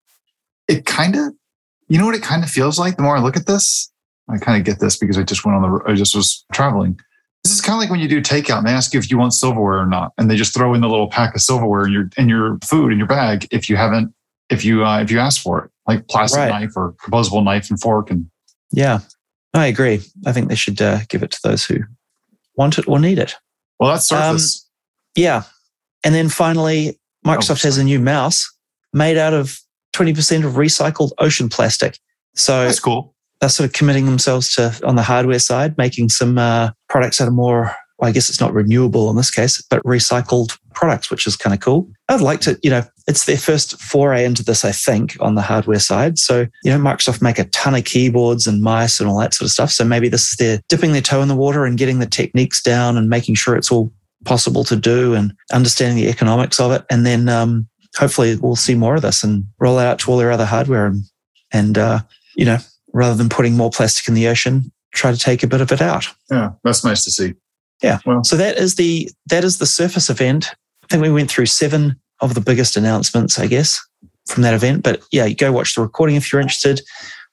It 0.68 0.86
kind 0.86 1.16
of, 1.16 1.32
you 1.88 1.98
know 1.98 2.06
what 2.06 2.14
it 2.14 2.22
kind 2.22 2.44
of 2.44 2.50
feels 2.50 2.78
like 2.78 2.96
the 2.96 3.02
more 3.02 3.16
I 3.16 3.20
look 3.20 3.36
at 3.36 3.46
this? 3.46 3.90
I 4.28 4.38
kind 4.38 4.58
of 4.58 4.64
get 4.64 4.80
this 4.80 4.96
because 4.96 5.18
I 5.18 5.22
just 5.22 5.44
went 5.44 5.56
on 5.56 5.62
the, 5.62 5.90
I 5.90 5.94
just 5.94 6.14
was 6.14 6.44
traveling. 6.52 6.98
This 7.42 7.52
is 7.52 7.60
kind 7.60 7.76
of 7.76 7.80
like 7.80 7.90
when 7.90 8.00
you 8.00 8.08
do 8.08 8.22
takeout 8.22 8.58
and 8.58 8.66
they 8.66 8.70
ask 8.70 8.94
you 8.94 8.98
if 8.98 9.10
you 9.10 9.18
want 9.18 9.34
silverware 9.34 9.78
or 9.78 9.86
not, 9.86 10.12
and 10.16 10.30
they 10.30 10.36
just 10.36 10.54
throw 10.54 10.72
in 10.72 10.80
the 10.80 10.88
little 10.88 11.10
pack 11.10 11.34
of 11.34 11.42
silverware 11.42 11.84
in 11.84 11.92
your 11.92 12.08
in 12.16 12.26
your 12.26 12.58
food 12.64 12.90
in 12.90 12.96
your 12.96 13.06
bag 13.06 13.46
if 13.50 13.68
you 13.68 13.76
haven't 13.76 14.14
if 14.48 14.64
you 14.64 14.84
uh, 14.84 15.00
if 15.00 15.10
you 15.10 15.18
ask 15.18 15.42
for 15.42 15.62
it, 15.62 15.70
like 15.86 16.08
plastic 16.08 16.38
right. 16.38 16.48
knife 16.48 16.72
or 16.74 16.94
composable 16.94 17.44
knife 17.44 17.68
and 17.68 17.78
fork. 17.78 18.10
And 18.10 18.30
yeah, 18.70 19.00
I 19.52 19.66
agree. 19.66 20.00
I 20.24 20.32
think 20.32 20.48
they 20.48 20.54
should 20.54 20.80
uh, 20.80 21.00
give 21.10 21.22
it 21.22 21.32
to 21.32 21.40
those 21.44 21.66
who 21.66 21.80
want 22.56 22.78
it 22.78 22.88
or 22.88 22.98
need 22.98 23.18
it. 23.18 23.36
Well, 23.78 23.92
that's 23.92 24.08
Surface. 24.08 24.68
Um, 25.16 25.22
yeah, 25.22 25.42
and 26.04 26.14
then 26.14 26.28
finally, 26.28 26.98
Microsoft 27.24 27.64
oh, 27.64 27.68
has 27.68 27.78
a 27.78 27.84
new 27.84 27.98
mouse 27.98 28.50
made 28.92 29.16
out 29.16 29.32
of 29.34 29.58
twenty 29.92 30.14
percent 30.14 30.44
of 30.44 30.54
recycled 30.54 31.12
ocean 31.18 31.48
plastic. 31.48 31.98
So 32.34 32.64
that's 32.64 32.80
cool 32.80 33.14
they're 33.44 33.50
sort 33.50 33.68
of 33.68 33.74
committing 33.74 34.06
themselves 34.06 34.54
to 34.54 34.78
on 34.84 34.96
the 34.96 35.02
hardware 35.02 35.38
side, 35.38 35.76
making 35.76 36.08
some 36.08 36.38
uh, 36.38 36.70
products 36.88 37.18
that 37.18 37.28
are 37.28 37.32
more. 37.32 37.74
Well, 37.98 38.08
I 38.08 38.12
guess 38.12 38.28
it's 38.28 38.40
not 38.40 38.52
renewable 38.52 39.08
in 39.10 39.16
this 39.16 39.30
case, 39.30 39.62
but 39.70 39.82
recycled 39.84 40.58
products, 40.74 41.10
which 41.10 41.26
is 41.26 41.36
kind 41.36 41.54
of 41.54 41.60
cool. 41.60 41.88
I'd 42.08 42.20
like 42.20 42.40
to, 42.42 42.58
you 42.62 42.70
know, 42.70 42.82
it's 43.06 43.26
their 43.26 43.38
first 43.38 43.80
foray 43.80 44.24
into 44.24 44.42
this, 44.42 44.64
I 44.64 44.72
think, 44.72 45.16
on 45.20 45.34
the 45.34 45.42
hardware 45.42 45.78
side. 45.78 46.18
So, 46.18 46.46
you 46.62 46.70
know, 46.70 46.78
Microsoft 46.78 47.22
make 47.22 47.38
a 47.38 47.44
ton 47.44 47.74
of 47.74 47.84
keyboards 47.84 48.46
and 48.46 48.62
mice 48.62 49.00
and 49.00 49.08
all 49.08 49.18
that 49.18 49.34
sort 49.34 49.46
of 49.46 49.52
stuff. 49.52 49.70
So 49.70 49.84
maybe 49.84 50.08
this 50.08 50.30
is 50.30 50.36
their 50.36 50.60
dipping 50.68 50.92
their 50.92 51.02
toe 51.02 51.22
in 51.22 51.28
the 51.28 51.36
water 51.36 51.64
and 51.64 51.78
getting 51.78 51.98
the 51.98 52.06
techniques 52.06 52.62
down 52.62 52.96
and 52.96 53.08
making 53.08 53.34
sure 53.34 53.56
it's 53.56 53.70
all 53.70 53.92
possible 54.24 54.64
to 54.64 54.76
do 54.76 55.14
and 55.14 55.34
understanding 55.52 55.96
the 55.96 56.10
economics 56.10 56.58
of 56.58 56.72
it. 56.72 56.84
And 56.90 57.04
then 57.04 57.28
um, 57.28 57.68
hopefully 57.96 58.36
we'll 58.36 58.56
see 58.56 58.74
more 58.74 58.96
of 58.96 59.02
this 59.02 59.22
and 59.22 59.44
roll 59.58 59.78
it 59.78 59.84
out 59.84 59.98
to 60.00 60.10
all 60.10 60.16
their 60.16 60.32
other 60.32 60.46
hardware 60.46 60.86
and, 60.86 61.04
and 61.52 61.78
uh, 61.78 62.00
you 62.36 62.44
know, 62.44 62.58
rather 62.92 63.14
than 63.14 63.28
putting 63.28 63.56
more 63.56 63.70
plastic 63.70 64.08
in 64.08 64.14
the 64.14 64.28
ocean, 64.28 64.72
try 64.92 65.12
to 65.12 65.18
take 65.18 65.42
a 65.42 65.46
bit 65.46 65.60
of 65.60 65.72
it 65.72 65.82
out. 65.82 66.06
Yeah, 66.30 66.52
that's 66.62 66.84
nice 66.84 67.04
to 67.04 67.10
see. 67.10 67.34
Yeah. 67.82 67.98
Well, 68.06 68.24
so 68.24 68.36
that 68.36 68.56
is 68.56 68.76
the 68.76 69.10
that 69.26 69.44
is 69.44 69.58
the 69.58 69.66
Surface 69.66 70.08
event. 70.08 70.54
I 70.84 70.86
think 70.88 71.02
we 71.02 71.12
went 71.12 71.30
through 71.30 71.46
seven 71.46 71.96
of 72.20 72.34
the 72.34 72.40
biggest 72.40 72.76
announcements, 72.76 73.38
I 73.38 73.46
guess, 73.46 73.80
from 74.26 74.42
that 74.42 74.54
event. 74.54 74.82
But 74.82 75.02
yeah, 75.10 75.28
go 75.30 75.52
watch 75.52 75.74
the 75.74 75.82
recording 75.82 76.16
if 76.16 76.32
you're 76.32 76.42
interested, 76.42 76.80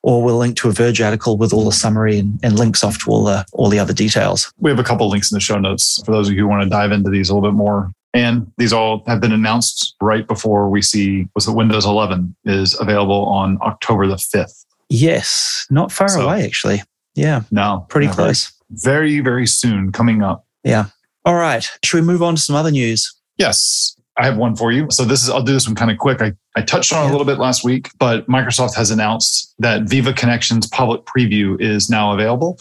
or 0.03 0.23
we'll 0.23 0.37
link 0.37 0.57
to 0.57 0.69
a 0.69 0.71
Verge 0.71 1.01
article 1.01 1.37
with 1.37 1.53
all 1.53 1.65
the 1.65 1.71
summary 1.71 2.17
and, 2.17 2.39
and 2.43 2.57
links 2.57 2.83
off 2.83 3.03
to 3.03 3.11
all 3.11 3.23
the 3.23 3.45
all 3.53 3.69
the 3.69 3.79
other 3.79 3.93
details. 3.93 4.51
We 4.59 4.71
have 4.71 4.79
a 4.79 4.83
couple 4.83 5.09
links 5.09 5.31
in 5.31 5.35
the 5.35 5.41
show 5.41 5.59
notes 5.59 6.01
for 6.05 6.11
those 6.11 6.27
of 6.27 6.33
you 6.33 6.41
who 6.41 6.47
want 6.47 6.63
to 6.63 6.69
dive 6.69 6.91
into 6.91 7.09
these 7.09 7.29
a 7.29 7.35
little 7.35 7.49
bit 7.49 7.55
more. 7.55 7.91
And 8.13 8.51
these 8.57 8.73
all 8.73 9.03
have 9.07 9.21
been 9.21 9.31
announced 9.31 9.95
right 10.01 10.27
before 10.27 10.69
we 10.69 10.81
see 10.81 11.27
was 11.33 11.45
the 11.45 11.53
Windows 11.53 11.85
11 11.85 12.35
is 12.43 12.77
available 12.79 13.25
on 13.25 13.57
October 13.61 14.05
the 14.05 14.15
5th. 14.15 14.65
Yes, 14.89 15.65
not 15.69 15.91
far 15.91 16.09
so, 16.09 16.25
away, 16.27 16.43
actually. 16.43 16.81
Yeah. 17.15 17.43
No, 17.51 17.85
pretty 17.87 18.07
close. 18.07 18.51
Very, 18.69 19.21
very 19.21 19.47
soon 19.47 19.93
coming 19.93 20.21
up. 20.21 20.45
Yeah. 20.63 20.85
All 21.23 21.35
right. 21.35 21.69
Should 21.83 22.01
we 22.01 22.05
move 22.05 22.21
on 22.21 22.35
to 22.35 22.41
some 22.41 22.55
other 22.55 22.71
news? 22.71 23.13
Yes. 23.41 23.95
I 24.17 24.25
have 24.25 24.37
one 24.37 24.55
for 24.55 24.71
you. 24.71 24.87
So 24.91 25.03
this 25.03 25.23
is 25.23 25.29
I'll 25.29 25.41
do 25.41 25.53
this 25.53 25.67
one 25.67 25.75
kind 25.75 25.89
of 25.89 25.97
quick. 25.97 26.21
I, 26.21 26.33
I 26.55 26.61
touched 26.61 26.93
on 26.93 27.07
a 27.07 27.11
little 27.11 27.25
bit 27.25 27.39
last 27.39 27.63
week, 27.63 27.89
but 27.97 28.27
Microsoft 28.27 28.75
has 28.75 28.91
announced 28.91 29.53
that 29.59 29.83
Viva 29.83 30.13
Connections 30.13 30.67
public 30.67 31.05
preview 31.05 31.59
is 31.59 31.89
now 31.89 32.13
available. 32.13 32.59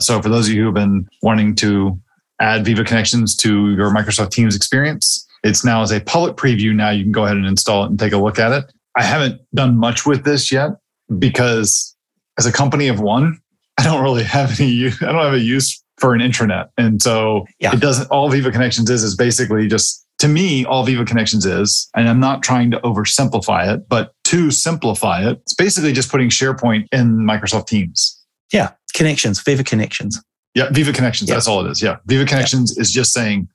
So 0.00 0.20
for 0.20 0.28
those 0.28 0.48
of 0.48 0.54
you 0.54 0.62
who 0.62 0.66
have 0.66 0.74
been 0.74 1.08
wanting 1.22 1.54
to 1.56 2.00
add 2.40 2.64
Viva 2.64 2.84
Connections 2.84 3.36
to 3.36 3.74
your 3.74 3.90
Microsoft 3.90 4.30
Teams 4.30 4.54
experience. 4.54 5.26
It's 5.42 5.64
now 5.64 5.82
as 5.82 5.92
a 5.92 6.00
public 6.00 6.36
preview. 6.36 6.74
Now 6.74 6.90
you 6.90 7.02
can 7.02 7.12
go 7.12 7.24
ahead 7.24 7.36
and 7.36 7.46
install 7.46 7.84
it 7.84 7.90
and 7.90 7.98
take 7.98 8.12
a 8.12 8.18
look 8.18 8.38
at 8.38 8.52
it. 8.52 8.72
I 8.96 9.02
haven't 9.02 9.40
done 9.54 9.76
much 9.76 10.06
with 10.06 10.24
this 10.24 10.50
yet 10.50 10.70
because 11.18 11.94
as 12.38 12.46
a 12.46 12.52
company 12.52 12.88
of 12.88 13.00
one, 13.00 13.38
I 13.78 13.84
don't 13.84 14.02
really 14.02 14.24
have 14.24 14.58
any 14.60 14.70
use, 14.70 15.02
I 15.02 15.06
don't 15.06 15.22
have 15.22 15.34
a 15.34 15.40
use 15.40 15.82
for 15.98 16.14
an 16.14 16.20
intranet. 16.20 16.68
And 16.76 17.00
so 17.00 17.46
yeah. 17.58 17.74
it 17.74 17.80
doesn't 17.80 18.10
all 18.10 18.28
Viva 18.28 18.50
Connections 18.50 18.90
is 18.90 19.02
is 19.02 19.16
basically 19.16 19.68
just 19.68 20.05
to 20.18 20.28
me, 20.28 20.64
all 20.64 20.84
Viva 20.84 21.04
Connections 21.04 21.44
is, 21.44 21.88
and 21.94 22.08
I'm 22.08 22.20
not 22.20 22.42
trying 22.42 22.70
to 22.70 22.78
oversimplify 22.80 23.72
it, 23.72 23.88
but 23.88 24.12
to 24.24 24.50
simplify 24.50 25.28
it, 25.28 25.38
it's 25.42 25.54
basically 25.54 25.92
just 25.92 26.10
putting 26.10 26.30
SharePoint 26.30 26.86
in 26.92 27.18
Microsoft 27.18 27.66
Teams. 27.66 28.24
Yeah, 28.52 28.72
connections, 28.94 29.40
Viva 29.42 29.62
Connections. 29.62 30.22
Yeah, 30.54 30.70
Viva 30.70 30.92
Connections. 30.92 31.28
Yeah. 31.28 31.36
That's 31.36 31.48
all 31.48 31.64
it 31.66 31.70
is. 31.70 31.82
Yeah. 31.82 31.96
Viva 32.06 32.24
Connections 32.24 32.74
yeah. 32.76 32.80
is 32.80 32.90
just 32.90 33.12
saying 33.12 33.48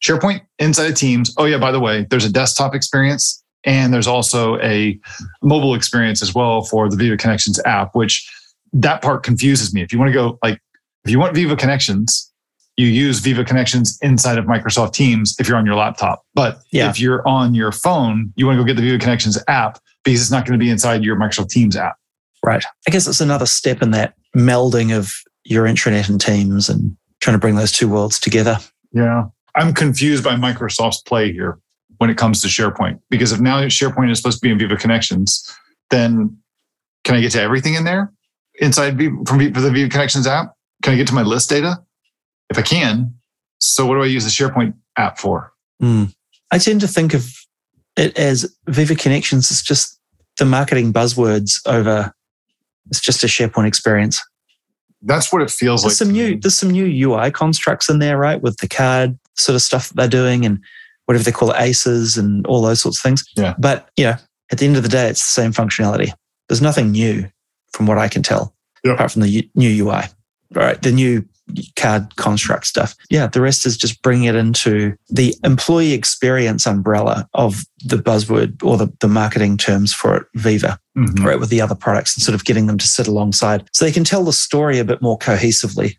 SharePoint 0.00 0.42
inside 0.58 0.88
of 0.88 0.94
Teams. 0.94 1.34
Oh, 1.38 1.44
yeah, 1.44 1.58
by 1.58 1.72
the 1.72 1.80
way, 1.80 2.06
there's 2.08 2.24
a 2.24 2.32
desktop 2.32 2.74
experience 2.74 3.42
and 3.64 3.92
there's 3.92 4.06
also 4.06 4.58
a 4.60 4.98
mobile 5.42 5.74
experience 5.74 6.22
as 6.22 6.34
well 6.34 6.62
for 6.62 6.88
the 6.88 6.96
Viva 6.96 7.16
Connections 7.16 7.60
app, 7.64 7.96
which 7.96 8.30
that 8.72 9.02
part 9.02 9.24
confuses 9.24 9.74
me. 9.74 9.82
If 9.82 9.92
you 9.92 9.98
want 9.98 10.10
to 10.10 10.12
go 10.12 10.38
like, 10.42 10.60
if 11.04 11.10
you 11.10 11.18
want 11.18 11.34
Viva 11.34 11.56
Connections, 11.56 12.32
you 12.76 12.86
use 12.86 13.20
Viva 13.20 13.44
Connections 13.44 13.98
inside 14.02 14.38
of 14.38 14.44
Microsoft 14.44 14.92
Teams 14.92 15.34
if 15.38 15.48
you're 15.48 15.56
on 15.56 15.64
your 15.64 15.76
laptop. 15.76 16.22
But 16.34 16.60
yeah. 16.72 16.90
if 16.90 17.00
you're 17.00 17.26
on 17.26 17.54
your 17.54 17.72
phone, 17.72 18.32
you 18.36 18.46
want 18.46 18.58
to 18.58 18.62
go 18.62 18.66
get 18.66 18.76
the 18.76 18.82
Viva 18.82 18.98
Connections 18.98 19.42
app 19.48 19.78
because 20.04 20.20
it's 20.20 20.30
not 20.30 20.46
going 20.46 20.58
to 20.58 20.62
be 20.62 20.70
inside 20.70 21.02
your 21.02 21.16
Microsoft 21.16 21.48
Teams 21.48 21.76
app. 21.76 21.96
Right. 22.44 22.64
I 22.86 22.90
guess 22.90 23.06
it's 23.06 23.20
another 23.20 23.46
step 23.46 23.82
in 23.82 23.92
that 23.92 24.14
melding 24.36 24.96
of 24.96 25.12
your 25.44 25.64
intranet 25.64 26.08
and 26.08 26.20
Teams 26.20 26.68
and 26.68 26.96
trying 27.20 27.34
to 27.34 27.40
bring 27.40 27.56
those 27.56 27.72
two 27.72 27.88
worlds 27.88 28.18
together. 28.18 28.58
Yeah. 28.92 29.24
I'm 29.54 29.72
confused 29.72 30.22
by 30.22 30.34
Microsoft's 30.34 31.00
play 31.02 31.32
here 31.32 31.58
when 31.98 32.10
it 32.10 32.18
comes 32.18 32.42
to 32.42 32.48
SharePoint 32.48 33.00
because 33.08 33.32
if 33.32 33.40
now 33.40 33.62
SharePoint 33.62 34.10
is 34.10 34.18
supposed 34.18 34.38
to 34.38 34.42
be 34.42 34.50
in 34.50 34.58
Viva 34.58 34.76
Connections, 34.76 35.50
then 35.88 36.36
can 37.04 37.14
I 37.14 37.20
get 37.22 37.32
to 37.32 37.40
everything 37.40 37.74
in 37.74 37.84
there 37.84 38.12
inside 38.56 38.98
from 38.98 39.38
the 39.38 39.70
Viva 39.72 39.88
Connections 39.88 40.26
app? 40.26 40.52
Can 40.82 40.92
I 40.92 40.96
get 40.96 41.06
to 41.08 41.14
my 41.14 41.22
list 41.22 41.48
data? 41.48 41.82
If 42.50 42.58
I 42.58 42.62
can, 42.62 43.14
so 43.58 43.86
what 43.86 43.94
do 43.94 44.02
I 44.02 44.06
use 44.06 44.24
the 44.24 44.30
SharePoint 44.30 44.74
app 44.96 45.18
for? 45.18 45.52
Mm. 45.82 46.14
I 46.50 46.58
tend 46.58 46.80
to 46.82 46.88
think 46.88 47.14
of 47.14 47.28
it 47.96 48.16
as 48.18 48.56
Viva 48.68 48.94
Connections 48.94 49.50
is 49.50 49.62
just 49.62 49.98
the 50.38 50.44
marketing 50.44 50.92
buzzwords 50.92 51.54
over 51.66 52.12
it's 52.88 53.00
just 53.00 53.24
a 53.24 53.26
SharePoint 53.26 53.66
experience 53.66 54.22
that's 55.02 55.32
what 55.32 55.42
it 55.42 55.50
feels 55.50 55.82
there's 55.82 55.92
like. 55.92 56.06
Some 56.06 56.10
new, 56.10 56.38
there's 56.38 56.54
some 56.54 56.70
new 56.70 57.10
UI 57.10 57.30
constructs 57.30 57.88
in 57.88 57.98
there, 57.98 58.18
right? 58.18 58.40
With 58.40 58.56
the 58.58 58.68
card 58.68 59.18
sort 59.36 59.54
of 59.54 59.62
stuff 59.62 59.88
that 59.88 59.96
they're 59.96 60.08
doing 60.08 60.44
and 60.44 60.58
whatever 61.04 61.24
they 61.24 61.32
call 61.32 61.52
it, 61.52 61.60
ACEs 61.60 62.16
and 62.16 62.46
all 62.46 62.62
those 62.62 62.80
sorts 62.80 62.98
of 62.98 63.02
things. 63.02 63.24
Yeah. 63.36 63.54
But, 63.58 63.88
you 63.96 64.04
know, 64.04 64.16
at 64.50 64.58
the 64.58 64.66
end 64.66 64.76
of 64.76 64.82
the 64.82 64.88
day, 64.88 65.08
it's 65.08 65.20
the 65.20 65.42
same 65.42 65.52
functionality. 65.52 66.12
There's 66.48 66.62
nothing 66.62 66.90
new 66.90 67.28
from 67.72 67.86
what 67.86 67.98
I 67.98 68.08
can 68.08 68.22
tell, 68.22 68.54
yep. 68.84 68.94
apart 68.94 69.12
from 69.12 69.22
the 69.22 69.48
new 69.54 69.86
UI, 69.86 70.02
right? 70.52 70.80
The 70.80 70.92
new 70.92 71.24
card 71.76 72.16
construct 72.16 72.66
stuff. 72.66 72.94
Yeah, 73.10 73.26
the 73.26 73.40
rest 73.40 73.66
is 73.66 73.76
just 73.76 74.02
bringing 74.02 74.24
it 74.24 74.34
into 74.34 74.96
the 75.08 75.34
employee 75.44 75.92
experience 75.92 76.66
umbrella 76.66 77.28
of 77.34 77.64
the 77.84 77.96
buzzword 77.96 78.62
or 78.62 78.76
the, 78.76 78.92
the 79.00 79.08
marketing 79.08 79.56
terms 79.56 79.92
for 79.92 80.16
it, 80.16 80.26
Viva, 80.34 80.78
mm-hmm. 80.96 81.24
right, 81.24 81.38
with 81.38 81.50
the 81.50 81.60
other 81.60 81.74
products 81.74 82.16
and 82.16 82.22
sort 82.22 82.34
of 82.34 82.44
getting 82.44 82.66
them 82.66 82.78
to 82.78 82.86
sit 82.86 83.06
alongside 83.06 83.68
so 83.72 83.84
they 83.84 83.92
can 83.92 84.04
tell 84.04 84.24
the 84.24 84.32
story 84.32 84.78
a 84.78 84.84
bit 84.84 85.00
more 85.00 85.18
cohesively. 85.18 85.96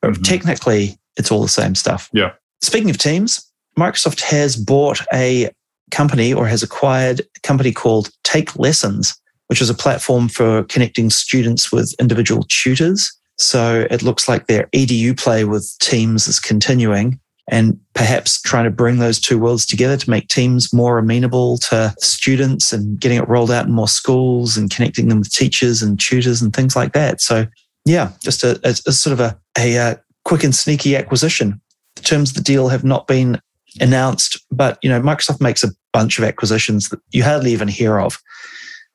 But 0.00 0.12
mm-hmm. 0.12 0.22
technically, 0.22 0.98
it's 1.16 1.30
all 1.30 1.42
the 1.42 1.48
same 1.48 1.74
stuff. 1.74 2.10
Yeah. 2.12 2.32
Speaking 2.62 2.90
of 2.90 2.98
teams, 2.98 3.50
Microsoft 3.78 4.20
has 4.22 4.56
bought 4.56 5.00
a 5.12 5.50
company 5.90 6.32
or 6.32 6.46
has 6.46 6.62
acquired 6.62 7.20
a 7.20 7.40
company 7.40 7.72
called 7.72 8.10
TakeLessons, 8.24 9.16
which 9.48 9.60
is 9.60 9.70
a 9.70 9.74
platform 9.74 10.28
for 10.28 10.64
connecting 10.64 11.10
students 11.10 11.72
with 11.72 11.94
individual 11.98 12.44
tutors. 12.48 13.10
So 13.40 13.86
it 13.90 14.02
looks 14.02 14.28
like 14.28 14.46
their 14.46 14.66
EDU 14.74 15.18
play 15.18 15.44
with 15.44 15.74
Teams 15.80 16.28
is 16.28 16.38
continuing 16.38 17.18
and 17.48 17.80
perhaps 17.94 18.40
trying 18.40 18.64
to 18.64 18.70
bring 18.70 18.98
those 18.98 19.18
two 19.18 19.38
worlds 19.38 19.64
together 19.64 19.96
to 19.96 20.10
make 20.10 20.28
Teams 20.28 20.72
more 20.72 20.98
amenable 20.98 21.56
to 21.58 21.94
students 21.98 22.72
and 22.72 23.00
getting 23.00 23.18
it 23.18 23.28
rolled 23.28 23.50
out 23.50 23.66
in 23.66 23.72
more 23.72 23.88
schools 23.88 24.56
and 24.56 24.70
connecting 24.70 25.08
them 25.08 25.20
with 25.20 25.32
teachers 25.32 25.82
and 25.82 25.98
tutors 25.98 26.42
and 26.42 26.54
things 26.54 26.76
like 26.76 26.92
that. 26.92 27.20
So, 27.20 27.46
yeah, 27.86 28.12
just 28.22 28.44
a, 28.44 28.60
a, 28.62 28.70
a 28.86 28.92
sort 28.92 29.14
of 29.14 29.20
a, 29.20 29.40
a, 29.58 29.76
a 29.76 30.00
quick 30.24 30.44
and 30.44 30.54
sneaky 30.54 30.94
acquisition. 30.94 31.60
The 31.96 32.02
terms 32.02 32.30
of 32.30 32.36
the 32.36 32.42
deal 32.42 32.68
have 32.68 32.84
not 32.84 33.06
been 33.06 33.40
announced, 33.80 34.38
but 34.52 34.78
you 34.82 34.90
know, 34.90 35.00
Microsoft 35.00 35.40
makes 35.40 35.64
a 35.64 35.70
bunch 35.92 36.18
of 36.18 36.24
acquisitions 36.24 36.90
that 36.90 37.00
you 37.10 37.24
hardly 37.24 37.52
even 37.52 37.68
hear 37.68 37.98
of 37.98 38.20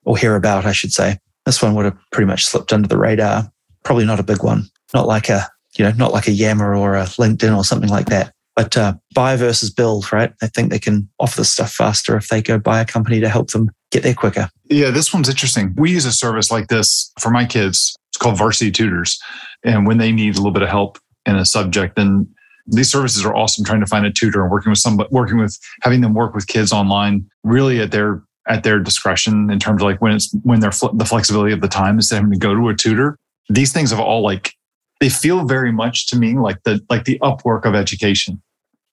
or 0.05 0.17
hear 0.17 0.36
about, 0.36 0.65
I 0.65 0.71
should 0.71 0.93
say. 0.93 1.17
This 1.45 1.62
one 1.62 1.73
would 1.75 1.86
have 1.86 1.97
pretty 2.12 2.27
much 2.27 2.45
slipped 2.45 2.71
under 2.71 2.88
the 2.88 2.97
radar 2.97 3.51
probably 3.86 4.06
not 4.06 4.19
a 4.19 4.24
big 4.24 4.43
one, 4.43 4.67
not 4.93 5.08
like 5.08 5.30
a 5.30 5.48
you 5.78 5.86
know 5.86 5.91
not 5.91 6.12
like 6.12 6.28
a 6.28 6.32
Yammer 6.32 6.76
or 6.76 6.95
a 6.95 7.04
LinkedIn 7.04 7.56
or 7.56 7.63
something 7.63 7.89
like 7.89 8.08
that. 8.08 8.34
But 8.56 8.78
uh, 8.78 8.93
buy 9.13 9.36
versus 9.36 9.69
build, 9.69 10.12
right? 10.12 10.34
I 10.41 10.48
think 10.48 10.71
they 10.71 10.80
can 10.80 11.10
offer 11.19 11.38
the 11.38 11.45
stuff 11.45 11.74
faster 11.74 12.15
if 12.15 12.30
they 12.30 12.41
go 12.41 12.58
buy 12.58 12.80
a 12.80 12.86
company 12.86 13.19
to 13.19 13.30
help 13.30 13.52
them 13.52 13.69
get 13.91 14.04
there 14.04 14.13
quicker. 14.13 14.50
Yeah, 14.69 14.91
this 14.91 15.13
one's 15.13 15.28
interesting. 15.28 15.74
We 15.78 15.91
use 15.91 16.06
a 16.06 16.12
service 16.12 16.52
like 16.52 16.67
this 16.67 17.12
for 17.19 17.32
my 17.32 17.45
kids. 17.45 17.95
It's 18.10 18.17
called 18.17 18.38
Varsity 18.38 18.71
Tutors, 18.71 19.19
and 19.63 19.86
when 19.86 19.98
they 19.98 20.12
need 20.12 20.36
a 20.36 20.38
little 20.38 20.52
bit 20.52 20.63
of 20.63 20.69
help 20.69 20.98
in 21.26 21.36
a 21.36 21.45
subject, 21.45 21.95
then 21.95 22.28
these 22.67 22.89
services 22.89 23.24
are 23.26 23.36
awesome 23.36 23.63
trying 23.63 23.82
to 23.82 23.86
find 23.86 24.06
a 24.06 24.12
tutor 24.12 24.41
and 24.41 24.52
working 24.52 24.71
with 24.71 24.80
somebody 24.80 25.10
working 25.12 25.38
with 25.38 25.58
having 25.84 26.02
them 26.02 26.13
work 26.13 26.34
with 26.34 26.48
kids 26.48 26.71
online 26.71 27.30
really 27.43 27.80
at 27.80 27.91
their 27.91 28.24
at 28.48 28.63
their 28.63 28.80
discretion 28.80 29.50
in 29.52 29.60
terms 29.60 29.82
of 29.82 29.86
like 29.86 30.02
when 30.02 30.13
it's 30.13 30.34
when 30.43 30.60
they're 30.60 30.71
fl- 30.71 30.93
the 30.93 31.06
flexibility 31.06 31.54
of 31.54 31.62
the 31.62 31.67
time 31.67 31.95
instead 31.95 32.15
of 32.15 32.24
having 32.24 32.32
to 32.32 32.39
go 32.39 32.56
to 32.56 32.69
a 32.69 32.76
tutor 32.76 33.17
these 33.49 33.71
things 33.73 33.91
have 33.91 33.99
all 33.99 34.21
like 34.21 34.53
they 34.99 35.10
feel 35.10 35.45
very 35.45 35.71
much 35.71 36.08
to 36.08 36.17
me 36.17 36.36
like 36.36 36.62
the 36.63 36.79
like 36.89 37.05
the 37.05 37.19
upwork 37.19 37.65
of 37.65 37.75
education. 37.75 38.41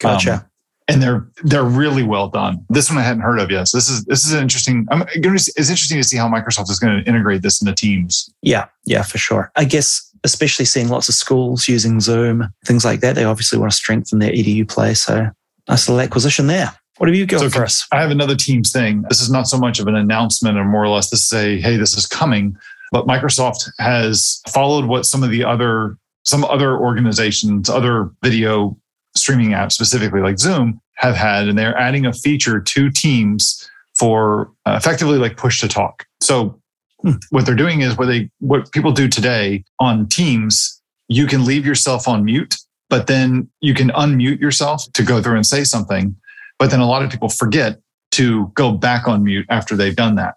Gotcha. 0.00 0.34
Um, 0.34 0.44
and 0.88 1.02
they're 1.02 1.28
they're 1.44 1.64
really 1.64 2.02
well 2.02 2.28
done. 2.28 2.64
This 2.68 2.90
one 2.90 2.98
I 2.98 3.02
hadn't 3.02 3.22
heard 3.22 3.38
of 3.38 3.50
yet. 3.50 3.68
So 3.68 3.78
this 3.78 3.88
is 3.88 4.04
this 4.04 4.26
is 4.26 4.32
an 4.32 4.42
interesting. 4.42 4.86
I'm 4.90 5.00
going 5.20 5.36
to. 5.38 5.52
It's 5.56 5.70
interesting 5.70 5.98
to 5.98 6.04
see 6.04 6.16
how 6.16 6.28
Microsoft 6.28 6.70
is 6.70 6.78
going 6.78 7.02
to 7.02 7.08
integrate 7.08 7.42
this 7.42 7.62
into 7.62 7.74
Teams. 7.74 8.32
Yeah, 8.42 8.66
yeah, 8.84 9.02
for 9.02 9.18
sure. 9.18 9.50
I 9.56 9.64
guess 9.64 10.08
especially 10.24 10.64
seeing 10.64 10.88
lots 10.88 11.08
of 11.08 11.14
schools 11.14 11.68
using 11.68 12.00
Zoom, 12.00 12.48
things 12.64 12.84
like 12.84 13.00
that. 13.00 13.14
They 13.14 13.24
obviously 13.24 13.58
want 13.58 13.72
to 13.72 13.76
strengthen 13.76 14.18
their 14.18 14.32
edu 14.32 14.68
play. 14.68 14.94
So 14.94 15.30
nice 15.68 15.88
little 15.88 16.00
acquisition 16.00 16.46
there. 16.46 16.72
What 16.98 17.08
have 17.08 17.16
you 17.16 17.26
got 17.26 17.40
so 17.40 17.50
for 17.50 17.64
us? 17.64 17.86
I 17.90 18.00
have 18.00 18.10
another 18.10 18.36
Teams 18.36 18.70
thing. 18.70 19.04
This 19.08 19.20
is 19.22 19.30
not 19.30 19.48
so 19.48 19.58
much 19.58 19.80
of 19.80 19.86
an 19.86 19.94
announcement, 19.94 20.58
or 20.58 20.64
more 20.64 20.84
or 20.84 20.88
less 20.88 21.08
to 21.10 21.16
say, 21.16 21.60
"Hey, 21.60 21.76
this 21.76 21.96
is 21.96 22.06
coming." 22.06 22.56
But 22.92 23.06
Microsoft 23.06 23.70
has 23.78 24.42
followed 24.48 24.84
what 24.84 25.06
some 25.06 25.24
of 25.24 25.30
the 25.30 25.42
other 25.42 25.96
some 26.24 26.44
other 26.44 26.76
organizations, 26.78 27.68
other 27.68 28.12
video 28.22 28.78
streaming 29.16 29.50
apps, 29.50 29.72
specifically 29.72 30.20
like 30.20 30.38
Zoom, 30.38 30.80
have 30.94 31.16
had, 31.16 31.48
and 31.48 31.58
they're 31.58 31.76
adding 31.76 32.06
a 32.06 32.12
feature 32.12 32.60
to 32.60 32.90
Teams 32.90 33.68
for 33.98 34.52
uh, 34.66 34.74
effectively 34.76 35.18
like 35.18 35.36
push 35.36 35.60
to 35.60 35.68
talk. 35.68 36.06
So 36.20 36.60
hmm. 37.00 37.14
what 37.30 37.44
they're 37.44 37.56
doing 37.56 37.80
is 37.80 37.98
what 37.98 38.06
they 38.06 38.30
what 38.38 38.70
people 38.70 38.92
do 38.92 39.08
today 39.08 39.64
on 39.80 40.06
Teams, 40.06 40.80
you 41.08 41.26
can 41.26 41.44
leave 41.44 41.66
yourself 41.66 42.06
on 42.06 42.24
mute, 42.24 42.54
but 42.88 43.06
then 43.06 43.48
you 43.60 43.74
can 43.74 43.88
unmute 43.90 44.38
yourself 44.38 44.84
to 44.92 45.02
go 45.02 45.20
through 45.20 45.36
and 45.36 45.46
say 45.46 45.64
something. 45.64 46.14
But 46.58 46.70
then 46.70 46.80
a 46.80 46.86
lot 46.86 47.02
of 47.02 47.10
people 47.10 47.30
forget 47.30 47.80
to 48.12 48.52
go 48.54 48.70
back 48.70 49.08
on 49.08 49.24
mute 49.24 49.46
after 49.48 49.74
they've 49.74 49.96
done 49.96 50.14
that 50.16 50.36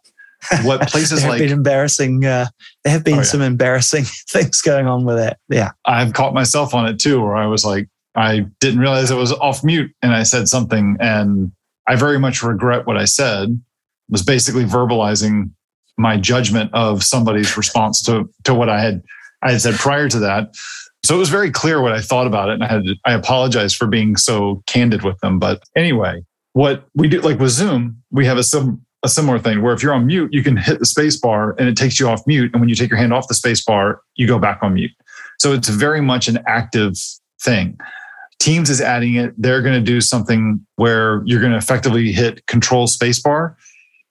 what 0.63 0.87
places 0.89 1.23
like 1.27 1.39
been 1.39 1.51
embarrassing 1.51 2.25
uh, 2.25 2.47
there 2.83 2.93
have 2.93 3.03
been 3.03 3.15
oh, 3.15 3.17
yeah. 3.17 3.23
some 3.23 3.41
embarrassing 3.41 4.03
things 4.29 4.61
going 4.61 4.87
on 4.87 5.05
with 5.05 5.19
it. 5.19 5.37
Yeah. 5.49 5.71
I've 5.85 6.13
caught 6.13 6.33
myself 6.33 6.73
on 6.73 6.85
it 6.87 6.99
too 6.99 7.21
where 7.21 7.35
i 7.35 7.45
was 7.45 7.65
like 7.65 7.87
i 8.15 8.45
didn't 8.59 8.79
realize 8.79 9.11
it 9.11 9.15
was 9.15 9.31
off 9.33 9.63
mute 9.63 9.91
and 10.01 10.13
i 10.13 10.23
said 10.23 10.47
something 10.47 10.97
and 10.99 11.51
i 11.87 11.95
very 11.95 12.19
much 12.19 12.43
regret 12.43 12.85
what 12.85 12.97
i 12.97 13.05
said 13.05 13.49
it 13.49 14.11
was 14.11 14.23
basically 14.23 14.63
verbalizing 14.63 15.51
my 15.97 16.17
judgment 16.17 16.69
of 16.73 17.03
somebody's 17.03 17.57
response 17.57 18.01
to 18.03 18.29
to 18.43 18.53
what 18.53 18.69
i 18.69 18.81
had 18.81 19.01
i 19.41 19.51
had 19.51 19.61
said 19.61 19.75
prior 19.75 20.09
to 20.09 20.19
that. 20.19 20.55
So 21.05 21.13
it 21.13 21.19
was 21.19 21.29
very 21.29 21.51
clear 21.51 21.81
what 21.81 21.91
i 21.93 22.01
thought 22.01 22.27
about 22.27 22.49
it 22.49 22.53
and 22.53 22.63
i 22.63 22.67
had 22.67 22.83
i 23.05 23.13
apologize 23.13 23.73
for 23.73 23.87
being 23.87 24.15
so 24.15 24.63
candid 24.65 25.03
with 25.03 25.19
them. 25.19 25.39
But 25.39 25.63
anyway 25.75 26.23
what 26.53 26.85
we 26.95 27.09
do 27.09 27.19
like 27.19 27.37
with 27.37 27.51
zoom 27.51 28.01
we 28.11 28.25
have 28.25 28.37
a 28.37 28.43
some 28.43 28.84
a 29.03 29.09
similar 29.09 29.39
thing 29.39 29.61
where 29.61 29.73
if 29.73 29.83
you're 29.83 29.93
on 29.93 30.07
mute, 30.07 30.33
you 30.33 30.43
can 30.43 30.57
hit 30.57 30.79
the 30.79 30.85
space 30.85 31.17
bar 31.17 31.55
and 31.59 31.67
it 31.67 31.77
takes 31.77 31.99
you 31.99 32.07
off 32.07 32.25
mute. 32.25 32.51
And 32.53 32.59
when 32.59 32.69
you 32.69 32.75
take 32.75 32.89
your 32.89 32.97
hand 32.97 33.13
off 33.13 33.27
the 33.27 33.33
space 33.33 33.63
bar, 33.63 34.01
you 34.15 34.27
go 34.27 34.39
back 34.39 34.59
on 34.61 34.73
mute. 34.73 34.91
So 35.39 35.53
it's 35.53 35.69
very 35.69 36.01
much 36.01 36.27
an 36.27 36.39
active 36.47 36.93
thing. 37.41 37.77
Teams 38.39 38.69
is 38.69 38.81
adding 38.81 39.15
it. 39.15 39.33
They're 39.37 39.61
going 39.61 39.75
to 39.75 39.81
do 39.81 40.01
something 40.01 40.65
where 40.75 41.21
you're 41.25 41.39
going 41.39 41.51
to 41.51 41.57
effectively 41.57 42.11
hit 42.11 42.45
control 42.47 42.87
space 42.87 43.19
bar 43.19 43.57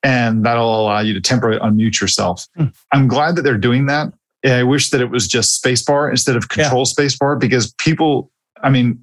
and 0.03 0.45
that'll 0.45 0.83
allow 0.83 1.01
you 1.01 1.15
to 1.15 1.21
temporarily 1.21 1.61
unmute 1.61 2.01
yourself. 2.01 2.47
Hmm. 2.57 2.67
I'm 2.93 3.09
glad 3.09 3.37
that 3.37 3.43
they're 3.43 3.59
doing 3.59 3.87
that. 3.87 4.13
I 4.45 4.63
wish 4.63 4.91
that 4.91 5.01
it 5.01 5.11
was 5.11 5.27
just 5.27 5.63
spacebar 5.63 6.11
instead 6.11 6.37
of 6.37 6.51
control 6.51 6.85
yeah. 6.87 7.05
spacebar 7.05 7.41
because 7.41 7.73
people, 7.79 8.31
I 8.63 8.69
mean, 8.69 9.03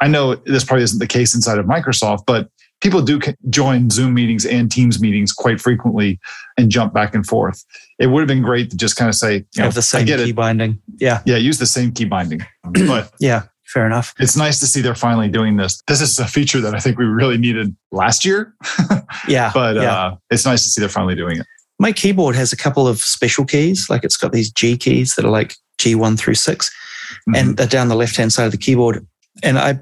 I 0.00 0.08
know 0.08 0.34
this 0.34 0.64
probably 0.64 0.82
isn't 0.82 0.98
the 0.98 1.06
case 1.06 1.34
inside 1.34 1.58
of 1.58 1.66
Microsoft, 1.66 2.24
but 2.26 2.50
people 2.80 3.02
do 3.02 3.20
join 3.48 3.90
Zoom 3.90 4.14
meetings 4.14 4.46
and 4.46 4.70
Teams 4.70 5.00
meetings 5.00 5.32
quite 5.32 5.60
frequently 5.60 6.18
and 6.56 6.70
jump 6.70 6.92
back 6.92 7.14
and 7.14 7.26
forth. 7.26 7.64
It 7.98 8.06
would 8.08 8.20
have 8.20 8.28
been 8.28 8.42
great 8.42 8.70
to 8.70 8.76
just 8.76 8.96
kind 8.96 9.08
of 9.08 9.14
say, 9.14 9.34
you 9.34 9.44
know, 9.58 9.64
have 9.64 9.74
the 9.74 9.82
same 9.82 10.06
key 10.06 10.12
it. 10.12 10.36
binding. 10.36 10.80
Yeah. 10.98 11.20
Yeah. 11.26 11.36
Use 11.36 11.58
the 11.58 11.66
same 11.66 11.92
key 11.92 12.04
binding. 12.04 12.40
But 12.86 13.12
yeah, 13.20 13.44
fair 13.66 13.86
enough. 13.86 14.14
It's 14.18 14.36
nice 14.36 14.60
to 14.60 14.66
see 14.66 14.80
they're 14.80 14.94
finally 14.94 15.28
doing 15.28 15.56
this. 15.56 15.82
This 15.86 16.00
is 16.00 16.18
a 16.18 16.26
feature 16.26 16.60
that 16.60 16.74
I 16.74 16.78
think 16.78 16.98
we 16.98 17.04
really 17.04 17.38
needed 17.38 17.74
last 17.92 18.24
year. 18.24 18.54
yeah. 19.28 19.50
But 19.52 19.76
yeah. 19.76 19.92
Uh, 19.92 20.16
it's 20.30 20.44
nice 20.44 20.62
to 20.64 20.70
see 20.70 20.80
they're 20.80 20.88
finally 20.88 21.16
doing 21.16 21.38
it. 21.38 21.46
My 21.78 21.92
keyboard 21.92 22.36
has 22.36 22.52
a 22.52 22.56
couple 22.56 22.86
of 22.86 23.00
special 23.00 23.44
keys, 23.44 23.88
like 23.88 24.04
it's 24.04 24.16
got 24.16 24.32
these 24.32 24.50
G 24.50 24.76
keys 24.76 25.14
that 25.14 25.24
are 25.24 25.30
like 25.30 25.56
G1 25.78 26.18
through 26.18 26.34
6 26.34 26.68
mm-hmm. 26.68 27.34
and 27.34 27.56
they're 27.56 27.66
down 27.66 27.88
the 27.88 27.96
left 27.96 28.16
hand 28.16 28.32
side 28.32 28.44
of 28.44 28.52
the 28.52 28.58
keyboard. 28.58 29.06
And 29.42 29.58
I 29.58 29.80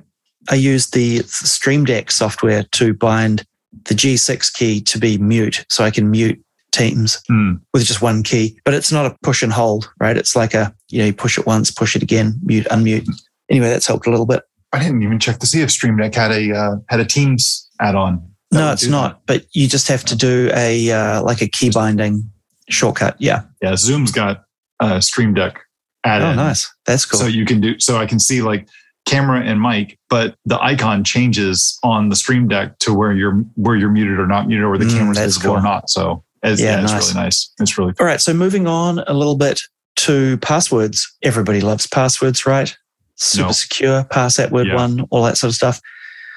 I 0.50 0.54
used 0.54 0.94
the 0.94 1.18
Stream 1.24 1.84
Deck 1.84 2.10
software 2.10 2.64
to 2.72 2.94
bind 2.94 3.44
the 3.84 3.94
G6 3.94 4.52
key 4.52 4.80
to 4.82 4.98
be 4.98 5.18
mute, 5.18 5.64
so 5.68 5.84
I 5.84 5.90
can 5.90 6.10
mute 6.10 6.42
Teams 6.70 7.20
mm. 7.30 7.60
with 7.72 7.84
just 7.84 8.02
one 8.02 8.22
key. 8.22 8.58
But 8.64 8.74
it's 8.74 8.92
not 8.92 9.06
a 9.06 9.16
push 9.22 9.42
and 9.42 9.52
hold, 9.52 9.90
right? 10.00 10.16
It's 10.16 10.36
like 10.36 10.54
a 10.54 10.74
you 10.88 10.98
know 10.98 11.06
you 11.06 11.14
push 11.14 11.38
it 11.38 11.46
once, 11.46 11.70
push 11.70 11.96
it 11.96 12.02
again, 12.02 12.38
mute, 12.42 12.66
unmute. 12.70 13.08
Anyway, 13.50 13.68
that's 13.68 13.86
helped 13.86 14.06
a 14.06 14.10
little 14.10 14.26
bit. 14.26 14.42
I 14.72 14.78
didn't 14.78 15.02
even 15.02 15.18
check 15.18 15.38
to 15.38 15.46
see 15.46 15.62
if 15.62 15.70
Stream 15.70 15.96
Deck 15.96 16.14
had 16.14 16.30
a 16.30 16.54
uh, 16.54 16.76
had 16.88 17.00
a 17.00 17.04
Teams 17.04 17.68
add-on. 17.80 18.22
No, 18.52 18.72
it's 18.72 18.86
not. 18.86 19.26
That. 19.26 19.40
But 19.40 19.46
you 19.52 19.66
just 19.66 19.88
have 19.88 20.04
to 20.04 20.16
do 20.16 20.50
a 20.54 20.90
uh, 20.90 21.22
like 21.22 21.40
a 21.40 21.48
key 21.48 21.70
binding 21.70 22.30
shortcut. 22.68 23.16
Yeah. 23.18 23.42
Yeah. 23.62 23.76
Zoom's 23.76 24.12
got 24.12 24.44
a 24.80 25.00
Stream 25.00 25.34
Deck 25.34 25.60
add 26.04 26.22
Oh, 26.22 26.34
nice. 26.34 26.72
That's 26.86 27.04
cool. 27.04 27.20
So 27.20 27.26
you 27.26 27.44
can 27.44 27.60
do. 27.60 27.78
So 27.78 27.96
I 27.96 28.06
can 28.06 28.18
see 28.18 28.42
like 28.42 28.68
camera 29.08 29.40
and 29.40 29.60
mic, 29.60 29.98
but 30.08 30.36
the 30.44 30.60
icon 30.60 31.02
changes 31.02 31.78
on 31.82 32.10
the 32.10 32.16
Stream 32.16 32.46
Deck 32.48 32.78
to 32.80 32.94
where 32.94 33.12
you're 33.12 33.36
where 33.54 33.76
you're 33.76 33.90
muted 33.90 34.18
or 34.18 34.26
not 34.26 34.46
muted, 34.46 34.64
or 34.64 34.70
where 34.70 34.78
the 34.78 34.84
mm, 34.84 34.98
camera's 34.98 35.18
visible 35.18 35.46
cool. 35.46 35.56
or 35.56 35.62
not. 35.62 35.88
So 35.90 36.22
it's, 36.42 36.60
yeah, 36.60 36.78
yeah 36.78 36.84
it's 36.84 36.92
really 36.92 37.14
nice. 37.14 37.52
It's 37.58 37.78
really 37.78 37.92
cool. 37.94 38.04
All 38.04 38.06
right. 38.06 38.20
So 38.20 38.34
moving 38.34 38.66
on 38.66 39.00
a 39.00 39.14
little 39.14 39.36
bit 39.36 39.60
to 39.96 40.36
passwords. 40.38 41.10
Everybody 41.22 41.60
loves 41.60 41.86
passwords, 41.86 42.46
right? 42.46 42.76
Super 43.16 43.48
no. 43.48 43.52
secure, 43.52 44.04
password 44.04 44.68
yeah. 44.68 44.74
one, 44.74 45.00
all 45.10 45.24
that 45.24 45.36
sort 45.36 45.50
of 45.50 45.54
stuff. 45.54 45.80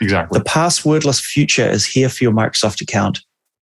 Exactly. 0.01 0.39
The 0.39 0.45
passwordless 0.45 1.21
future 1.21 1.69
is 1.69 1.85
here 1.85 2.09
for 2.09 2.23
your 2.23 2.33
Microsoft 2.33 2.81
account. 2.81 3.21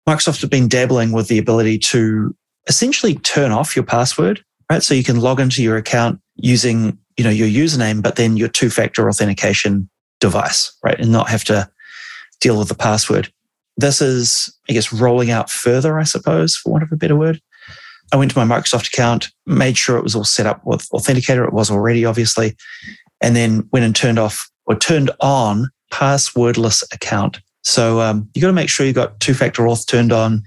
Microsoft 0.09 0.41
have 0.41 0.49
been 0.49 0.67
dabbling 0.67 1.13
with 1.13 1.29
the 1.29 1.37
ability 1.37 1.77
to 1.79 2.35
essentially 2.67 3.15
turn 3.15 3.51
off 3.51 3.75
your 3.75 3.85
password, 3.85 4.43
right? 4.69 4.83
So 4.83 4.93
you 4.93 5.03
can 5.03 5.21
log 5.21 5.39
into 5.39 5.63
your 5.63 5.77
account 5.77 6.19
using 6.35 6.97
you 7.17 7.23
know, 7.23 7.29
your 7.31 7.47
username, 7.47 8.01
but 8.01 8.15
then 8.15 8.37
your 8.37 8.47
two 8.47 8.69
factor 8.69 9.09
authentication 9.09 9.89
device, 10.19 10.71
right? 10.83 10.99
And 10.99 11.11
not 11.11 11.29
have 11.29 11.43
to 11.45 11.69
deal 12.39 12.57
with 12.57 12.69
the 12.69 12.75
password. 12.75 13.31
This 13.75 14.01
is, 14.01 14.55
I 14.69 14.73
guess, 14.73 14.93
rolling 14.93 15.31
out 15.31 15.49
further, 15.49 15.99
I 15.99 16.03
suppose, 16.03 16.55
for 16.55 16.71
want 16.71 16.83
of 16.83 16.91
a 16.91 16.95
better 16.95 17.15
word. 17.15 17.41
I 18.13 18.17
went 18.17 18.31
to 18.31 18.45
my 18.45 18.59
Microsoft 18.59 18.87
account, 18.87 19.29
made 19.45 19.77
sure 19.77 19.97
it 19.97 20.03
was 20.03 20.15
all 20.15 20.23
set 20.23 20.45
up 20.45 20.61
with 20.65 20.87
Authenticator. 20.89 21.45
It 21.45 21.53
was 21.53 21.69
already, 21.69 22.05
obviously. 22.05 22.55
And 23.19 23.35
then 23.35 23.67
went 23.71 23.85
and 23.85 23.95
turned 23.95 24.19
off 24.19 24.49
or 24.65 24.75
turned 24.75 25.11
on 25.19 25.69
passwordless 25.91 26.83
account. 26.93 27.41
So 27.63 27.99
um, 27.99 28.29
you 28.33 28.41
got 28.41 28.47
to 28.47 28.53
make 28.53 28.69
sure 28.69 28.85
you 28.85 28.93
got 28.93 29.19
two 29.19 29.33
factor 29.33 29.63
auth 29.63 29.87
turned 29.87 30.13
on. 30.13 30.43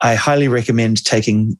I 0.00 0.14
highly 0.14 0.48
recommend 0.48 1.04
taking 1.04 1.58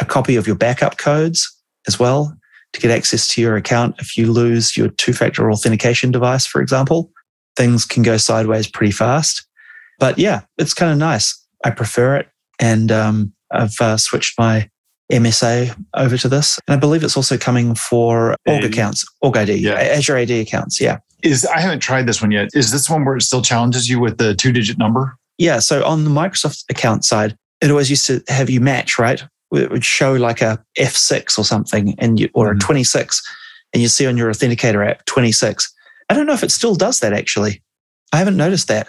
a 0.00 0.04
copy 0.04 0.36
of 0.36 0.46
your 0.46 0.56
backup 0.56 0.96
codes 0.96 1.54
as 1.86 1.98
well 1.98 2.37
to 2.72 2.80
get 2.80 2.90
access 2.90 3.28
to 3.28 3.40
your 3.40 3.56
account. 3.56 3.96
If 3.98 4.16
you 4.16 4.30
lose 4.30 4.76
your 4.76 4.88
two 4.88 5.12
factor 5.12 5.50
authentication 5.50 6.10
device, 6.10 6.46
for 6.46 6.60
example, 6.60 7.10
things 7.56 7.84
can 7.84 8.02
go 8.02 8.16
sideways 8.16 8.68
pretty 8.68 8.92
fast. 8.92 9.46
But 9.98 10.18
yeah, 10.18 10.42
it's 10.58 10.74
kind 10.74 10.92
of 10.92 10.98
nice. 10.98 11.44
I 11.64 11.70
prefer 11.70 12.16
it. 12.16 12.28
And 12.60 12.92
um, 12.92 13.32
I've 13.50 13.80
uh, 13.80 13.96
switched 13.96 14.38
my 14.38 14.68
MSA 15.10 15.74
over 15.94 16.16
to 16.18 16.28
this. 16.28 16.58
And 16.66 16.76
I 16.76 16.78
believe 16.78 17.02
it's 17.02 17.16
also 17.16 17.36
coming 17.38 17.74
for 17.74 18.36
Org 18.46 18.64
accounts, 18.64 19.06
Org 19.22 19.36
ID, 19.36 19.56
yeah. 19.56 19.74
Azure 19.74 20.16
AD 20.16 20.30
accounts. 20.30 20.80
Yeah. 20.80 20.98
Is 21.22 21.44
I 21.46 21.58
haven't 21.60 21.80
tried 21.80 22.06
this 22.06 22.22
one 22.22 22.30
yet. 22.30 22.50
Is 22.54 22.70
this 22.70 22.88
one 22.88 23.04
where 23.04 23.16
it 23.16 23.22
still 23.22 23.42
challenges 23.42 23.88
you 23.88 23.98
with 23.98 24.18
the 24.18 24.34
two 24.34 24.52
digit 24.52 24.78
number? 24.78 25.16
Yeah. 25.36 25.58
So 25.58 25.84
on 25.84 26.04
the 26.04 26.10
Microsoft 26.10 26.64
account 26.70 27.04
side, 27.04 27.36
it 27.60 27.70
always 27.70 27.90
used 27.90 28.06
to 28.06 28.22
have 28.28 28.48
you 28.50 28.60
match, 28.60 28.98
right? 28.98 29.24
It 29.52 29.70
would 29.70 29.84
show 29.84 30.14
like 30.14 30.40
a 30.40 30.62
F6 30.78 31.38
or 31.38 31.44
something 31.44 31.94
and 31.98 32.20
you, 32.20 32.28
or 32.34 32.52
mm. 32.52 32.56
a 32.56 32.58
26 32.58 33.22
and 33.72 33.82
you 33.82 33.88
see 33.88 34.06
on 34.06 34.16
your 34.16 34.30
authenticator 34.30 34.86
app 34.88 35.04
26. 35.06 35.72
I 36.08 36.14
don't 36.14 36.26
know 36.26 36.32
if 36.32 36.42
it 36.42 36.50
still 36.50 36.74
does 36.74 37.00
that 37.00 37.12
actually. 37.12 37.62
I 38.12 38.18
haven't 38.18 38.36
noticed 38.36 38.68
that. 38.68 38.88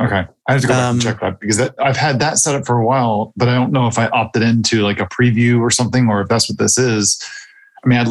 Okay. 0.00 0.26
I 0.48 0.52
have 0.52 0.62
to 0.62 0.66
go 0.66 0.72
back 0.72 0.82
um, 0.82 0.96
and 0.96 1.02
check 1.02 1.20
that 1.20 1.40
because 1.40 1.58
that, 1.58 1.74
I've 1.78 1.96
had 1.96 2.20
that 2.20 2.38
set 2.38 2.54
up 2.54 2.66
for 2.66 2.78
a 2.78 2.86
while, 2.86 3.32
but 3.36 3.48
I 3.48 3.54
don't 3.54 3.72
know 3.72 3.86
if 3.86 3.98
I 3.98 4.06
opted 4.08 4.42
into 4.42 4.82
like 4.82 5.00
a 5.00 5.06
preview 5.06 5.60
or 5.60 5.70
something 5.70 6.08
or 6.08 6.22
if 6.22 6.28
that's 6.28 6.48
what 6.48 6.58
this 6.58 6.78
is. 6.78 7.22
I 7.84 7.88
mean, 7.88 7.98
I'd, 7.98 8.08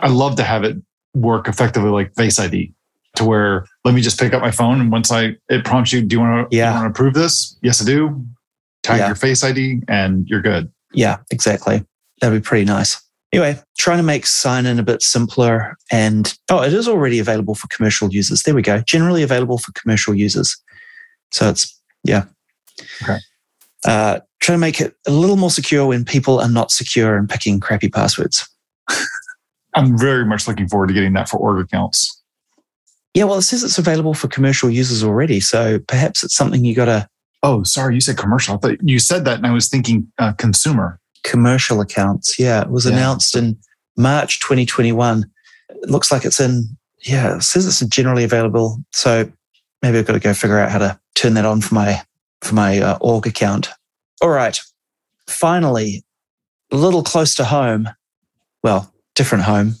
i 0.00 0.08
love 0.08 0.36
to 0.36 0.42
have 0.42 0.62
it 0.62 0.76
work 1.14 1.48
effectively 1.48 1.88
like 1.88 2.14
Face 2.14 2.38
ID 2.38 2.72
to 3.16 3.24
where 3.24 3.66
let 3.84 3.94
me 3.94 4.02
just 4.02 4.20
pick 4.20 4.34
up 4.34 4.42
my 4.42 4.50
phone 4.50 4.80
and 4.80 4.92
once 4.92 5.10
I 5.10 5.36
it 5.48 5.64
prompts 5.64 5.92
you, 5.92 6.02
do 6.02 6.16
you 6.16 6.20
want 6.20 6.50
to, 6.50 6.56
yeah. 6.56 6.86
approve 6.86 7.14
this? 7.14 7.56
Yes, 7.62 7.82
I 7.82 7.86
do. 7.86 8.24
Tag 8.82 9.00
yeah. 9.00 9.06
your 9.06 9.16
Face 9.16 9.42
ID 9.42 9.82
and 9.88 10.28
you're 10.28 10.42
good. 10.42 10.70
Yeah, 10.92 11.18
exactly. 11.30 11.84
That'd 12.20 12.42
be 12.42 12.44
pretty 12.46 12.64
nice. 12.64 13.00
Anyway, 13.32 13.60
trying 13.78 13.98
to 13.98 14.02
make 14.02 14.24
sign 14.24 14.66
in 14.66 14.78
a 14.78 14.82
bit 14.82 15.02
simpler. 15.02 15.76
And 15.90 16.32
oh, 16.50 16.62
it 16.62 16.72
is 16.72 16.88
already 16.88 17.18
available 17.18 17.54
for 17.54 17.66
commercial 17.68 18.12
users. 18.12 18.42
There 18.42 18.54
we 18.54 18.62
go. 18.62 18.80
Generally 18.80 19.22
available 19.22 19.58
for 19.58 19.72
commercial 19.72 20.14
users. 20.14 20.56
So 21.32 21.50
it's, 21.50 21.78
yeah. 22.04 22.24
Okay. 23.02 23.18
Uh, 23.84 24.20
trying 24.40 24.56
to 24.56 24.60
make 24.60 24.80
it 24.80 24.94
a 25.06 25.10
little 25.10 25.36
more 25.36 25.50
secure 25.50 25.86
when 25.86 26.04
people 26.04 26.40
are 26.40 26.48
not 26.48 26.70
secure 26.70 27.16
and 27.16 27.28
picking 27.28 27.60
crappy 27.60 27.88
passwords. 27.88 28.48
I'm 29.74 29.98
very 29.98 30.24
much 30.24 30.48
looking 30.48 30.68
forward 30.68 30.86
to 30.88 30.94
getting 30.94 31.12
that 31.14 31.28
for 31.28 31.36
org 31.36 31.64
accounts. 31.64 32.22
Yeah, 33.12 33.24
well, 33.24 33.38
it 33.38 33.42
says 33.42 33.64
it's 33.64 33.78
available 33.78 34.14
for 34.14 34.28
commercial 34.28 34.70
users 34.70 35.02
already. 35.02 35.40
So 35.40 35.78
perhaps 35.80 36.22
it's 36.22 36.34
something 36.34 36.64
you 36.64 36.74
got 36.74 36.86
to 36.86 37.08
Oh, 37.42 37.62
sorry, 37.62 37.94
you 37.94 38.00
said 38.00 38.16
commercial. 38.16 38.54
I 38.54 38.58
thought 38.58 38.78
you 38.82 38.98
said 38.98 39.24
that, 39.24 39.36
and 39.36 39.46
I 39.46 39.52
was 39.52 39.68
thinking 39.68 40.10
uh, 40.18 40.32
consumer. 40.32 41.00
Commercial 41.22 41.80
accounts. 41.80 42.38
Yeah, 42.38 42.62
it 42.62 42.70
was 42.70 42.86
yeah. 42.86 42.92
announced 42.92 43.36
in 43.36 43.58
March 43.96 44.40
2021. 44.40 45.24
It 45.68 45.90
looks 45.90 46.10
like 46.10 46.24
it's 46.24 46.40
in. 46.40 46.76
Yeah, 47.00 47.36
it 47.36 47.42
says 47.42 47.66
it's 47.66 47.80
generally 47.94 48.24
available. 48.24 48.82
So 48.92 49.30
maybe 49.82 49.98
I've 49.98 50.06
got 50.06 50.14
to 50.14 50.20
go 50.20 50.34
figure 50.34 50.58
out 50.58 50.70
how 50.70 50.78
to 50.78 50.98
turn 51.14 51.34
that 51.34 51.44
on 51.44 51.60
for 51.60 51.74
my 51.74 52.02
for 52.42 52.54
my 52.54 52.80
uh, 52.80 52.98
org 53.00 53.26
account. 53.26 53.68
All 54.20 54.30
right. 54.30 54.58
Finally, 55.26 56.04
a 56.70 56.76
little 56.76 57.02
close 57.02 57.34
to 57.36 57.44
home. 57.44 57.88
Well, 58.62 58.92
different 59.14 59.44
home. 59.44 59.74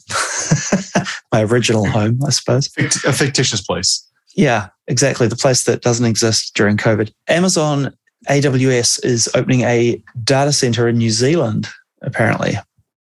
my 1.32 1.42
original 1.44 1.86
home, 1.86 2.20
I 2.24 2.30
suppose. 2.30 2.70
A 2.78 3.12
fictitious 3.12 3.60
place. 3.60 4.06
Yeah, 4.36 4.68
exactly. 4.86 5.26
The 5.26 5.36
place 5.36 5.64
that 5.64 5.82
doesn't 5.82 6.06
exist 6.06 6.54
during 6.54 6.76
COVID. 6.76 7.10
Amazon 7.28 7.96
AWS 8.28 9.04
is 9.04 9.28
opening 9.34 9.62
a 9.62 10.02
data 10.22 10.52
center 10.52 10.88
in 10.88 10.98
New 10.98 11.10
Zealand, 11.10 11.68
apparently. 12.02 12.54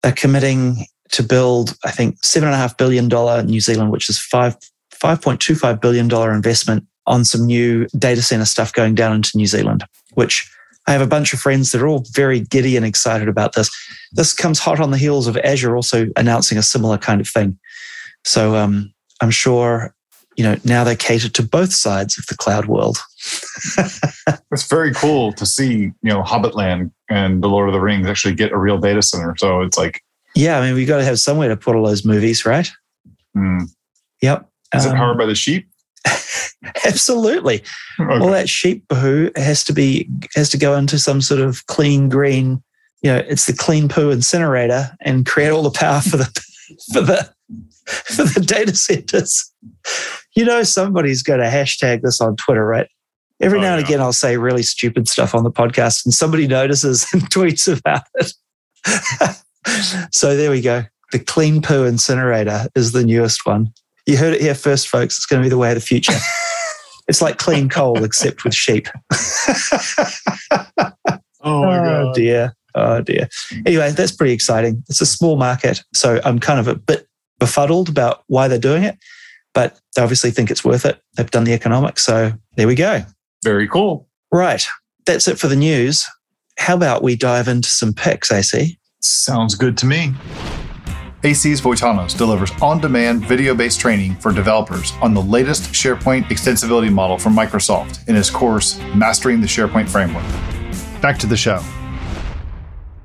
They're 0.02 0.12
committing 0.12 0.86
to 1.12 1.22
build, 1.22 1.76
I 1.84 1.90
think, 1.90 2.20
$7.5 2.22 2.76
billion 2.76 3.46
New 3.46 3.60
Zealand, 3.60 3.90
which 3.90 4.08
is 4.08 4.18
five, 4.18 4.56
$5.25 4.94 5.80
billion 5.80 6.10
investment 6.34 6.86
on 7.06 7.24
some 7.24 7.46
new 7.46 7.86
data 7.98 8.22
center 8.22 8.44
stuff 8.44 8.72
going 8.72 8.94
down 8.94 9.14
into 9.14 9.36
New 9.36 9.46
Zealand, 9.46 9.84
which 10.14 10.50
I 10.86 10.92
have 10.92 11.00
a 11.00 11.06
bunch 11.06 11.32
of 11.32 11.40
friends 11.40 11.72
that 11.72 11.82
are 11.82 11.88
all 11.88 12.04
very 12.12 12.40
giddy 12.40 12.76
and 12.76 12.86
excited 12.86 13.28
about 13.28 13.54
this. 13.54 13.70
This 14.12 14.32
comes 14.32 14.58
hot 14.58 14.80
on 14.80 14.90
the 14.90 14.98
heels 14.98 15.26
of 15.26 15.36
Azure 15.38 15.76
also 15.76 16.06
announcing 16.16 16.58
a 16.58 16.62
similar 16.62 16.98
kind 16.98 17.20
of 17.20 17.28
thing. 17.28 17.58
So 18.24 18.56
um, 18.56 18.92
I'm 19.20 19.30
sure 19.30 19.94
you 20.40 20.46
know, 20.46 20.56
now 20.64 20.84
they 20.84 20.96
cater 20.96 21.28
to 21.28 21.42
both 21.42 21.70
sides 21.70 22.18
of 22.18 22.24
the 22.28 22.34
cloud 22.34 22.64
world. 22.64 22.96
it's 24.50 24.66
very 24.70 24.90
cool 24.94 25.34
to 25.34 25.44
see, 25.44 25.74
you 25.82 25.92
know, 26.02 26.22
Hobbitland 26.22 26.92
and 27.10 27.42
The 27.42 27.46
Lord 27.46 27.68
of 27.68 27.74
the 27.74 27.80
Rings 27.80 28.06
actually 28.06 28.34
get 28.34 28.50
a 28.50 28.56
real 28.56 28.78
data 28.78 29.02
center. 29.02 29.34
So 29.36 29.60
it's 29.60 29.76
like, 29.76 30.02
yeah, 30.34 30.58
I 30.58 30.62
mean, 30.62 30.74
we 30.74 30.86
got 30.86 30.96
to 30.96 31.04
have 31.04 31.20
somewhere 31.20 31.50
to 31.50 31.58
put 31.58 31.76
all 31.76 31.84
those 31.84 32.06
movies, 32.06 32.46
right? 32.46 32.70
Mm. 33.36 33.68
Yep. 34.22 34.48
Is 34.74 34.86
um, 34.86 34.94
it 34.94 34.96
powered 34.96 35.18
by 35.18 35.26
the 35.26 35.34
sheep? 35.34 35.68
absolutely. 36.86 37.62
Okay. 38.00 38.18
All 38.18 38.30
that 38.30 38.48
sheep 38.48 38.88
poo 38.88 39.30
has 39.36 39.62
to 39.64 39.74
be 39.74 40.08
has 40.36 40.48
to 40.48 40.56
go 40.56 40.74
into 40.74 40.98
some 40.98 41.20
sort 41.20 41.42
of 41.42 41.66
clean 41.66 42.08
green. 42.08 42.62
You 43.02 43.12
know, 43.12 43.18
it's 43.28 43.44
the 43.44 43.52
clean 43.52 43.90
poo 43.90 44.08
incinerator 44.08 44.96
and 45.02 45.26
create 45.26 45.50
all 45.50 45.64
the 45.64 45.70
power 45.70 46.00
for 46.00 46.16
the 46.16 46.24
for 46.94 47.02
the 47.02 47.30
for 47.84 48.22
the 48.22 48.40
data 48.40 48.74
centers. 48.74 49.52
You 50.34 50.44
know, 50.44 50.62
somebody's 50.62 51.22
going 51.22 51.40
to 51.40 51.46
hashtag 51.46 52.02
this 52.02 52.20
on 52.20 52.36
Twitter, 52.36 52.64
right? 52.64 52.88
Every 53.40 53.58
oh, 53.58 53.62
now 53.62 53.74
and 53.74 53.82
yeah. 53.82 53.86
again, 53.86 54.00
I'll 54.00 54.12
say 54.12 54.36
really 54.36 54.62
stupid 54.62 55.08
stuff 55.08 55.34
on 55.34 55.44
the 55.44 55.50
podcast, 55.50 56.04
and 56.04 56.14
somebody 56.14 56.46
notices 56.46 57.06
and 57.12 57.22
tweets 57.30 57.66
about 57.66 58.02
it. 58.16 58.32
so 60.12 60.36
there 60.36 60.50
we 60.50 60.60
go. 60.60 60.84
The 61.12 61.18
clean 61.18 61.62
poo 61.62 61.84
incinerator 61.84 62.68
is 62.74 62.92
the 62.92 63.04
newest 63.04 63.44
one. 63.44 63.72
You 64.06 64.16
heard 64.16 64.34
it 64.34 64.40
here 64.40 64.54
first, 64.54 64.88
folks. 64.88 65.16
It's 65.16 65.26
going 65.26 65.42
to 65.42 65.46
be 65.46 65.50
the 65.50 65.58
way 65.58 65.70
of 65.70 65.74
the 65.74 65.80
future. 65.80 66.12
it's 67.08 67.20
like 67.20 67.38
clean 67.38 67.68
coal, 67.68 68.02
except 68.04 68.44
with 68.44 68.54
sheep. 68.54 68.88
Oh 71.42 71.62
my 71.62 71.78
oh 71.78 72.12
dear. 72.14 72.54
Oh 72.74 73.00
dear. 73.00 73.28
Anyway, 73.66 73.90
that's 73.92 74.12
pretty 74.12 74.32
exciting. 74.32 74.84
It's 74.88 75.00
a 75.00 75.06
small 75.06 75.36
market. 75.36 75.82
So 75.94 76.20
I'm 76.24 76.38
kind 76.38 76.60
of 76.60 76.68
a 76.68 76.74
bit 76.74 77.08
befuddled 77.38 77.88
about 77.88 78.22
why 78.26 78.48
they're 78.48 78.58
doing 78.58 78.84
it, 78.84 78.98
but 79.54 79.78
they 79.94 80.02
obviously 80.02 80.30
think 80.30 80.50
it's 80.50 80.64
worth 80.64 80.84
it. 80.84 81.00
They've 81.16 81.30
done 81.30 81.44
the 81.44 81.52
economics. 81.52 82.04
So 82.04 82.32
there 82.56 82.66
we 82.66 82.74
go. 82.74 83.02
Very 83.44 83.68
cool. 83.68 84.08
Right. 84.32 84.64
That's 85.06 85.28
it 85.28 85.38
for 85.38 85.48
the 85.48 85.56
news. 85.56 86.06
How 86.58 86.76
about 86.76 87.02
we 87.02 87.16
dive 87.16 87.48
into 87.48 87.68
some 87.68 87.92
picks, 87.92 88.30
AC? 88.30 88.78
Sounds 89.00 89.54
good 89.54 89.78
to 89.78 89.86
me. 89.86 90.14
AC's 91.22 91.60
Voitanos 91.60 92.16
delivers 92.16 92.50
on 92.62 92.80
demand 92.80 93.26
video 93.26 93.54
based 93.54 93.78
training 93.78 94.14
for 94.16 94.32
developers 94.32 94.92
on 95.02 95.12
the 95.12 95.20
latest 95.20 95.64
SharePoint 95.64 96.24
extensibility 96.24 96.90
model 96.90 97.18
from 97.18 97.34
Microsoft 97.34 98.08
in 98.08 98.14
his 98.14 98.30
course, 98.30 98.78
Mastering 98.94 99.40
the 99.40 99.46
SharePoint 99.46 99.88
Framework. 99.88 100.24
Back 101.02 101.18
to 101.18 101.26
the 101.26 101.36
show. 101.36 101.62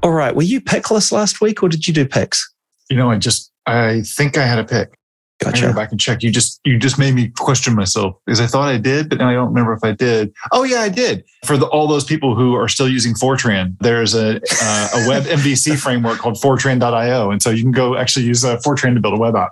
All 0.02 0.12
right. 0.12 0.34
Were 0.36 0.44
you 0.44 0.62
pickless 0.62 1.12
last 1.12 1.42
week 1.42 1.62
or 1.64 1.68
did 1.68 1.88
you 1.88 1.94
do 1.94 2.06
picks? 2.06 2.54
You 2.90 2.96
know, 2.96 3.10
I 3.10 3.18
just 3.18 3.52
I 3.66 4.02
think 4.02 4.38
I 4.38 4.46
had 4.46 4.60
a 4.60 4.64
pick. 4.64 4.98
I 5.42 5.52
gotta 5.52 5.62
go 5.62 5.74
back 5.74 5.92
and 5.92 6.00
check. 6.00 6.24
You 6.24 6.32
just 6.32 6.62
you 6.64 6.80
just 6.80 6.98
made 6.98 7.14
me 7.14 7.30
question 7.30 7.76
myself 7.76 8.16
because 8.26 8.40
I 8.40 8.48
thought 8.48 8.70
I 8.70 8.78
did, 8.78 9.10
but 9.10 9.18
now 9.20 9.30
I 9.30 9.34
don't 9.34 9.50
remember 9.50 9.74
if 9.74 9.84
I 9.84 9.92
did. 9.92 10.34
Oh 10.52 10.64
yeah, 10.64 10.80
I 10.80 10.90
did. 10.90 11.26
For 11.44 11.58
the, 11.58 11.66
all 11.68 11.88
those 11.88 12.06
people 12.06 12.36
who 12.36 12.56
are 12.56 12.68
still 12.68 12.90
using 12.90 13.14
Fortran, 13.14 13.76
there's 13.80 14.16
a 14.16 14.38
uh, 14.38 14.90
a 14.96 15.08
web 15.10 15.24
MVC 15.26 15.78
framework 15.78 16.20
called 16.20 16.36
Fortran.io, 16.36 17.32
and 17.32 17.42
so 17.42 17.50
you 17.50 17.64
can 17.64 17.72
go 17.72 17.98
actually 17.98 18.26
use 18.26 18.46
uh, 18.46 18.58
Fortran 18.58 18.94
to 18.96 19.02
build 19.02 19.16
a 19.16 19.18
web 19.18 19.36
app. 19.36 19.52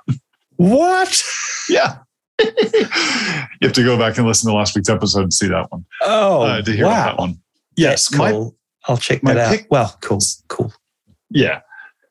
What? 0.55 1.23
Yeah. 1.69 1.97
you 2.39 2.47
have 3.61 3.73
to 3.73 3.84
go 3.84 3.97
back 3.97 4.17
and 4.17 4.25
listen 4.25 4.49
to 4.49 4.55
last 4.55 4.75
week's 4.75 4.89
episode 4.89 5.25
to 5.25 5.36
see 5.36 5.47
that 5.47 5.71
one. 5.71 5.86
Oh, 6.01 6.41
uh, 6.43 6.61
to 6.61 6.71
hear 6.71 6.86
wow. 6.86 6.91
about 6.91 7.05
that 7.05 7.19
one. 7.19 7.41
Yes, 7.75 8.07
That's 8.07 8.17
my- 8.17 8.31
cool. 8.31 8.55
I'll 8.86 8.97
check 8.97 9.23
my 9.23 9.34
that 9.34 9.47
out. 9.47 9.51
pick- 9.51 9.67
well, 9.69 9.97
cool. 10.01 10.19
Cool. 10.49 10.73
Yeah. 11.29 11.61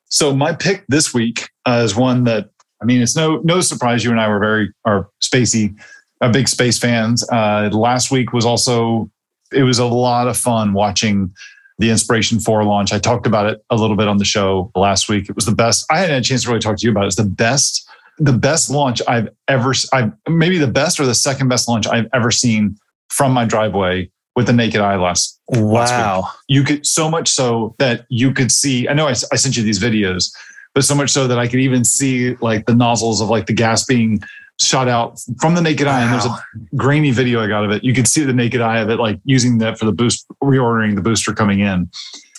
So 0.08 0.34
my 0.34 0.54
pick 0.54 0.84
this 0.88 1.14
week 1.14 1.50
uh, 1.66 1.82
is 1.84 1.94
one 1.96 2.24
that 2.24 2.50
I 2.82 2.84
mean, 2.84 3.00
it's 3.00 3.16
no 3.16 3.40
no 3.44 3.60
surprise 3.60 4.04
you 4.04 4.10
and 4.10 4.20
I 4.20 4.28
were 4.28 4.40
very 4.40 4.72
are 4.84 5.08
spacey, 5.22 5.74
uh, 6.20 6.30
big 6.32 6.48
space 6.48 6.78
fans. 6.78 7.26
Uh, 7.30 7.70
last 7.72 8.10
week 8.10 8.32
was 8.32 8.44
also 8.44 9.10
it 9.52 9.62
was 9.62 9.78
a 9.78 9.86
lot 9.86 10.26
of 10.28 10.36
fun 10.36 10.72
watching 10.72 11.32
the 11.78 11.90
Inspiration 11.90 12.40
Four 12.40 12.64
launch. 12.64 12.92
I 12.92 12.98
talked 12.98 13.26
about 13.26 13.46
it 13.46 13.64
a 13.70 13.76
little 13.76 13.96
bit 13.96 14.08
on 14.08 14.18
the 14.18 14.24
show 14.24 14.70
last 14.74 15.08
week. 15.08 15.28
It 15.28 15.36
was 15.36 15.46
the 15.46 15.54
best. 15.54 15.86
I 15.90 15.98
hadn't 15.98 16.14
had 16.14 16.22
a 16.22 16.24
chance 16.24 16.42
to 16.42 16.48
really 16.48 16.60
talk 16.60 16.76
to 16.78 16.84
you 16.84 16.90
about 16.90 17.04
it. 17.04 17.08
It's 17.08 17.16
the 17.16 17.24
best 17.24 17.88
the 18.18 18.32
best 18.32 18.70
launch 18.70 19.00
I've 19.08 19.28
ever 19.48 19.72
I 19.92 20.10
maybe 20.28 20.58
the 20.58 20.66
best 20.66 21.00
or 21.00 21.06
the 21.06 21.14
second 21.14 21.48
best 21.48 21.68
launch 21.68 21.86
I've 21.86 22.08
ever 22.12 22.30
seen 22.30 22.76
from 23.08 23.32
my 23.32 23.44
driveway 23.44 24.10
with 24.36 24.46
the 24.46 24.52
naked 24.52 24.80
eye 24.80 24.96
last 24.96 25.40
Wow. 25.48 26.28
you 26.48 26.62
could 26.62 26.86
so 26.86 27.10
much 27.10 27.28
so 27.28 27.74
that 27.78 28.06
you 28.08 28.32
could 28.32 28.50
see 28.50 28.88
i 28.88 28.94
know 28.94 29.06
I 29.06 29.12
sent 29.12 29.56
you 29.56 29.62
these 29.62 29.78
videos 29.78 30.30
but 30.74 30.84
so 30.84 30.94
much 30.94 31.10
so 31.10 31.26
that 31.28 31.38
i 31.38 31.46
could 31.46 31.60
even 31.60 31.84
see 31.84 32.34
like 32.36 32.66
the 32.66 32.74
nozzles 32.74 33.20
of 33.20 33.28
like 33.28 33.46
the 33.46 33.52
gas 33.52 33.84
being 33.84 34.20
shot 34.60 34.86
out 34.88 35.18
from 35.40 35.54
the 35.54 35.60
naked 35.60 35.86
eye 35.86 36.02
and 36.02 36.12
there's 36.12 36.26
a 36.26 36.76
grainy 36.76 37.10
video 37.10 37.42
i 37.42 37.46
got 37.48 37.64
of 37.64 37.70
it 37.70 37.82
you 37.82 37.92
could 37.94 38.06
see 38.06 38.22
the 38.24 38.32
naked 38.32 38.60
eye 38.60 38.78
of 38.78 38.88
it 38.90 38.98
like 38.98 39.18
using 39.24 39.58
that 39.58 39.78
for 39.78 39.84
the 39.86 39.92
boost 39.92 40.26
reordering 40.42 40.94
the 40.94 41.02
booster 41.02 41.32
coming 41.32 41.60
in 41.60 41.88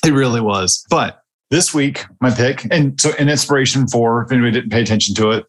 it 0.05 0.11
really 0.13 0.39
was 0.41 0.86
but 0.89 1.21
this 1.49 1.73
week 1.73 2.05
my 2.21 2.29
pick 2.31 2.65
and 2.71 2.99
so 2.99 3.11
an 3.19 3.29
Inspiration 3.29 3.88
Four 3.88 4.23
if 4.23 4.31
anybody 4.31 4.51
didn't 4.51 4.71
pay 4.71 4.81
attention 4.81 5.13
to 5.15 5.31
it 5.31 5.45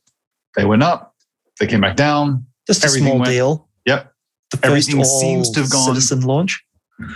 they 0.56 0.64
went 0.64 0.82
up 0.82 1.14
they 1.60 1.66
came 1.66 1.80
back 1.80 1.96
down 1.96 2.44
Just 2.66 2.84
a 2.84 2.88
small 2.88 3.18
went- 3.18 3.30
deal. 3.30 3.68
Yep. 3.86 4.12
The 4.50 4.56
first 4.56 4.66
Everything 4.66 5.04
seems 5.04 5.50
to 5.50 5.60
have 5.60 5.70
gone- 5.70 5.86
citizen 5.94 6.20
launch. 6.22 6.62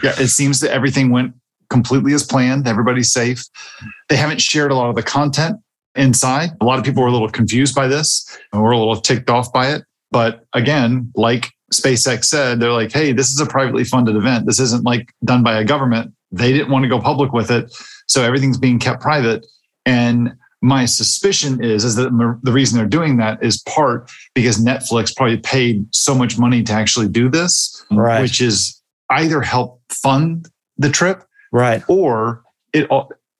Yeah, 0.02 0.14
it 0.18 0.28
seems 0.28 0.60
that 0.60 0.70
everything 0.72 1.10
went 1.10 1.34
completely 1.70 2.12
as 2.14 2.22
planned. 2.24 2.66
Everybody's 2.66 3.12
safe. 3.12 3.44
They 4.08 4.16
haven't 4.16 4.40
shared 4.40 4.70
a 4.70 4.74
lot 4.74 4.88
of 4.90 4.96
the 4.96 5.02
content 5.02 5.56
inside. 5.94 6.50
A 6.60 6.64
lot 6.64 6.78
of 6.78 6.84
people 6.84 7.02
were 7.02 7.08
a 7.08 7.12
little 7.12 7.28
confused 7.28 7.74
by 7.74 7.86
this 7.88 8.26
and 8.52 8.62
were 8.62 8.70
a 8.70 8.78
little 8.78 8.96
ticked 8.96 9.30
off 9.30 9.52
by 9.52 9.70
it. 9.72 9.82
But 10.10 10.44
again, 10.54 11.12
like 11.14 11.50
SpaceX 11.72 12.24
said, 12.26 12.60
they're 12.60 12.72
like, 12.72 12.92
hey, 12.92 13.12
this 13.12 13.30
is 13.30 13.40
a 13.40 13.46
privately 13.46 13.84
funded 13.84 14.16
event. 14.16 14.46
This 14.46 14.60
isn't 14.60 14.84
like 14.84 15.12
done 15.24 15.42
by 15.42 15.58
a 15.58 15.64
government. 15.64 16.14
They 16.30 16.52
didn't 16.52 16.70
want 16.70 16.84
to 16.84 16.88
go 16.88 17.00
public 17.00 17.32
with 17.32 17.50
it. 17.50 17.74
So 18.06 18.22
everything's 18.22 18.58
being 18.58 18.78
kept 18.78 19.02
private. 19.02 19.44
And 19.84 20.32
my 20.62 20.86
suspicion 20.86 21.62
is, 21.62 21.84
is 21.84 21.94
that 21.96 22.10
the 22.42 22.52
reason 22.52 22.78
they're 22.78 22.86
doing 22.88 23.16
that 23.18 23.42
is 23.42 23.62
part 23.62 24.10
because 24.34 24.62
Netflix 24.64 25.14
probably 25.14 25.36
paid 25.38 25.86
so 25.94 26.14
much 26.14 26.38
money 26.38 26.62
to 26.64 26.72
actually 26.72 27.08
do 27.08 27.28
this, 27.28 27.84
Right. 27.90 28.20
which 28.20 28.40
is 28.40 28.80
either 29.10 29.40
help 29.40 29.80
fund 29.90 30.48
the 30.76 30.90
trip 30.90 31.22
Right. 31.52 31.82
or 31.88 32.42
it 32.72 32.88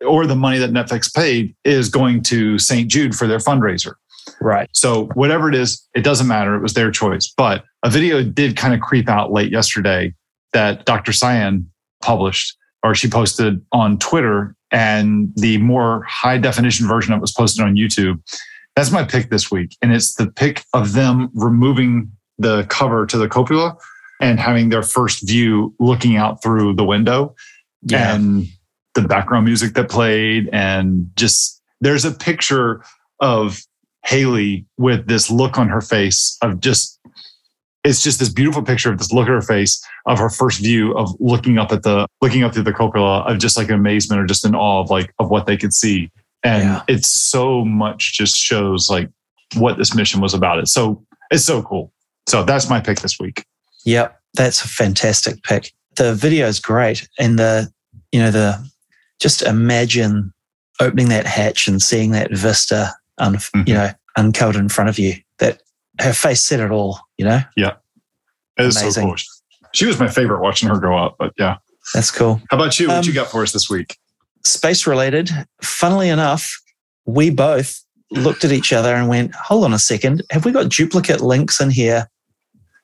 or 0.06 0.26
the 0.26 0.36
money 0.36 0.58
that 0.58 0.70
Netflix 0.70 1.12
paid 1.12 1.54
is 1.64 1.88
going 1.88 2.22
to 2.24 2.58
St. 2.58 2.88
Jude 2.88 3.14
for 3.14 3.26
their 3.26 3.38
fundraiser. 3.38 3.94
Right. 4.40 4.68
So 4.72 5.06
whatever 5.14 5.48
it 5.48 5.54
is, 5.54 5.86
it 5.94 6.02
doesn't 6.02 6.26
matter. 6.26 6.54
It 6.54 6.62
was 6.62 6.74
their 6.74 6.90
choice. 6.90 7.32
But 7.36 7.64
a 7.82 7.90
video 7.90 8.22
did 8.22 8.56
kind 8.56 8.74
of 8.74 8.80
creep 8.80 9.08
out 9.08 9.32
late 9.32 9.50
yesterday 9.50 10.14
that 10.52 10.84
Dr. 10.84 11.12
Sian 11.12 11.70
published 12.02 12.56
or 12.82 12.94
she 12.94 13.08
posted 13.08 13.60
on 13.72 13.98
Twitter 13.98 14.54
and 14.70 15.32
the 15.36 15.58
more 15.58 16.04
high 16.04 16.38
definition 16.38 16.86
version 16.86 17.12
of 17.12 17.18
it 17.18 17.20
was 17.20 17.32
posted 17.32 17.64
on 17.64 17.74
YouTube. 17.74 18.20
That's 18.76 18.90
my 18.90 19.02
pick 19.02 19.30
this 19.30 19.50
week. 19.50 19.76
And 19.82 19.92
it's 19.92 20.14
the 20.14 20.30
pick 20.30 20.64
of 20.74 20.92
them 20.92 21.30
removing 21.34 22.12
the 22.38 22.64
cover 22.64 23.06
to 23.06 23.18
the 23.18 23.28
cupola 23.28 23.76
and 24.20 24.38
having 24.38 24.68
their 24.68 24.82
first 24.82 25.26
view 25.26 25.74
looking 25.80 26.16
out 26.16 26.42
through 26.42 26.74
the 26.74 26.84
window 26.84 27.34
Yeah. 27.82 28.14
and 28.14 28.46
the 28.94 29.02
background 29.02 29.44
music 29.44 29.74
that 29.74 29.88
played 29.88 30.48
and 30.52 31.10
just 31.16 31.62
there's 31.80 32.04
a 32.04 32.10
picture 32.10 32.82
of 33.20 33.60
Hayley 34.04 34.66
with 34.78 35.06
this 35.06 35.30
look 35.30 35.58
on 35.58 35.68
her 35.68 35.80
face 35.80 36.36
of 36.42 36.60
just 36.60 36.98
it's 37.84 38.02
just 38.02 38.18
this 38.18 38.28
beautiful 38.28 38.62
picture 38.62 38.90
of 38.90 38.98
this 38.98 39.12
look 39.12 39.28
at 39.28 39.30
her 39.32 39.40
face 39.42 39.80
of 40.06 40.18
her 40.18 40.28
first 40.28 40.60
view 40.60 40.92
of 40.98 41.14
looking 41.20 41.58
up 41.58 41.70
at 41.72 41.82
the 41.84 42.06
looking 42.20 42.42
up 42.42 42.52
through 42.52 42.64
the 42.64 42.72
cupola 42.72 43.20
of 43.20 43.38
just 43.38 43.56
like 43.56 43.70
amazement 43.70 44.20
or 44.20 44.26
just 44.26 44.44
in 44.44 44.54
awe 44.54 44.80
of 44.80 44.90
like 44.90 45.12
of 45.20 45.30
what 45.30 45.46
they 45.46 45.56
could 45.56 45.72
see 45.72 46.10
and 46.42 46.64
Yeah. 46.64 46.82
it's 46.88 47.08
so 47.08 47.64
much 47.64 48.14
just 48.14 48.36
shows 48.36 48.90
like 48.90 49.08
what 49.56 49.78
this 49.78 49.94
mission 49.94 50.20
was 50.20 50.34
about 50.34 50.58
it's 50.58 50.72
so 50.72 51.04
it's 51.30 51.44
so 51.44 51.62
cool 51.62 51.92
so 52.28 52.42
that's 52.42 52.68
my 52.68 52.80
pick 52.80 53.00
this 53.00 53.18
week 53.20 53.44
Yep, 53.84 54.20
that's 54.34 54.62
a 54.62 54.68
fantastic 54.68 55.42
pick. 55.44 55.72
The 55.98 56.14
video 56.14 56.46
is 56.46 56.60
great, 56.60 57.08
and 57.18 57.38
the 57.38 57.70
you 58.12 58.20
know 58.20 58.30
the 58.30 58.64
just 59.20 59.42
imagine 59.42 60.32
opening 60.80 61.08
that 61.08 61.26
hatch 61.26 61.66
and 61.66 61.82
seeing 61.82 62.12
that 62.12 62.30
vista, 62.32 62.94
un, 63.18 63.34
Mhm. 63.36 63.68
you 63.68 63.74
know, 63.74 63.90
uncovered 64.16 64.56
in 64.56 64.68
front 64.68 64.88
of 64.90 64.98
you. 64.98 65.16
That 65.40 65.60
her 66.00 66.12
face 66.12 66.42
said 66.42 66.60
it 66.60 66.70
all. 66.70 67.00
You 67.18 67.24
know, 67.26 67.40
Yeah. 67.56 67.72
it 68.58 68.66
is 68.66 68.74
so 68.76 68.82
Amazing. 68.82 69.06
cool 69.06 69.16
she 69.74 69.84
was 69.84 69.98
my 70.00 70.08
favorite 70.08 70.40
watching 70.40 70.66
her 70.70 70.78
go 70.80 70.96
up 70.96 71.16
but 71.18 71.30
yeah 71.38 71.56
that's 71.92 72.10
cool. 72.10 72.40
how 72.50 72.56
about 72.56 72.80
you 72.80 72.88
what 72.88 72.96
Um, 72.98 73.04
you 73.04 73.12
got 73.12 73.30
for 73.30 73.42
us 73.42 73.52
this 73.52 73.68
week 73.68 73.98
Space 74.46 74.86
related. 74.86 75.30
Funnily 75.62 76.08
enough, 76.08 76.48
we 77.04 77.28
both 77.28 77.84
looked 78.10 78.44
at 78.44 78.52
each 78.52 78.72
other 78.72 78.94
and 78.94 79.06
went, 79.08 79.34
"Hold 79.34 79.64
on 79.64 79.74
a 79.74 79.78
second, 79.78 80.22
have 80.30 80.44
we 80.46 80.52
got 80.52 80.70
duplicate 80.70 81.20
links 81.20 81.60
in 81.60 81.70
here?" 81.70 82.08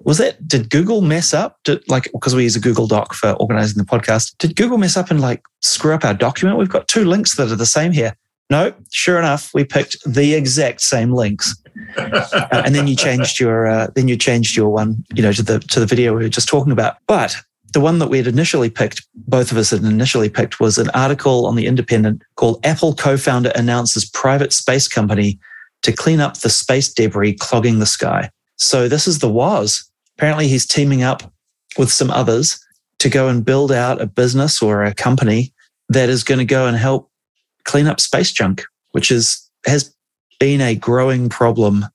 Was 0.00 0.18
that 0.18 0.46
did 0.46 0.70
Google 0.70 1.00
mess 1.00 1.32
up? 1.32 1.58
Did, 1.64 1.82
like 1.88 2.10
because 2.12 2.34
we 2.34 2.42
use 2.42 2.56
a 2.56 2.60
Google 2.60 2.86
Doc 2.86 3.14
for 3.14 3.32
organizing 3.34 3.78
the 3.78 3.88
podcast. 3.88 4.36
Did 4.38 4.56
Google 4.56 4.78
mess 4.78 4.96
up 4.96 5.10
and 5.10 5.20
like 5.20 5.42
screw 5.60 5.94
up 5.94 6.04
our 6.04 6.14
document? 6.14 6.58
We've 6.58 6.68
got 6.68 6.88
two 6.88 7.04
links 7.04 7.36
that 7.36 7.50
are 7.50 7.56
the 7.56 7.66
same 7.66 7.92
here. 7.92 8.14
No, 8.50 8.74
sure 8.90 9.18
enough, 9.18 9.50
we 9.54 9.64
picked 9.64 9.96
the 10.04 10.34
exact 10.34 10.82
same 10.82 11.12
links, 11.12 11.56
Uh, 11.96 12.62
and 12.64 12.74
then 12.74 12.86
you 12.86 12.94
changed 12.94 13.40
your 13.40 13.66
uh, 13.66 13.88
then 13.94 14.08
you 14.08 14.16
changed 14.16 14.56
your 14.56 14.68
one, 14.68 15.04
you 15.14 15.22
know, 15.22 15.32
to 15.32 15.42
the 15.42 15.58
to 15.60 15.80
the 15.80 15.86
video 15.86 16.14
we 16.14 16.22
were 16.22 16.28
just 16.28 16.48
talking 16.48 16.72
about. 16.72 16.96
But 17.06 17.36
the 17.72 17.80
one 17.80 17.98
that 17.98 18.08
we 18.08 18.18
had 18.18 18.26
initially 18.26 18.70
picked, 18.70 19.06
both 19.14 19.50
of 19.50 19.58
us 19.58 19.70
had 19.70 19.82
initially 19.82 20.28
picked, 20.28 20.60
was 20.60 20.78
an 20.78 20.90
article 20.90 21.46
on 21.46 21.56
the 21.56 21.66
Independent 21.66 22.22
called 22.36 22.60
"Apple 22.64 22.94
Co-founder 22.94 23.50
announces 23.54 24.04
private 24.04 24.52
space 24.52 24.86
company 24.86 25.38
to 25.82 25.92
clean 25.92 26.20
up 26.20 26.38
the 26.38 26.50
space 26.50 26.92
debris 26.92 27.34
clogging 27.34 27.78
the 27.78 27.86
sky." 27.86 28.30
So 28.56 28.88
this 28.88 29.06
is 29.06 29.18
the 29.18 29.28
Woz. 29.28 29.90
Apparently, 30.16 30.48
he's 30.48 30.66
teaming 30.66 31.02
up 31.02 31.22
with 31.76 31.90
some 31.90 32.10
others 32.10 32.58
to 33.00 33.08
go 33.08 33.28
and 33.28 33.44
build 33.44 33.72
out 33.72 34.00
a 34.00 34.06
business 34.06 34.62
or 34.62 34.84
a 34.84 34.94
company 34.94 35.52
that 35.88 36.08
is 36.08 36.24
going 36.24 36.38
to 36.38 36.44
go 36.44 36.66
and 36.66 36.76
help 36.76 37.10
clean 37.64 37.86
up 37.86 38.00
space 38.00 38.32
junk, 38.32 38.64
which 38.92 39.10
is 39.10 39.40
has 39.66 39.94
been 40.38 40.60
a 40.60 40.74
growing 40.74 41.28
problem 41.28 41.86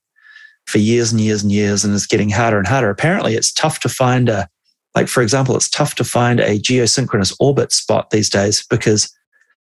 for 0.66 0.78
years 0.78 1.12
and 1.12 1.22
years 1.22 1.42
and 1.44 1.52
years 1.52 1.84
and 1.84 1.94
is 1.94 2.06
getting 2.06 2.30
harder 2.30 2.58
and 2.58 2.68
harder. 2.68 2.90
Apparently, 2.90 3.36
it's 3.36 3.52
tough 3.52 3.80
to 3.80 3.90
find 3.90 4.30
a 4.30 4.48
like 4.96 5.08
for 5.08 5.22
example, 5.22 5.56
it's 5.56 5.70
tough 5.70 5.96
to 5.96 6.04
find 6.04 6.40
a 6.40 6.60
geosynchronous 6.60 7.36
orbit 7.40 7.72
spot 7.72 8.10
these 8.10 8.30
days 8.30 8.66
because 8.70 9.14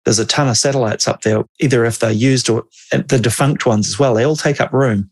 there's 0.06 0.20
a 0.20 0.26
ton 0.26 0.50
of 0.50 0.58
satellites 0.58 1.08
up 1.08 1.22
there. 1.22 1.44
Either 1.60 1.86
if 1.86 2.00
they're 2.00 2.12
used 2.12 2.50
or 2.50 2.66
the 2.92 3.20
defunct 3.22 3.66
ones 3.66 3.88
as 3.88 3.98
well, 3.98 4.14
they 4.14 4.26
all 4.26 4.36
take 4.36 4.60
up 4.60 4.74
room. 4.74 5.10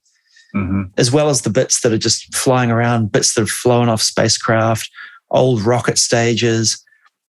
Hmm 0.53 0.83
as 0.97 1.11
well 1.11 1.29
as 1.29 1.41
the 1.41 1.49
bits 1.49 1.81
that 1.81 1.93
are 1.93 1.97
just 1.97 2.33
flying 2.35 2.69
around, 2.69 3.11
bits 3.11 3.33
that 3.33 3.41
have 3.41 3.49
flown 3.49 3.87
off 3.89 4.01
spacecraft, 4.01 4.89
old 5.29 5.61
rocket 5.61 5.97
stages, 5.97 6.83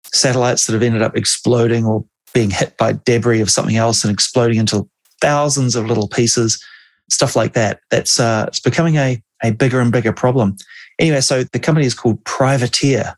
satellites 0.05 0.66
that 0.66 0.73
have 0.73 0.83
ended 0.83 1.03
up 1.03 1.16
exploding 1.16 1.85
or 1.85 2.05
being 2.35 2.51
hit 2.51 2.77
by 2.77 2.93
debris 3.05 3.41
of 3.41 3.51
something 3.51 3.77
else 3.77 4.05
and 4.05 4.12
exploding 4.12 4.59
into 4.59 4.89
thousands 5.20 5.77
of 5.77 5.87
little 5.87 6.09
pieces, 6.09 6.62
stuff 7.11 7.37
like 7.37 7.53
that. 7.53 7.81
That's 7.91 8.18
uh, 8.18 8.47
it's 8.49 8.61
becoming 8.61 8.97
a 8.97 9.23
a 9.43 9.53
bigger 9.53 9.81
and 9.81 9.93
bigger 9.93 10.12
problem. 10.12 10.57
Anyway, 10.99 11.20
so 11.20 11.45
the 11.45 11.59
company 11.59 11.87
is 11.87 11.95
called 11.95 12.25
Privateer, 12.25 13.14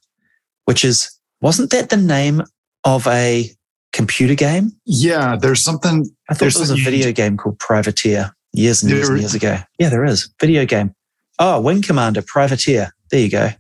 which 0.65 0.85
is 0.85 1.11
wasn't 1.41 1.71
that 1.71 1.91
the 1.91 1.97
name 1.97 2.43
of 2.85 3.07
a 3.07 3.51
computer 3.93 4.35
game? 4.35 4.73
Yeah, 4.85 5.37
there's 5.37 5.63
something. 5.63 6.07
I 6.29 6.35
thought 6.35 6.41
There's 6.41 6.55
there 6.55 6.63
was 6.63 6.71
a 6.71 6.77
video 6.77 7.13
game 7.13 7.37
called 7.37 7.59
Privateer 7.59 8.34
years 8.55 8.83
and 8.83 8.91
years 8.93 9.07
There- 9.09 9.13
and 9.17 9.23
years 9.23 9.35
ago. 9.35 9.59
Yeah, 9.79 9.89
there 9.91 10.05
is. 10.05 10.31
Video 10.41 10.65
game. 10.65 10.95
Oh, 11.39 11.61
Wing 11.61 11.83
Commander, 11.83 12.23
Privateer. 12.23 12.95
There 13.11 13.21
you 13.21 13.31
go. 13.31 13.51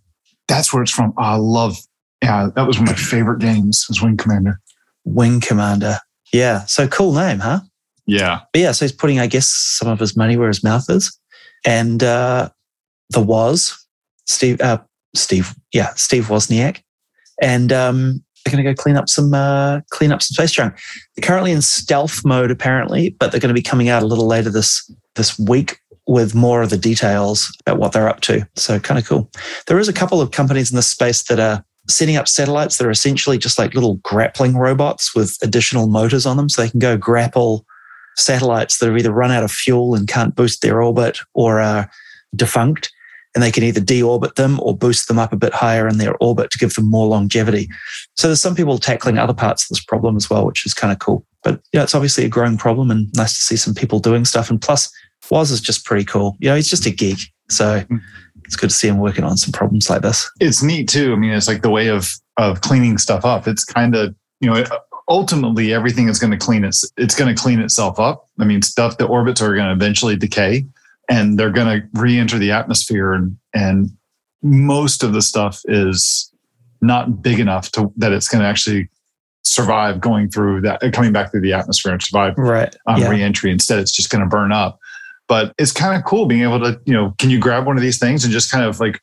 That's 0.48 0.72
where 0.72 0.82
it's 0.82 0.92
from. 0.92 1.12
Oh, 1.18 1.22
I 1.22 1.34
love. 1.36 1.76
Yeah, 2.22 2.48
that 2.54 2.66
Woz 2.66 2.78
one 2.78 2.88
of 2.88 2.94
my 2.94 3.00
favorite 3.00 3.40
games. 3.40 3.84
Was 3.88 4.00
Wing 4.00 4.16
Commander. 4.16 4.60
Wing 5.04 5.40
Commander. 5.40 5.98
Yeah. 6.32 6.64
So 6.66 6.86
cool 6.88 7.12
name, 7.14 7.40
huh? 7.40 7.60
Yeah, 8.06 8.40
But 8.52 8.60
yeah, 8.60 8.72
so 8.72 8.84
he's 8.84 8.92
putting, 8.92 9.18
I 9.18 9.26
guess, 9.26 9.48
some 9.48 9.88
of 9.88 9.98
his 9.98 10.14
money 10.16 10.36
where 10.36 10.48
his 10.48 10.62
mouth 10.62 10.88
is. 10.90 11.18
And 11.66 12.02
uh, 12.02 12.50
the 13.10 13.20
was 13.20 13.86
Steve, 14.26 14.60
uh, 14.60 14.78
Steve, 15.14 15.54
yeah, 15.72 15.94
Steve 15.94 16.26
Wozniak, 16.26 16.82
and 17.40 17.72
um, 17.72 18.23
they're 18.44 18.52
going 18.52 18.64
to 18.64 18.70
go 18.70 18.80
clean 18.80 18.96
up 18.96 19.08
some 19.08 19.32
uh, 19.34 19.80
clean 19.90 20.12
up 20.12 20.22
some 20.22 20.34
space 20.34 20.52
junk. 20.52 20.78
They're 21.16 21.26
currently 21.26 21.52
in 21.52 21.62
stealth 21.62 22.24
mode, 22.24 22.50
apparently, 22.50 23.10
but 23.18 23.30
they're 23.30 23.40
going 23.40 23.54
to 23.54 23.60
be 23.60 23.62
coming 23.62 23.88
out 23.88 24.02
a 24.02 24.06
little 24.06 24.26
later 24.26 24.50
this 24.50 24.90
this 25.14 25.38
week 25.38 25.80
with 26.06 26.34
more 26.34 26.62
of 26.62 26.70
the 26.70 26.76
details 26.76 27.56
about 27.60 27.78
what 27.78 27.92
they're 27.92 28.08
up 28.08 28.20
to. 28.20 28.46
So 28.56 28.78
kind 28.78 28.98
of 28.98 29.06
cool. 29.06 29.30
There 29.66 29.78
is 29.78 29.88
a 29.88 29.92
couple 29.92 30.20
of 30.20 30.32
companies 30.32 30.70
in 30.70 30.76
this 30.76 30.88
space 30.88 31.22
that 31.24 31.40
are 31.40 31.64
setting 31.88 32.16
up 32.16 32.28
satellites 32.28 32.76
that 32.76 32.86
are 32.86 32.90
essentially 32.90 33.38
just 33.38 33.58
like 33.58 33.74
little 33.74 33.94
grappling 33.96 34.56
robots 34.56 35.14
with 35.14 35.38
additional 35.42 35.86
motors 35.86 36.26
on 36.26 36.36
them, 36.36 36.48
so 36.48 36.62
they 36.62 36.70
can 36.70 36.80
go 36.80 36.96
grapple 36.96 37.64
satellites 38.16 38.78
that 38.78 38.86
have 38.86 38.96
either 38.96 39.12
run 39.12 39.30
out 39.30 39.42
of 39.42 39.50
fuel 39.50 39.94
and 39.94 40.06
can't 40.06 40.36
boost 40.36 40.62
their 40.62 40.82
orbit 40.82 41.18
or 41.32 41.60
are 41.60 41.90
defunct. 42.36 42.92
And 43.34 43.42
they 43.42 43.50
can 43.50 43.64
either 43.64 43.80
deorbit 43.80 44.36
them 44.36 44.60
or 44.60 44.76
boost 44.76 45.08
them 45.08 45.18
up 45.18 45.32
a 45.32 45.36
bit 45.36 45.52
higher 45.52 45.88
in 45.88 45.98
their 45.98 46.16
orbit 46.18 46.50
to 46.52 46.58
give 46.58 46.72
them 46.74 46.88
more 46.88 47.06
longevity. 47.06 47.68
So 48.14 48.28
there's 48.28 48.40
some 48.40 48.54
people 48.54 48.78
tackling 48.78 49.18
other 49.18 49.34
parts 49.34 49.64
of 49.64 49.70
this 49.70 49.84
problem 49.84 50.16
as 50.16 50.30
well, 50.30 50.46
which 50.46 50.64
is 50.64 50.72
kind 50.72 50.92
of 50.92 51.00
cool. 51.00 51.26
But 51.42 51.60
yeah, 51.72 51.82
it's 51.82 51.94
obviously 51.94 52.24
a 52.24 52.28
growing 52.28 52.56
problem 52.56 52.90
and 52.90 53.12
nice 53.16 53.34
to 53.34 53.40
see 53.40 53.56
some 53.56 53.74
people 53.74 53.98
doing 53.98 54.24
stuff. 54.24 54.50
And 54.50 54.62
plus, 54.62 54.92
Woz 55.30 55.50
is 55.50 55.60
just 55.60 55.84
pretty 55.84 56.04
cool. 56.04 56.36
You 56.38 56.50
know, 56.50 56.56
he's 56.56 56.68
just 56.68 56.86
a 56.86 56.90
geek. 56.90 57.32
So 57.48 57.80
hmm. 57.80 57.96
it's 58.44 58.56
good 58.56 58.70
to 58.70 58.76
see 58.76 58.88
him 58.88 58.98
working 58.98 59.24
on 59.24 59.36
some 59.36 59.52
problems 59.52 59.90
like 59.90 60.02
this. 60.02 60.30
it's 60.40 60.62
neat 60.62 60.88
too. 60.88 61.12
I 61.12 61.16
mean, 61.16 61.32
it's 61.32 61.48
like 61.48 61.62
the 61.62 61.70
way 61.70 61.88
of 61.88 62.12
of 62.36 62.60
cleaning 62.62 62.98
stuff 62.98 63.24
up. 63.24 63.46
It's 63.46 63.64
kind 63.64 63.94
of 63.94 64.14
you 64.40 64.50
know 64.50 64.64
ultimately 65.08 65.72
everything 65.72 66.08
is 66.08 66.18
going 66.18 66.30
to 66.30 66.38
clean 66.38 66.64
its 66.64 66.90
it's 66.96 67.14
going 67.14 67.34
to 67.34 67.40
clean 67.40 67.60
itself 67.60 68.00
up. 68.00 68.28
I 68.38 68.44
mean, 68.44 68.62
stuff 68.62 68.98
the 68.98 69.06
orbits 69.06 69.42
are 69.42 69.54
going 69.54 69.66
to 69.66 69.72
eventually 69.72 70.16
decay, 70.16 70.66
and 71.08 71.38
they're 71.38 71.50
going 71.50 71.80
to 71.80 71.86
re-enter 72.00 72.38
the 72.38 72.50
atmosphere, 72.52 73.12
and 73.12 73.36
and 73.54 73.90
most 74.42 75.02
of 75.02 75.12
the 75.12 75.22
stuff 75.22 75.62
is 75.64 76.30
not 76.80 77.22
big 77.22 77.40
enough 77.40 77.70
to 77.72 77.92
that 77.96 78.12
it's 78.12 78.28
going 78.28 78.42
to 78.42 78.48
actually 78.48 78.88
survive 79.42 80.00
going 80.00 80.28
through 80.28 80.60
that 80.62 80.80
coming 80.92 81.12
back 81.12 81.30
through 81.30 81.40
the 81.40 81.52
atmosphere 81.52 81.92
and 81.92 82.02
survive 82.02 82.34
Right. 82.36 82.74
um, 82.86 83.00
yeah. 83.00 83.08
re-entry. 83.08 83.50
Instead, 83.50 83.78
it's 83.78 83.92
just 83.92 84.10
going 84.10 84.22
to 84.22 84.28
burn 84.28 84.52
up. 84.52 84.78
But 85.28 85.54
it's 85.58 85.72
kind 85.72 85.96
of 85.96 86.04
cool 86.04 86.26
being 86.26 86.42
able 86.42 86.60
to, 86.60 86.78
you 86.84 86.92
know, 86.92 87.14
can 87.18 87.30
you 87.30 87.38
grab 87.38 87.66
one 87.66 87.76
of 87.76 87.82
these 87.82 87.98
things 87.98 88.24
and 88.24 88.32
just 88.32 88.50
kind 88.50 88.64
of 88.64 88.80
like 88.80 89.00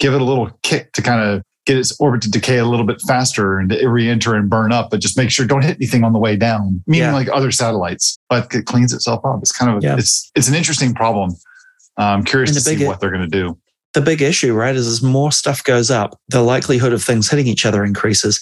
give 0.00 0.14
it 0.14 0.20
a 0.20 0.24
little 0.24 0.50
kick 0.62 0.92
to 0.92 1.02
kind 1.02 1.20
of 1.20 1.42
get 1.66 1.76
its 1.78 1.98
orbit 2.00 2.20
to 2.22 2.30
decay 2.30 2.58
a 2.58 2.64
little 2.66 2.84
bit 2.86 3.00
faster 3.02 3.58
and 3.58 3.70
to 3.70 3.86
re-enter 3.88 4.34
and 4.34 4.50
burn 4.50 4.72
up, 4.72 4.90
but 4.90 5.00
just 5.00 5.16
make 5.16 5.30
sure 5.30 5.46
don't 5.46 5.62
hit 5.62 5.76
anything 5.76 6.02
on 6.04 6.12
the 6.12 6.18
way 6.18 6.36
down. 6.36 6.82
Meaning 6.86 7.08
Yeah. 7.08 7.12
like 7.14 7.28
other 7.32 7.50
satellites, 7.52 8.18
but 8.28 8.52
it 8.54 8.66
cleans 8.66 8.92
itself 8.92 9.24
up. 9.24 9.38
It's 9.42 9.52
kind 9.52 9.76
of 9.76 9.82
Yeah. 9.82 9.96
it's 9.96 10.30
it's 10.34 10.48
an 10.48 10.54
interesting 10.54 10.92
problem. 10.94 11.36
I'm 11.96 12.24
curious 12.24 12.50
And 12.50 12.56
to 12.56 12.60
see 12.62 12.76
big- 12.76 12.86
what 12.86 13.00
they're 13.00 13.10
going 13.10 13.28
to 13.30 13.38
do. 13.42 13.56
the 13.94 14.00
big 14.00 14.22
issue, 14.22 14.54
right, 14.54 14.74
is 14.74 14.86
as 14.86 15.02
more 15.02 15.30
stuff 15.30 15.62
goes 15.62 15.90
up, 15.90 16.18
the 16.28 16.40
likelihood 16.42 16.92
of 16.94 17.02
things 17.04 17.28
hitting 17.30 17.46
each 17.46 17.66
other 17.66 17.84
increases. 17.84 18.40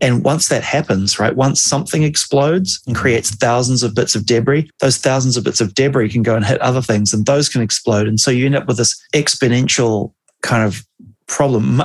And 0.00 0.24
once 0.24 0.48
that 0.48 0.62
happens, 0.62 1.18
right, 1.18 1.36
once 1.36 1.62
something 1.62 2.02
explodes 2.02 2.80
and 2.86 2.96
creates 2.96 3.30
thousands 3.30 3.82
of 3.82 3.94
bits 3.94 4.14
of 4.14 4.26
debris, 4.26 4.68
those 4.80 4.96
thousands 4.98 5.36
of 5.36 5.44
bits 5.44 5.60
of 5.60 5.72
debris 5.74 6.08
can 6.10 6.22
go 6.22 6.34
and 6.34 6.44
hit 6.44 6.60
other 6.60 6.82
things 6.82 7.12
and 7.14 7.24
those 7.26 7.48
can 7.48 7.62
explode. 7.62 8.06
And 8.08 8.18
so 8.18 8.30
you 8.30 8.46
end 8.46 8.56
up 8.56 8.66
with 8.66 8.76
this 8.78 8.94
exponential 9.14 10.12
kind 10.42 10.64
of 10.64 10.84
problem, 11.28 11.82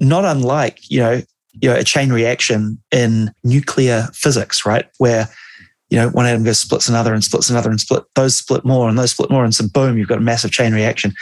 not 0.00 0.24
unlike, 0.24 0.90
you 0.90 1.00
know, 1.00 1.22
you 1.60 1.68
know, 1.68 1.76
a 1.76 1.84
chain 1.84 2.12
reaction 2.12 2.82
in 2.90 3.32
nuclear 3.44 4.08
physics, 4.14 4.64
right? 4.64 4.86
Where, 4.98 5.28
you 5.90 5.98
know, 5.98 6.08
one 6.08 6.26
atom 6.26 6.44
goes 6.44 6.58
splits 6.58 6.88
another 6.88 7.12
and 7.12 7.22
splits 7.22 7.50
another 7.50 7.70
and 7.70 7.80
split, 7.80 8.04
those 8.14 8.36
split 8.36 8.64
more 8.64 8.88
and 8.88 8.98
those 8.98 9.10
split 9.10 9.30
more. 9.30 9.44
And 9.44 9.54
so 9.54 9.68
boom, 9.68 9.98
you've 9.98 10.08
got 10.08 10.18
a 10.18 10.22
massive 10.22 10.50
chain 10.50 10.72
reaction. 10.72 11.12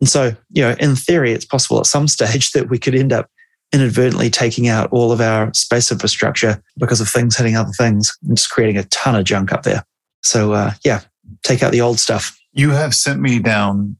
And 0.00 0.08
so, 0.08 0.34
you 0.50 0.62
know, 0.62 0.74
in 0.78 0.96
theory, 0.96 1.32
it's 1.32 1.44
possible 1.44 1.80
at 1.80 1.86
some 1.86 2.08
stage 2.08 2.50
that 2.52 2.68
we 2.68 2.78
could 2.78 2.94
end 2.94 3.12
up 3.12 3.30
inadvertently 3.72 4.28
taking 4.28 4.68
out 4.68 4.92
all 4.92 5.12
of 5.12 5.20
our 5.20 5.52
space 5.54 5.90
infrastructure 5.90 6.62
because 6.76 7.00
of 7.00 7.08
things 7.08 7.36
hitting 7.36 7.56
other 7.56 7.72
things 7.72 8.16
and 8.22 8.36
just 8.36 8.50
creating 8.50 8.76
a 8.76 8.84
ton 8.84 9.16
of 9.16 9.24
junk 9.24 9.50
up 9.50 9.62
there. 9.62 9.82
So, 10.22 10.52
uh, 10.52 10.72
yeah, 10.84 11.00
take 11.42 11.62
out 11.62 11.72
the 11.72 11.80
old 11.80 11.98
stuff. 11.98 12.38
You 12.52 12.70
have 12.70 12.94
sent 12.94 13.20
me 13.20 13.38
down. 13.38 13.96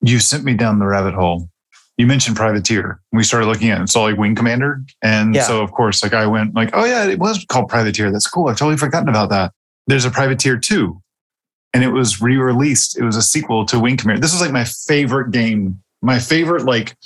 You 0.00 0.20
sent 0.20 0.44
me 0.44 0.54
down 0.54 0.78
the 0.78 0.86
rabbit 0.86 1.14
hole. 1.14 1.50
You 1.98 2.06
mentioned 2.06 2.36
privateer. 2.36 3.00
We 3.12 3.24
started 3.24 3.46
looking 3.46 3.70
at 3.70 3.80
it. 3.80 3.82
It's 3.82 3.96
all 3.96 4.08
like 4.08 4.16
Wing 4.16 4.34
Commander, 4.34 4.82
and 5.02 5.34
Yeah. 5.34 5.42
so 5.42 5.62
of 5.62 5.72
course, 5.72 6.02
like 6.02 6.14
I 6.14 6.26
went 6.26 6.54
like, 6.54 6.70
oh 6.72 6.84
yeah, 6.84 7.04
it 7.04 7.18
was 7.18 7.44
called 7.48 7.68
Privateer. 7.68 8.10
That's 8.10 8.26
cool. 8.28 8.48
I've 8.48 8.56
totally 8.56 8.76
forgotten 8.76 9.08
about 9.08 9.30
that. 9.30 9.52
There's 9.88 10.04
a 10.04 10.10
Privateer 10.10 10.56
two, 10.58 11.02
and 11.74 11.82
it 11.84 11.88
was 11.90 12.22
re-released. 12.22 12.96
It 12.98 13.02
was 13.04 13.16
a 13.16 13.22
sequel 13.22 13.66
to 13.66 13.78
Wing 13.80 13.96
Commander. 13.96 14.20
This 14.22 14.32
was 14.32 14.40
like 14.40 14.52
my 14.52 14.64
favorite 14.64 15.32
game, 15.32 15.82
my 16.00 16.18
favorite 16.18 16.64
like 16.64 16.96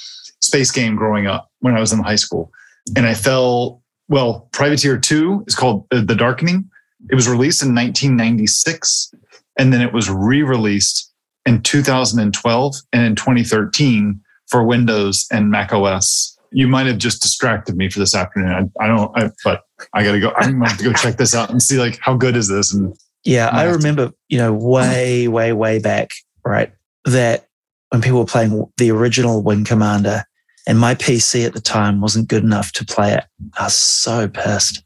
space 0.40 0.70
game 0.70 0.95
growing 0.95 1.26
up 1.26 1.49
when 1.61 1.74
I 1.74 1.80
was 1.80 1.93
in 1.93 2.01
high 2.01 2.16
school, 2.16 2.53
and 2.97 3.07
I 3.07 3.14
fell. 3.14 3.80
Well, 4.09 4.49
Privateer 4.53 4.99
two 4.99 5.43
is 5.47 5.55
called 5.55 5.86
uh, 5.90 6.03
The 6.05 6.14
Darkening. 6.14 6.68
It 7.11 7.14
was 7.14 7.28
released 7.28 7.62
in 7.62 7.74
1996 7.74 9.14
and 9.59 9.72
then 9.72 9.80
it 9.80 9.93
was 9.93 10.09
re-released 10.11 11.11
in 11.47 11.62
2012 11.62 12.74
and 12.93 13.05
in 13.05 13.16
2013 13.16 14.20
for 14.49 14.64
Windows 14.64 15.26
and 15.30 15.51
Mac 15.51 15.72
OS. 15.72 16.36
You 16.51 16.68
might 16.68 16.86
have 16.86 16.99
just 16.99 17.22
distracted 17.22 17.76
me 17.76 17.88
for 17.88 17.99
this 17.99 18.14
afternoon. 18.14 18.70
I, 18.80 18.84
I 18.84 18.86
don't, 18.88 19.11
I, 19.18 19.30
but 19.45 19.62
I 19.95 20.05
got 20.05 20.12
to 20.12 20.20
go. 20.20 20.32
I'm 20.36 20.61
to 20.61 20.68
have 20.68 20.78
to 20.78 20.84
go 20.84 20.93
check 20.93 21.16
this 21.16 21.34
out 21.34 21.51
and 21.51 21.62
see 21.62 21.78
like 21.78 21.99
how 22.01 22.14
good 22.14 22.36
is 22.36 22.49
this. 22.49 22.74
And 22.74 22.95
Yeah, 23.24 23.49
I 23.53 23.62
have 23.62 23.72
to- 23.72 23.76
remember, 23.78 24.12
you 24.28 24.38
know, 24.38 24.53
way, 24.53 25.28
way, 25.28 25.53
way 25.55 25.78
back, 25.78 26.11
right? 26.45 26.70
That 27.07 27.47
when 27.88 28.03
people 28.03 28.18
were 28.18 28.26
playing 28.26 28.66
the 28.76 28.90
original 28.90 29.43
Wing 29.43 29.64
Commander 29.64 30.24
and 30.66 30.78
my 30.78 30.95
PC 30.95 31.47
at 31.47 31.55
the 31.55 31.61
time 31.61 32.01
wasn't 32.01 32.28
good 32.28 32.45
enough 32.45 32.72
to 32.72 32.84
play 32.84 33.14
it, 33.14 33.24
I 33.59 33.64
was 33.64 33.74
so 33.74 34.28
pissed. 34.28 34.82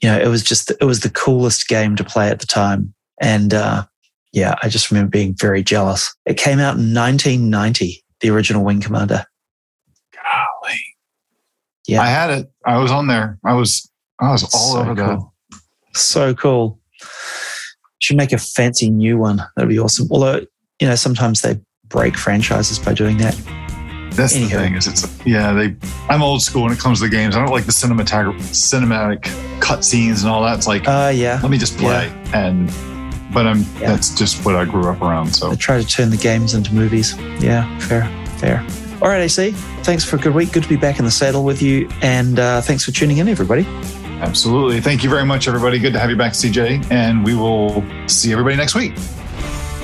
You 0.00 0.08
know, 0.08 0.18
it 0.18 0.28
was 0.28 0.42
just, 0.42 0.70
it 0.70 0.84
was 0.84 1.00
the 1.00 1.10
coolest 1.10 1.68
game 1.68 1.94
to 1.96 2.04
play 2.04 2.28
at 2.28 2.40
the 2.40 2.46
time. 2.46 2.92
And 3.20 3.52
uh, 3.54 3.84
yeah, 4.32 4.54
I 4.62 4.68
just 4.68 4.90
remember 4.90 5.10
being 5.10 5.34
very 5.38 5.62
jealous. 5.62 6.12
It 6.26 6.38
came 6.38 6.58
out 6.58 6.76
in 6.76 6.92
1990, 6.94 8.01
the 8.22 8.30
original 8.30 8.64
Wing 8.64 8.80
Commander. 8.80 9.24
golly, 10.14 10.78
Yeah. 11.86 12.00
I 12.02 12.06
had 12.06 12.30
it. 12.30 12.50
I 12.64 12.78
was 12.78 12.90
on 12.90 13.06
there. 13.08 13.38
I 13.44 13.52
was, 13.54 13.90
I 14.20 14.30
was 14.30 14.42
all 14.54 14.72
So 14.74 14.78
over 14.80 14.94
that. 14.94 15.18
cool. 15.18 15.34
So 15.94 16.34
cool. 16.34 16.78
Should 17.98 18.16
make 18.16 18.32
a 18.32 18.38
fancy 18.38 18.90
new 18.90 19.18
one. 19.18 19.42
That'd 19.56 19.68
be 19.68 19.78
awesome. 19.78 20.08
Although, 20.10 20.40
you 20.80 20.88
know, 20.88 20.94
sometimes 20.94 21.42
they 21.42 21.60
break 21.88 22.16
franchises 22.16 22.78
by 22.78 22.94
doing 22.94 23.18
that. 23.18 23.34
That's 24.12 24.34
Anywho. 24.36 24.50
the 24.50 24.56
thing 24.58 24.74
is 24.74 24.86
it's 24.86 25.26
yeah 25.26 25.54
they 25.54 25.74
I'm 26.10 26.20
old 26.22 26.42
school 26.42 26.64
when 26.64 26.72
it 26.72 26.78
comes 26.78 26.98
to 27.00 27.06
the 27.06 27.10
games. 27.10 27.34
I 27.34 27.38
don't 27.42 27.50
like 27.50 27.64
the 27.64 27.72
cinematic 27.72 28.34
cinematic 28.52 29.22
cutscenes 29.60 30.20
and 30.20 30.28
all 30.28 30.42
that. 30.42 30.58
It's 30.58 30.66
like 30.66 30.86
Uh, 30.86 31.10
yeah. 31.14 31.38
let 31.42 31.50
me 31.50 31.56
just 31.56 31.78
play 31.78 32.08
and 32.34 32.68
but 33.32 33.46
I'm 33.46 33.60
Yeah. 33.80 33.88
that's 33.92 34.10
just 34.14 34.44
what 34.44 34.54
I 34.56 34.64
grew 34.64 34.88
up 34.88 35.00
around. 35.02 35.32
So 35.34 35.50
They 35.50 35.56
try 35.56 35.80
to 35.80 35.86
turn 35.86 36.10
the 36.10 36.16
games 36.16 36.54
into 36.54 36.74
movies. 36.74 37.14
Yeah, 37.40 37.66
fair, 37.80 38.08
fair. 38.38 38.64
All 39.00 39.08
right, 39.08 39.20
AC. 39.22 39.50
Thanks 39.82 40.04
for 40.04 40.16
a 40.16 40.18
good 40.18 40.34
week. 40.34 40.52
Good 40.52 40.62
to 40.62 40.68
be 40.68 40.76
back 40.76 40.98
in 40.98 41.04
the 41.04 41.10
saddle 41.10 41.42
with 41.44 41.60
you. 41.60 41.88
And 42.02 42.38
uh, 42.38 42.60
thanks 42.60 42.84
for 42.84 42.92
tuning 42.92 43.18
in, 43.18 43.28
everybody. 43.28 43.66
absolutely, 44.20 44.80
thank 44.80 45.02
you 45.02 45.10
very 45.10 45.24
much, 45.24 45.48
everybody. 45.48 45.78
Good 45.80 45.92
to 45.94 45.98
have 45.98 46.08
you 46.10 46.14
back, 46.16 46.32
CJ, 46.34 46.86
and 46.92 47.24
we 47.24 47.34
will 47.34 47.82
see 48.06 48.30
everybody 48.32 48.54
next 48.56 48.74
week. 48.76 48.92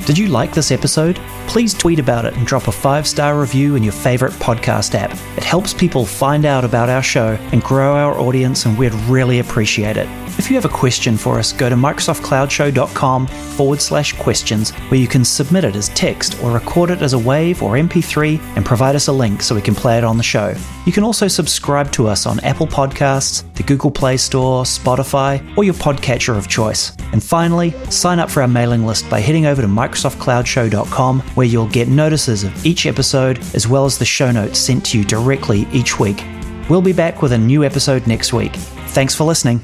Did 0.08 0.16
you 0.16 0.28
like 0.28 0.54
this 0.54 0.70
episode? 0.70 1.20
please 1.48 1.72
tweet 1.72 1.98
about 1.98 2.26
it 2.26 2.34
and 2.34 2.46
drop 2.46 2.68
a 2.68 2.72
five 2.72 3.06
star 3.06 3.40
review 3.40 3.74
in 3.74 3.82
your 3.82 3.92
favorite 3.92 4.34
podcast 4.34 4.94
app. 4.94 5.12
It 5.36 5.42
helps 5.42 5.72
people 5.72 6.04
find 6.04 6.44
out 6.44 6.64
about 6.64 6.90
our 6.90 7.02
show 7.02 7.38
and 7.52 7.62
grow 7.62 7.96
our 7.96 8.18
audience, 8.18 8.66
and 8.66 8.78
we'd 8.78 8.94
really 9.08 9.38
appreciate 9.38 9.96
it. 9.96 10.08
If 10.38 10.50
you 10.50 10.54
have 10.56 10.66
a 10.66 10.68
question 10.68 11.16
for 11.16 11.38
us, 11.38 11.52
go 11.52 11.68
to 11.68 11.74
microsoftcloudshow.com 11.74 13.26
forward 13.26 13.80
slash 13.80 14.12
questions, 14.12 14.70
where 14.70 15.00
you 15.00 15.08
can 15.08 15.24
submit 15.24 15.64
it 15.64 15.74
as 15.74 15.88
text 15.90 16.40
or 16.42 16.52
record 16.52 16.90
it 16.90 17.02
as 17.02 17.12
a 17.12 17.18
wave 17.18 17.60
or 17.60 17.72
MP3 17.72 18.38
and 18.56 18.64
provide 18.64 18.94
us 18.94 19.08
a 19.08 19.12
link 19.12 19.42
so 19.42 19.54
we 19.54 19.62
can 19.62 19.74
play 19.74 19.98
it 19.98 20.04
on 20.04 20.16
the 20.16 20.22
show. 20.22 20.54
You 20.86 20.92
can 20.92 21.02
also 21.02 21.26
subscribe 21.26 21.90
to 21.92 22.06
us 22.06 22.24
on 22.24 22.38
Apple 22.40 22.68
Podcasts, 22.68 23.42
the 23.54 23.64
Google 23.64 23.90
Play 23.90 24.16
Store, 24.16 24.62
Spotify, 24.62 25.56
or 25.56 25.64
your 25.64 25.74
podcatcher 25.74 26.36
of 26.36 26.46
choice. 26.46 26.92
And 27.12 27.24
finally, 27.24 27.72
sign 27.90 28.20
up 28.20 28.30
for 28.30 28.42
our 28.42 28.48
mailing 28.48 28.86
list 28.86 29.10
by 29.10 29.18
heading 29.20 29.46
over 29.46 29.60
to 29.62 29.68
microsoftcloudshow.com, 29.98 31.20
where 31.34 31.46
you'll 31.46 31.68
get 31.68 31.88
notices 31.88 32.44
of 32.44 32.66
each 32.66 32.86
episode 32.86 33.38
as 33.54 33.66
well 33.66 33.84
as 33.84 33.98
the 33.98 34.04
show 34.04 34.30
notes 34.30 34.58
sent 34.58 34.84
to 34.86 34.98
you 34.98 35.04
directly 35.04 35.66
each 35.72 35.98
week. 35.98 36.24
We'll 36.68 36.82
be 36.82 36.92
back 36.92 37.22
with 37.22 37.32
a 37.32 37.38
new 37.38 37.64
episode 37.64 38.06
next 38.06 38.32
week. 38.32 38.54
Thanks 38.54 39.14
for 39.14 39.24
listening. 39.24 39.60